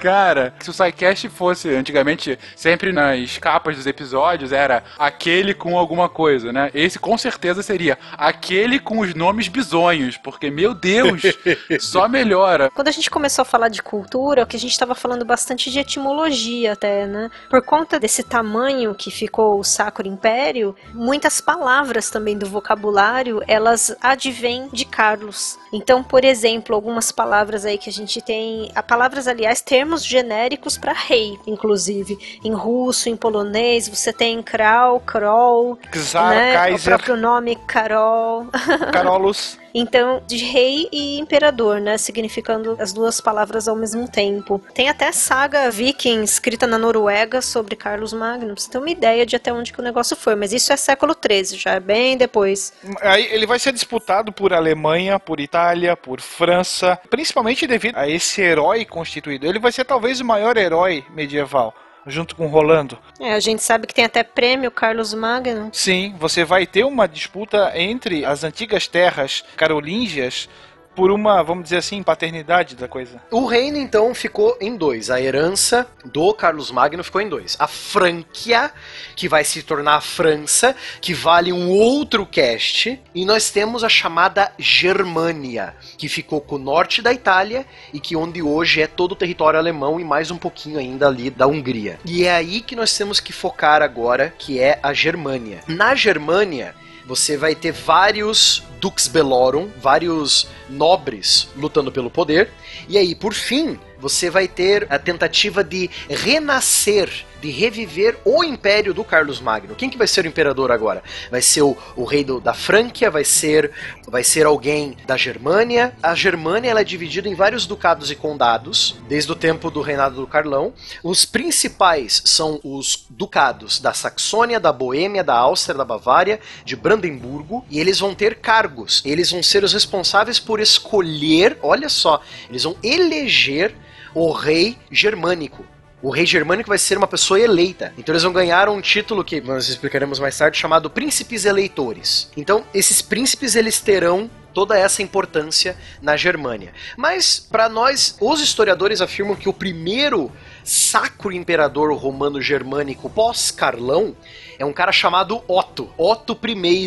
[0.00, 6.08] Cara, se o SciCast fosse antigamente, sempre nas capas dos episódios, era aquele com alguma
[6.08, 6.70] coisa, né?
[6.74, 11.22] Esse com certeza seria aquele com os nomes bizonhos, porque, meu Deus,
[11.80, 12.70] só melhora.
[12.70, 15.70] Quando a gente começou a falar de cultura, o que a gente estava falando bastante
[15.70, 17.30] de etimologia até, né?
[17.48, 23.94] Por conta desse tamanho que ficou o Sacro Império, muitas palavras também do vocabulário, elas
[24.00, 25.58] advêm de Carlos.
[25.72, 30.78] Então, por exemplo, algumas palavras aí que a gente tem, a palavras, aliás, termos genéricos
[30.78, 32.38] para rei, inclusive.
[32.44, 36.52] Em russo, em polonês, você tem Kral, Krol, Czar, né?
[36.52, 38.46] O Kaiser, próprio nome Carol.
[38.92, 39.58] Carolus.
[39.74, 41.98] Então, de rei e imperador, né?
[41.98, 44.62] Significando as duas palavras ao mesmo tempo.
[44.72, 48.54] Tem até saga viking escrita na Noruega sobre Carlos Magno.
[48.54, 50.36] Pra você ter uma ideia de até onde que o negócio foi.
[50.36, 52.72] Mas isso é século XIII, já é bem depois.
[53.00, 58.40] Aí ele vai ser disputado por Alemanha, por Itália, por França, principalmente devido a esse
[58.40, 59.46] herói constituído.
[59.46, 61.74] Ele vai ser talvez o maior herói medieval,
[62.06, 62.98] junto com Rolando.
[63.20, 65.70] É, a gente sabe que tem até prêmio Carlos Magno.
[65.72, 70.48] Sim, você vai ter uma disputa entre as antigas terras carolíngias
[70.94, 73.20] por uma, vamos dizer assim, paternidade da coisa.
[73.30, 75.10] O reino, então, ficou em dois.
[75.10, 77.56] A herança do Carlos Magno ficou em dois.
[77.58, 78.70] A Frânquia,
[79.16, 83.00] que vai se tornar a França, que vale um outro cast.
[83.14, 88.16] E nós temos a chamada Germânia, que ficou com o norte da Itália e que
[88.16, 91.98] onde hoje é todo o território alemão e mais um pouquinho ainda ali da Hungria.
[92.04, 95.60] E é aí que nós temos que focar agora, que é a Germânia.
[95.66, 96.74] Na Germânia,
[97.06, 102.50] você vai ter vários Dux Bellorum, vários nobres lutando pelo poder.
[102.88, 107.10] E aí, por fim, você vai ter a tentativa de renascer,
[107.44, 109.74] de reviver o império do Carlos Magno.
[109.74, 111.02] Quem que vai ser o imperador agora?
[111.30, 113.70] Vai ser o, o rei do- da Frânquia, vai ser,
[114.08, 115.94] vai ser alguém da Germânia.
[116.02, 120.16] A Germânia ela é dividida em vários ducados e condados, desde o tempo do reinado
[120.16, 120.72] do Carlão.
[121.02, 127.62] Os principais são os ducados da Saxônia, da Boêmia, da Áustria, da Bavária, de Brandemburgo,
[127.68, 129.02] e eles vão ter cargos.
[129.04, 133.74] Eles vão ser os responsáveis por escolher, olha só, eles vão eleger
[134.14, 135.66] o rei germânico.
[136.04, 137.94] O rei germânico vai ser uma pessoa eleita.
[137.96, 142.30] Então eles vão ganhar um título que nós explicaremos mais tarde chamado príncipes eleitores.
[142.36, 146.74] Então esses príncipes eles terão toda essa importância na Germânia.
[146.94, 150.30] Mas, para nós, os historiadores afirmam que o primeiro
[150.62, 154.14] sacro imperador romano germânico pós-Carlão
[154.58, 155.88] é um cara chamado Otto.
[155.96, 156.86] Otto I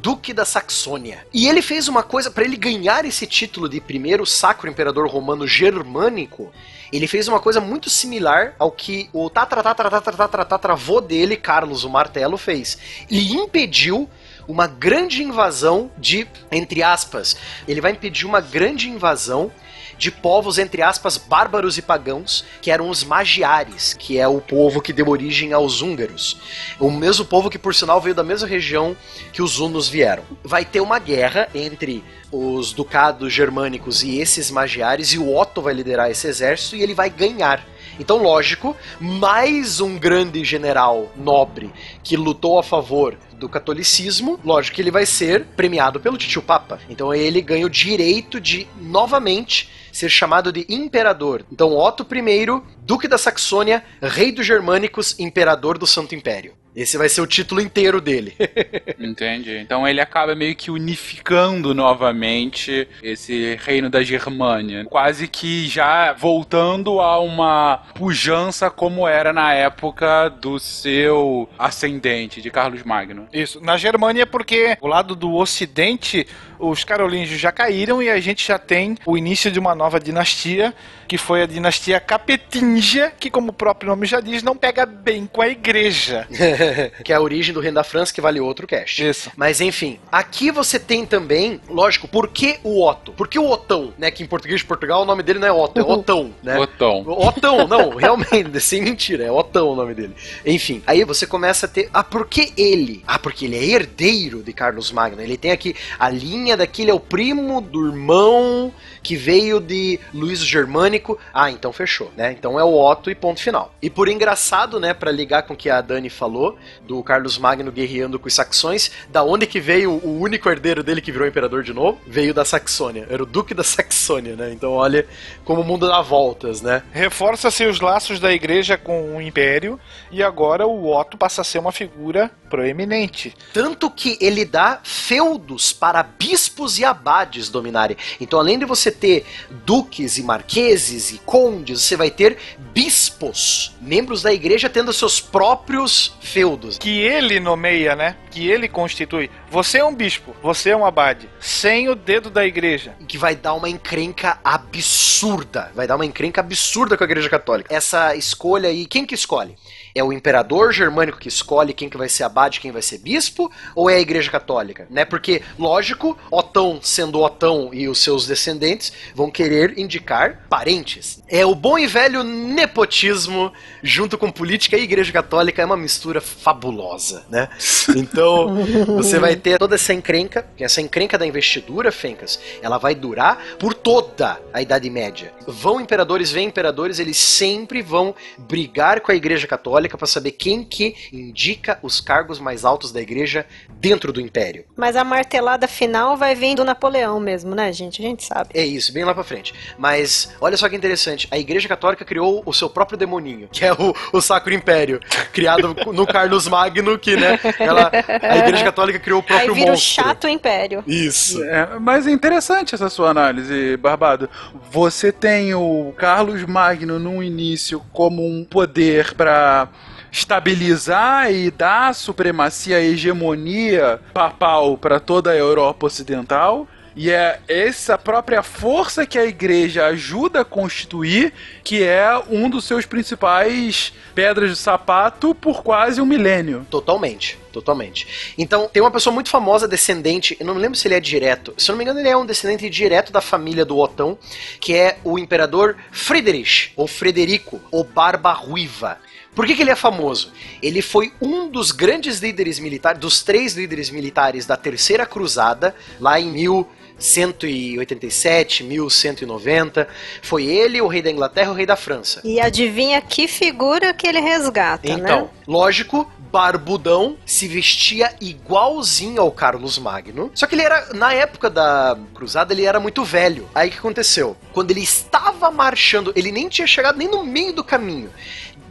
[0.00, 1.26] Duque da Saxônia.
[1.34, 5.48] E ele fez uma coisa para ele ganhar esse título de primeiro sacro imperador romano
[5.48, 6.52] germânico.
[6.92, 11.36] Ele fez uma coisa muito similar ao que o tatra tatra tatra tatra tatravô dele,
[11.36, 12.78] Carlos o Martelo, fez.
[13.10, 14.08] Ele impediu
[14.48, 17.36] uma grande invasão de, entre aspas,
[17.66, 19.50] ele vai impedir uma grande invasão
[19.98, 24.80] de povos, entre aspas, bárbaros e pagãos, que eram os magiares, que é o povo
[24.80, 26.38] que deu origem aos húngaros.
[26.78, 28.96] O mesmo povo que, por sinal, veio da mesma região
[29.32, 30.24] que os hunos vieram.
[30.42, 35.74] Vai ter uma guerra entre os ducados germânicos e esses magiares, e o Otto vai
[35.74, 37.64] liderar esse exército e ele vai ganhar.
[37.98, 41.72] Então, lógico, mais um grande general nobre
[42.02, 46.80] que lutou a favor do catolicismo, lógico que ele vai ser premiado pelo tio Papa.
[46.88, 51.44] Então ele ganha o direito de novamente ser chamado de imperador.
[51.52, 56.54] Então Otto I, duque da Saxônia, rei dos germânicos, imperador do Santo Império.
[56.76, 58.36] Esse vai ser o título inteiro dele.
[59.00, 59.56] Entendi.
[59.56, 64.84] Então ele acaba meio que unificando novamente esse reino da Germânia.
[64.84, 72.50] Quase que já voltando a uma pujança como era na época do seu ascendente, de
[72.50, 73.26] Carlos Magno.
[73.32, 73.58] Isso.
[73.62, 76.26] Na Germânia, porque o lado do ocidente,
[76.58, 80.74] os carolíngios já caíram e a gente já tem o início de uma nova dinastia,
[81.06, 85.26] que foi a dinastia Capetingia, que, como o próprio nome já diz, não pega bem
[85.26, 86.26] com a igreja.
[87.04, 89.06] que é a origem do reino da França, que vale outro cast.
[89.06, 89.30] Isso.
[89.36, 93.12] Mas enfim, aqui você tem também, lógico, por que o Otto?
[93.12, 94.10] Por que o Otão, né?
[94.10, 96.58] Que em português de Portugal o nome dele não é Otto, é Otão, né?
[96.58, 97.04] Otão.
[97.06, 100.14] Otão, não, realmente, sem mentira, é Otão o nome dele.
[100.44, 101.88] Enfim, aí você começa a ter.
[101.92, 103.02] Ah, por que ele?
[103.06, 105.20] Ah, porque ele é herdeiro de Carlos Magno.
[105.20, 108.70] Ele tem aqui a linha daquele, é o primo do irmão
[109.02, 111.18] que veio de o Germânico.
[111.32, 112.32] Ah, então fechou, né?
[112.32, 113.72] Então é o Otto e ponto final.
[113.80, 117.70] E por engraçado, né, para ligar com o que a Dani falou, do Carlos Magno
[117.70, 121.62] guerreando com os saxões, da onde que veio o único herdeiro dele que virou imperador
[121.62, 121.98] de novo?
[122.06, 123.06] Veio da Saxônia.
[123.08, 124.52] Era o Duque da Saxônia, né?
[124.52, 125.06] Então olha
[125.44, 126.82] como o mundo dá voltas, né?
[126.92, 129.78] Reforça-se os laços da igreja com o império
[130.10, 133.34] e agora o Otto passa a ser uma figura proeminente.
[133.52, 137.96] Tanto que ele dá feudos para bispos e abades dominarem.
[138.20, 139.24] Então, além de você ter
[139.64, 142.38] duques e marqueses e condes, você vai ter
[142.72, 146.78] bispos, membros da igreja tendo seus próprios feudos.
[146.78, 148.16] Que ele nomeia, né?
[148.30, 149.30] Que ele constitui.
[149.50, 152.96] Você é um bispo, você é um abade, sem o dedo da igreja.
[153.06, 155.70] Que vai dar uma encrenca absurda.
[155.74, 157.74] Vai dar uma encrenca absurda com a igreja católica.
[157.74, 159.56] Essa escolha aí, quem que escolhe?
[159.96, 163.50] É o imperador germânico que escolhe quem que vai ser abade, quem vai ser bispo,
[163.74, 165.06] ou é a igreja católica, né?
[165.06, 171.22] Porque, lógico, Otão sendo Otão e os seus descendentes vão querer indicar parentes.
[171.28, 173.50] É o bom e velho nepotismo
[173.82, 177.48] junto com política e igreja católica é uma mistura fabulosa, né?
[177.96, 178.54] Então,
[178.96, 183.72] você vai ter toda essa encrenca, essa encrenca da investidura, Fencas, ela vai durar por
[183.72, 185.32] toda a Idade Média.
[185.46, 190.64] Vão imperadores, vêm imperadores, eles sempre vão brigar com a igreja católica para saber quem
[190.64, 193.44] que indica os cargos mais altos da igreja
[193.78, 194.64] dentro do império.
[194.74, 198.00] Mas a martelada final vai vir do Napoleão mesmo, né, gente?
[198.02, 198.50] A gente sabe.
[198.54, 199.52] É isso, bem lá pra frente.
[199.78, 203.72] Mas olha só que interessante, a igreja católica criou o seu próprio demoninho, que é
[203.72, 205.00] o, o Sacro Império,
[205.32, 207.90] criado no Carlos Magno, que, né, ela,
[208.22, 210.04] a igreja católica criou o Aí próprio vira o monstro.
[210.04, 210.82] chato império.
[210.86, 211.42] Isso.
[211.44, 214.28] É, mas é interessante essa sua análise, Barbado.
[214.70, 219.68] Você tem o Carlos Magno no início como um poder para
[220.16, 226.66] estabilizar e dar supremacia, hegemonia papal para toda a Europa Ocidental.
[226.98, 231.30] E é essa própria força que a igreja ajuda a constituir
[231.62, 236.66] que é um dos seus principais pedras de sapato por quase um milênio.
[236.70, 238.32] Totalmente, totalmente.
[238.38, 241.52] Então, tem uma pessoa muito famosa, descendente, eu não me lembro se ele é direto,
[241.58, 244.16] se eu não me engano, ele é um descendente direto da família do Otão,
[244.58, 248.98] que é o imperador Friedrich, ou Frederico, ou Barba Ruiva.
[249.36, 250.32] Por que, que ele é famoso?
[250.62, 256.18] Ele foi um dos grandes líderes militares, dos três líderes militares da Terceira Cruzada, lá
[256.18, 259.86] em 1187, 1190.
[260.22, 262.22] Foi ele, o rei da Inglaterra e o rei da França.
[262.24, 265.28] E adivinha que figura que ele resgata, Então, né?
[265.46, 270.30] lógico, barbudão, se vestia igualzinho ao Carlos Magno.
[270.34, 273.46] Só que ele era, na época da cruzada, ele era muito velho.
[273.54, 274.34] Aí o que aconteceu?
[274.54, 278.08] Quando ele estava marchando, ele nem tinha chegado nem no meio do caminho.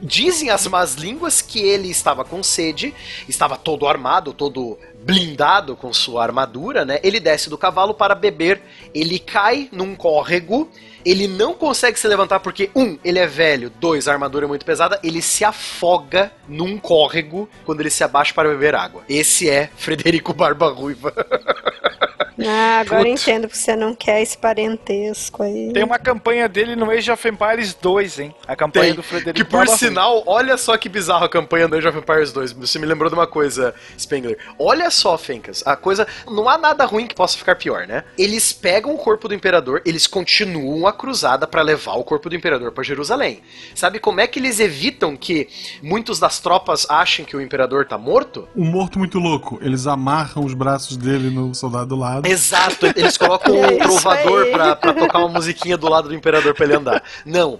[0.05, 2.93] Dizem as más línguas que ele estava com sede,
[3.27, 6.99] estava todo armado, todo blindado com sua armadura, né?
[7.01, 8.61] Ele desce do cavalo para beber,
[8.93, 10.69] ele cai num córrego,
[11.03, 14.63] ele não consegue se levantar porque, um, ele é velho, dois, a armadura é muito
[14.63, 19.03] pesada, ele se afoga num córrego quando ele se abaixa para beber água.
[19.09, 21.11] Esse é Frederico Barba Ruiva.
[22.39, 23.21] Ah, agora eu Putz.
[23.21, 25.71] entendo que você não quer esse parentesco aí.
[25.73, 28.35] Tem uma campanha dele no Age of Empires 2, hein?
[28.47, 31.75] A campanha Tem, do Frederico que por sinal, olha só que bizarro a campanha do
[31.75, 32.51] Age of Empires 2.
[32.53, 34.37] Você me lembrou de uma coisa, Spengler.
[34.59, 36.07] Olha só, Fencas, a coisa.
[36.29, 38.03] Não há nada ruim que possa ficar pior, né?
[38.17, 42.35] Eles pegam o corpo do imperador, eles continuam a cruzada pra levar o corpo do
[42.35, 43.41] imperador pra Jerusalém.
[43.73, 45.47] Sabe como é que eles evitam que
[45.81, 48.47] muitos das tropas achem que o imperador tá morto?
[48.55, 49.57] Um morto muito louco.
[49.61, 52.24] Eles amarram os braços dele no soldado do lado.
[52.31, 56.15] Exato, eles colocam É um isso trovador pra, pra tocar uma musiquinha do lado do
[56.15, 57.03] imperador pra ele andar.
[57.25, 57.59] Não.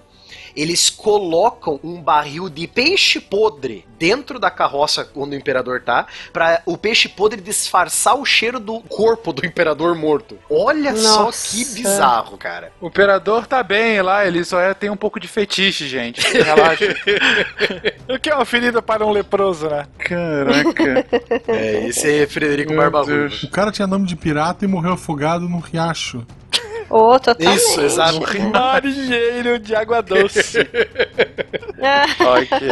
[0.54, 6.62] Eles colocam um barril de peixe podre dentro da carroça onde o imperador tá, pra
[6.64, 10.38] o peixe podre disfarçar o cheiro do corpo do imperador morto.
[10.48, 11.54] Olha só Nossa.
[11.54, 12.72] que bizarro, cara.
[12.80, 16.22] O imperador tá bem lá, ele só é- tem um pouco de fetiche, gente.
[16.32, 16.86] Relaxa.
[18.08, 19.86] O que é uma ferida para um leproso, né?
[19.98, 21.06] Caraca.
[21.48, 23.32] É, esse é Frederico Meu Barba Deus.
[23.32, 23.46] Ruiva.
[23.46, 26.26] O cara tinha nome de pirata e morreu afogado num riacho.
[26.88, 27.58] Ô, totalmente.
[27.58, 28.20] Isso, exato.
[28.52, 30.60] Marinheiro de água doce.
[32.20, 32.68] ok.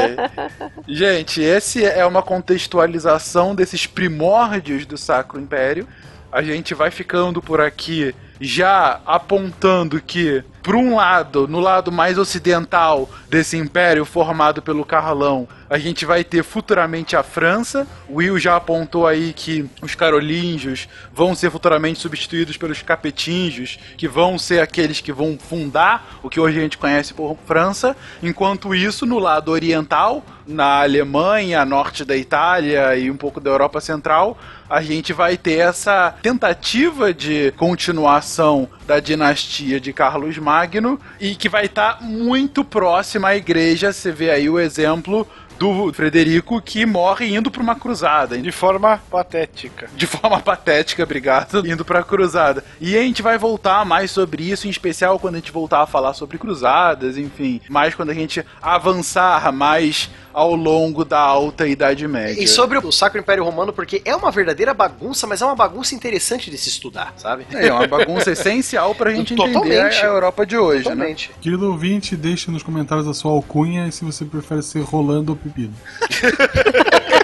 [0.86, 5.86] Gente, esse é uma contextualização desses primórdios do Sacro Império.
[6.30, 12.18] A gente vai ficando por aqui já apontando que, por um lado, no lado mais
[12.18, 17.86] ocidental desse império formado pelo Carlão, a gente vai ter futuramente a França.
[18.08, 24.08] O Will já apontou aí que os carolíngios vão ser futuramente substituídos pelos capetingios, que
[24.08, 27.96] vão ser aqueles que vão fundar o que hoje a gente conhece por França.
[28.22, 33.80] Enquanto isso, no lado oriental, na Alemanha, norte da Itália e um pouco da Europa
[33.80, 41.34] Central, a gente vai ter essa tentativa de continuação da dinastia de Carlos Magno e
[41.34, 43.92] que vai estar muito próxima à igreja.
[43.92, 45.26] Você vê aí o exemplo
[45.58, 48.36] do Frederico que morre indo para uma cruzada.
[48.38, 49.88] De forma patética.
[49.94, 52.64] De forma patética, obrigado, indo pra cruzada.
[52.80, 55.86] E a gente vai voltar mais sobre isso, em especial quando a gente voltar a
[55.86, 57.60] falar sobre cruzadas, enfim.
[57.68, 62.42] Mais quando a gente avançar mais ao longo da alta Idade Média.
[62.42, 65.94] E sobre o Sacro Império Romano, porque é uma verdadeira bagunça, mas é uma bagunça
[65.94, 67.46] interessante de se estudar, sabe?
[67.52, 70.02] É uma bagunça essencial pra gente entender Totalmente.
[70.02, 70.90] a Europa de hoje, né?
[70.90, 71.30] Totalmente.
[71.40, 75.36] Querido ouvinte, deixe nos comentários a sua alcunha e se você prefere ser Rolando ou
[75.36, 75.74] Pepino.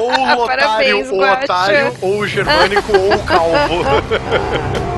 [0.00, 1.44] Ou o otário, Parabéns, o Guaxa.
[1.44, 3.84] otário, ou o germânico, ou o calvo.